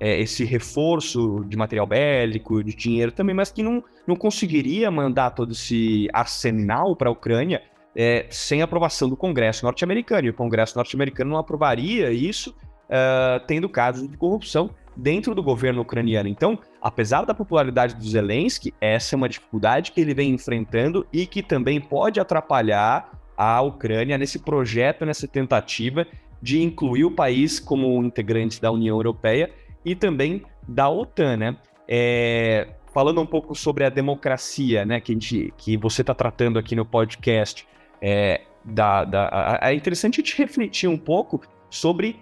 é, 0.00 0.18
esse 0.18 0.42
reforço 0.46 1.44
de 1.46 1.54
material 1.54 1.86
bélico, 1.86 2.64
de 2.64 2.74
dinheiro 2.74 3.12
também, 3.12 3.34
mas 3.34 3.52
que 3.52 3.62
não, 3.62 3.84
não 4.06 4.16
conseguiria 4.16 4.90
mandar 4.90 5.32
todo 5.32 5.52
esse 5.52 6.08
arsenal 6.14 6.96
para 6.96 7.10
a 7.10 7.12
Ucrânia 7.12 7.62
é, 7.94 8.26
sem 8.30 8.62
aprovação 8.62 9.06
do 9.06 9.18
Congresso 9.18 9.66
norte-americano. 9.66 10.28
E 10.28 10.30
o 10.30 10.34
Congresso 10.34 10.78
norte-americano 10.78 11.32
não 11.32 11.38
aprovaria 11.38 12.10
isso, 12.10 12.54
uh, 12.88 13.44
tendo 13.46 13.68
casos 13.68 14.08
de 14.08 14.16
corrupção 14.16 14.70
dentro 14.96 15.34
do 15.34 15.42
governo 15.42 15.82
ucraniano. 15.82 16.28
Então, 16.28 16.58
apesar 16.80 17.24
da 17.24 17.34
popularidade 17.34 17.94
do 17.94 18.04
Zelensky, 18.04 18.72
essa 18.80 19.14
é 19.14 19.16
uma 19.16 19.28
dificuldade 19.28 19.92
que 19.92 20.00
ele 20.00 20.14
vem 20.14 20.30
enfrentando 20.30 21.06
e 21.12 21.26
que 21.26 21.42
também 21.42 21.80
pode 21.80 22.18
atrapalhar 22.18 23.10
a 23.36 23.60
Ucrânia 23.60 24.16
nesse 24.16 24.38
projeto, 24.38 25.04
nessa 25.04 25.28
tentativa 25.28 26.06
de 26.40 26.62
incluir 26.62 27.04
o 27.04 27.10
país 27.10 27.60
como 27.60 28.02
integrante 28.02 28.60
da 28.60 28.70
União 28.70 28.96
Europeia 28.96 29.50
e 29.84 29.94
também 29.94 30.42
da 30.66 30.88
OTAN, 30.88 31.36
né? 31.36 31.56
É, 31.88 32.68
falando 32.92 33.20
um 33.20 33.26
pouco 33.26 33.54
sobre 33.54 33.84
a 33.84 33.90
democracia, 33.90 34.84
né, 34.84 35.00
que, 35.00 35.12
gente, 35.12 35.52
que 35.56 35.76
você 35.76 36.00
está 36.00 36.14
tratando 36.14 36.58
aqui 36.58 36.74
no 36.74 36.84
podcast, 36.84 37.66
é, 38.00 38.40
da, 38.64 39.04
da, 39.04 39.60
é 39.62 39.74
interessante 39.74 40.20
a 40.20 40.24
gente 40.24 40.36
refletir 40.36 40.88
um 40.88 40.96
pouco 40.96 41.40
sobre 41.70 42.16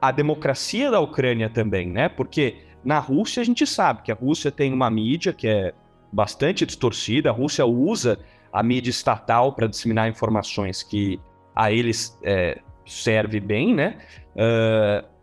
a 0.00 0.10
democracia 0.10 0.90
da 0.90 1.00
Ucrânia 1.00 1.48
também, 1.48 1.88
né? 1.88 2.08
Porque 2.08 2.58
na 2.84 2.98
Rússia 2.98 3.40
a 3.40 3.44
gente 3.44 3.66
sabe 3.66 4.02
que 4.02 4.12
a 4.12 4.14
Rússia 4.14 4.50
tem 4.50 4.72
uma 4.72 4.90
mídia 4.90 5.32
que 5.32 5.48
é 5.48 5.72
bastante 6.12 6.64
distorcida, 6.64 7.30
a 7.30 7.32
Rússia 7.32 7.66
usa 7.66 8.18
a 8.52 8.62
mídia 8.62 8.90
estatal 8.90 9.52
para 9.52 9.66
disseminar 9.66 10.08
informações 10.08 10.82
que 10.82 11.20
a 11.54 11.70
eles 11.72 12.18
é, 12.22 12.60
serve 12.86 13.40
bem, 13.40 13.74
né? 13.74 13.98
Uh, 14.34 15.18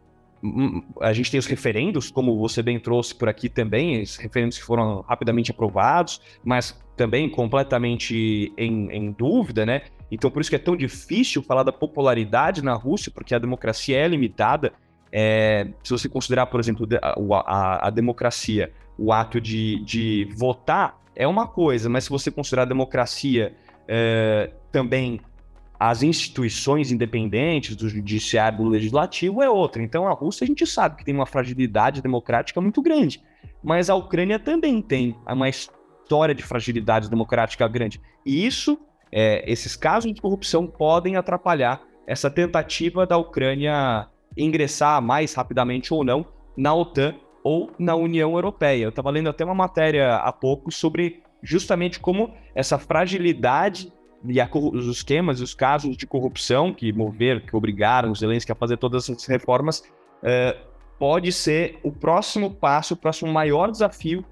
a 1.01 1.11
gente 1.11 1.31
tem 1.31 1.39
os 1.39 1.47
referendos, 1.47 2.11
como 2.11 2.37
você 2.37 2.61
bem 2.61 2.79
trouxe 2.79 3.15
por 3.15 3.27
aqui 3.27 3.49
também, 3.49 4.01
os 4.01 4.17
referendos 4.17 4.57
que 4.57 4.63
foram 4.63 5.01
rapidamente 5.01 5.49
aprovados, 5.49 6.21
mas 6.43 6.79
também 6.95 7.29
completamente 7.29 8.53
em, 8.57 8.91
em, 8.91 9.11
dúvida, 9.11 9.65
né? 9.65 9.83
Então, 10.15 10.31
por 10.31 10.39
isso 10.39 10.49
que 10.49 10.55
é 10.55 10.59
tão 10.59 10.77
difícil 10.77 11.43
falar 11.43 11.63
da 11.63 11.73
popularidade 11.73 12.63
na 12.63 12.73
Rússia, 12.73 13.11
porque 13.13 13.35
a 13.35 13.37
democracia 13.37 13.97
é 13.97 14.07
limitada. 14.07 14.71
É, 15.11 15.67
se 15.83 15.91
você 15.91 16.07
considerar, 16.07 16.45
por 16.45 16.57
exemplo, 16.57 16.87
a, 17.01 17.15
a, 17.45 17.87
a 17.87 17.89
democracia, 17.89 18.71
o 18.97 19.11
ato 19.11 19.41
de, 19.41 19.83
de, 19.83 20.29
votar, 20.37 20.97
é 21.13 21.27
uma 21.27 21.45
coisa, 21.47 21.89
mas 21.89 22.05
se 22.05 22.09
você 22.09 22.31
considerar 22.31 22.61
a 22.61 22.65
democracia 22.65 23.53
é, 23.89 24.51
também 24.71 25.19
as 25.77 26.01
instituições 26.01 26.93
independentes 26.93 27.75
do 27.75 27.89
judiciário, 27.89 28.59
do 28.59 28.69
legislativo 28.69 29.41
é 29.41 29.49
outra. 29.49 29.83
Então 29.83 30.07
a 30.07 30.13
Rússia 30.13 30.45
a 30.45 30.47
gente 30.47 30.65
sabe 30.65 30.95
que 30.95 31.03
tem 31.03 31.13
uma 31.13 31.25
fragilidade 31.25 32.01
democrática 32.01 32.61
muito 32.61 32.81
grande, 32.81 33.21
mas 33.61 33.89
a 33.89 33.95
Ucrânia 33.95 34.39
também 34.39 34.81
tem 34.81 35.13
uma 35.27 35.49
história 35.49 36.33
de 36.33 36.41
fragilidade 36.41 37.09
democrática 37.09 37.67
grande. 37.67 38.01
E 38.25 38.45
isso, 38.45 38.79
é, 39.11 39.43
esses 39.49 39.75
casos 39.75 40.13
de 40.13 40.21
corrupção 40.21 40.67
podem 40.67 41.15
atrapalhar 41.15 41.81
essa 42.07 42.29
tentativa 42.29 43.05
da 43.05 43.17
Ucrânia 43.17 44.07
ingressar 44.37 45.01
mais 45.01 45.33
rapidamente 45.33 45.93
ou 45.93 46.03
não 46.03 46.25
na 46.57 46.73
OTAN 46.73 47.15
ou 47.43 47.71
na 47.77 47.95
União 47.95 48.33
Europeia. 48.33 48.83
Eu 48.83 48.89
estava 48.89 49.09
lendo 49.09 49.29
até 49.29 49.45
uma 49.45 49.55
matéria 49.55 50.15
há 50.15 50.31
pouco 50.31 50.71
sobre 50.71 51.23
justamente 51.41 51.99
como 51.99 52.33
essa 52.53 52.77
fragilidade 52.77 53.93
e 54.27 54.41
a, 54.41 54.49
os 54.51 54.87
esquemas, 54.87 55.41
os 55.41 55.53
casos 55.53 55.95
de 55.95 56.07
corrupção 56.07 56.73
que 56.73 56.91
moveram, 56.91 57.41
que 57.41 57.55
obrigaram 57.55 58.11
os 58.11 58.19
Zelensky 58.19 58.51
a 58.51 58.55
fazer 58.55 58.77
todas 58.77 59.07
essas 59.07 59.25
reformas, 59.25 59.79
uh, 59.79 60.57
pode 60.97 61.31
ser 61.31 61.77
o 61.83 61.91
próximo 61.91 62.51
passo, 62.51 62.95
o 62.95 62.97
próximo 62.97 63.31
maior 63.31 63.69
desafio 63.69 64.25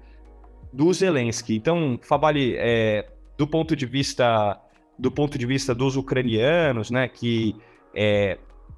do 0.72 0.92
Zelensky. 0.92 1.54
Então, 1.54 1.98
Fabali, 2.02 2.56
é, 2.56 3.08
do 3.38 3.46
ponto 3.46 3.76
de 3.76 3.86
vista 3.86 4.60
do 4.98 5.10
ponto 5.10 5.36
de 5.38 5.46
vista 5.46 5.74
dos 5.74 5.96
ucranianos, 5.96 6.90
né, 6.90 7.08
que 7.08 7.56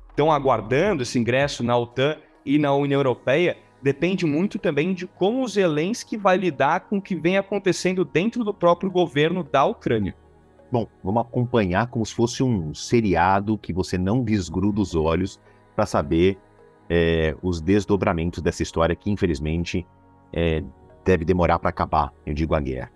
estão 0.09 0.33
é, 0.33 0.37
aguardando 0.37 1.03
esse 1.03 1.19
ingresso 1.19 1.63
na 1.63 1.77
OTAN 1.77 2.17
e 2.45 2.59
na 2.59 2.75
União 2.75 2.99
Europeia, 2.99 3.57
depende 3.83 4.25
muito 4.25 4.59
também 4.59 4.95
de 4.95 5.07
como 5.07 5.43
o 5.43 5.49
Zelensky 5.49 6.17
vai 6.17 6.37
lidar 6.37 6.81
com 6.81 6.99
o 6.99 7.03
que 7.03 7.15
vem 7.15 7.37
acontecendo 7.37 8.05
dentro 8.05 8.43
do 8.45 8.53
próprio 8.53 8.91
governo 8.91 9.45
da 9.45 9.65
Ucrânia. 9.65 10.15
Bom, 10.71 10.89
vamos 11.03 11.23
acompanhar 11.23 11.87
como 11.89 12.05
se 12.05 12.15
fosse 12.15 12.43
um 12.43 12.75
seriado 12.75 13.57
que 13.57 13.73
você 13.73 13.97
não 13.97 14.25
desgruda 14.25 14.81
os 14.81 14.95
olhos 14.95 15.41
para 15.77 15.87
saber 15.87 16.39
é, 16.89 17.37
os 17.43 17.61
desdobramentos 17.61 18.43
dessa 18.43 18.63
história 18.63 18.97
que, 18.97 19.11
infelizmente, 19.11 19.87
é, 20.33 20.63
deve 21.05 21.25
demorar 21.25 21.59
para 21.59 21.71
acabar, 21.71 22.13
eu 22.25 22.35
digo 22.35 22.55
a 22.55 22.61
guerra. 22.61 22.91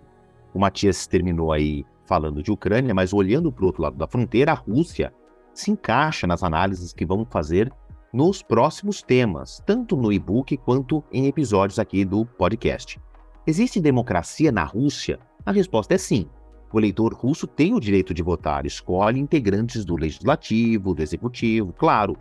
O 0.53 0.59
Matias 0.59 1.07
terminou 1.07 1.53
aí 1.53 1.85
falando 2.11 2.43
de 2.43 2.51
Ucrânia, 2.51 2.93
mas 2.93 3.13
olhando 3.13 3.53
para 3.53 3.63
o 3.63 3.67
outro 3.67 3.83
lado 3.83 3.95
da 3.95 4.05
fronteira, 4.05 4.51
a 4.51 4.55
Rússia 4.55 5.13
se 5.53 5.71
encaixa 5.71 6.27
nas 6.27 6.43
análises 6.43 6.91
que 6.91 7.05
vamos 7.05 7.29
fazer 7.31 7.71
nos 8.11 8.43
próximos 8.43 9.01
temas, 9.01 9.63
tanto 9.65 9.95
no 9.95 10.11
e-book 10.11 10.57
quanto 10.57 11.01
em 11.09 11.27
episódios 11.27 11.79
aqui 11.79 12.03
do 12.03 12.25
podcast. 12.25 12.99
Existe 13.47 13.79
democracia 13.79 14.51
na 14.51 14.65
Rússia? 14.65 15.19
A 15.45 15.53
resposta 15.53 15.93
é 15.93 15.97
sim. 15.97 16.27
O 16.73 16.77
eleitor 16.81 17.13
russo 17.13 17.47
tem 17.47 17.73
o 17.73 17.79
direito 17.79 18.13
de 18.13 18.21
votar, 18.21 18.65
escolhe 18.65 19.17
integrantes 19.17 19.85
do 19.85 19.95
legislativo, 19.95 20.93
do 20.93 21.01
executivo, 21.01 21.71
claro. 21.71 22.17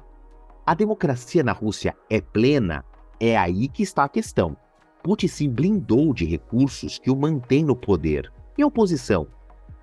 A 0.65 0.73
democracia 0.73 1.43
na 1.43 1.51
Rússia 1.51 1.97
é 2.09 2.21
plena? 2.21 2.85
É 3.19 3.37
aí 3.37 3.67
que 3.67 3.83
está 3.83 4.05
a 4.05 4.09
questão. 4.09 4.57
Putin 5.03 5.27
se 5.27 5.49
blindou 5.49 6.15
de 6.15 6.27
recursos 6.27 6.97
que 6.97 7.11
o 7.11 7.17
mantém 7.17 7.65
no 7.65 7.75
poder. 7.75 8.33
E 8.57 8.63
a 8.63 8.69
oposição? 8.69 9.27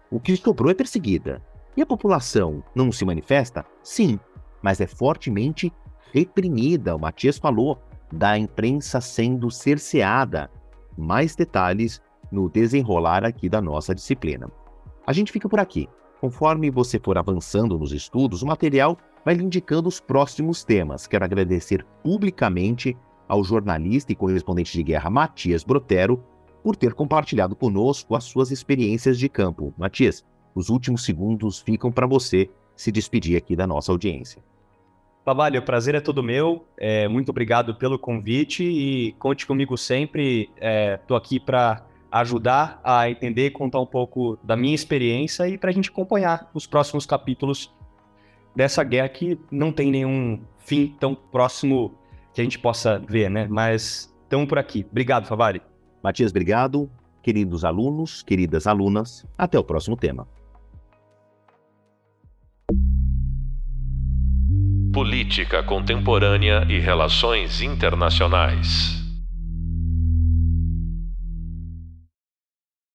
O 0.09 0.19
que 0.19 0.35
sobrou 0.35 0.71
é 0.71 0.73
perseguida. 0.73 1.41
E 1.75 1.81
a 1.81 1.85
população 1.85 2.63
não 2.73 2.91
se 2.91 3.05
manifesta? 3.05 3.65
Sim, 3.83 4.19
mas 4.61 4.81
é 4.81 4.87
fortemente 4.87 5.71
reprimida. 6.13 6.95
O 6.95 6.99
Matias 6.99 7.37
falou 7.37 7.79
da 8.11 8.37
imprensa 8.37 9.01
sendo 9.01 9.51
cerceada. 9.51 10.49
Mais 10.97 11.35
detalhes 11.35 12.01
no 12.31 12.49
desenrolar 12.49 13.23
aqui 13.23 13.47
da 13.49 13.61
nossa 13.61 13.93
disciplina. 13.93 14.49
A 15.05 15.13
gente 15.13 15.31
fica 15.31 15.47
por 15.47 15.59
aqui. 15.59 15.87
Conforme 16.19 16.71
você 16.71 16.99
for 16.99 17.17
avançando 17.17 17.77
nos 17.77 17.91
estudos, 17.91 18.41
o 18.41 18.47
material 18.47 18.97
vai 19.23 19.35
lhe 19.35 19.43
indicando 19.43 19.87
os 19.87 19.99
próximos 19.99 20.63
temas. 20.63 21.05
Quero 21.05 21.25
agradecer 21.25 21.85
publicamente 22.01 22.97
ao 23.27 23.43
jornalista 23.43 24.11
e 24.11 24.15
correspondente 24.15 24.71
de 24.71 24.83
guerra 24.83 25.09
Matias 25.09 25.63
Brotero 25.63 26.23
por 26.67 26.75
ter 26.75 26.93
compartilhado 26.93 27.55
conosco 27.55 28.13
as 28.13 28.25
suas 28.25 28.51
experiências 28.51 29.17
de 29.17 29.29
campo. 29.29 29.73
Matias, 29.77 30.25
os 30.53 30.67
últimos 30.67 31.05
segundos 31.05 31.61
ficam 31.61 31.89
para 31.89 32.05
você 32.05 32.49
se 32.75 32.91
despedir 32.91 33.37
aqui 33.37 33.55
da 33.55 33.65
nossa 33.65 33.89
audiência. 33.89 34.43
Babalho, 35.25 35.61
o 35.61 35.63
prazer 35.63 35.95
é 35.95 36.01
todo 36.01 36.21
meu. 36.21 36.67
É, 36.77 37.07
muito 37.07 37.29
obrigado 37.29 37.73
pelo 37.75 37.97
convite 37.97 38.65
e 38.65 39.13
conte 39.13 39.47
comigo 39.47 39.77
sempre. 39.77 40.49
Estou 40.99 41.15
é, 41.15 41.17
aqui 41.17 41.39
para 41.39 41.85
ajudar 42.11 42.81
a 42.83 43.09
entender 43.09 43.51
contar 43.51 43.79
um 43.79 43.85
pouco 43.85 44.37
da 44.43 44.57
minha 44.57 44.75
experiência 44.75 45.47
e 45.47 45.57
para 45.57 45.69
a 45.69 45.73
gente 45.73 45.89
acompanhar 45.89 46.51
os 46.53 46.67
próximos 46.67 47.05
capítulos 47.05 47.73
dessa 48.53 48.83
guerra 48.83 49.07
que 49.07 49.39
não 49.49 49.71
tem 49.71 49.89
nenhum 49.89 50.41
fim 50.57 50.93
tão 50.99 51.15
próximo 51.15 51.97
que 52.33 52.41
a 52.41 52.43
gente 52.43 52.59
possa 52.59 52.99
ver, 52.99 53.29
né? 53.29 53.47
Mas 53.49 54.13
estamos 54.23 54.49
por 54.49 54.59
aqui. 54.59 54.85
Obrigado, 54.91 55.27
Favari. 55.27 55.61
Matias, 56.07 56.31
obrigado. 56.31 56.89
Queridos 57.21 57.65
alunos, 57.65 58.23
queridas 58.23 58.65
alunas, 58.65 59.25
até 59.37 59.59
o 59.59 59.63
próximo 59.63 59.97
tema. 59.97 60.25
Política 64.93 65.61
Contemporânea 65.63 66.65
e 66.69 66.79
Relações 66.79 67.61
Internacionais. 67.61 69.06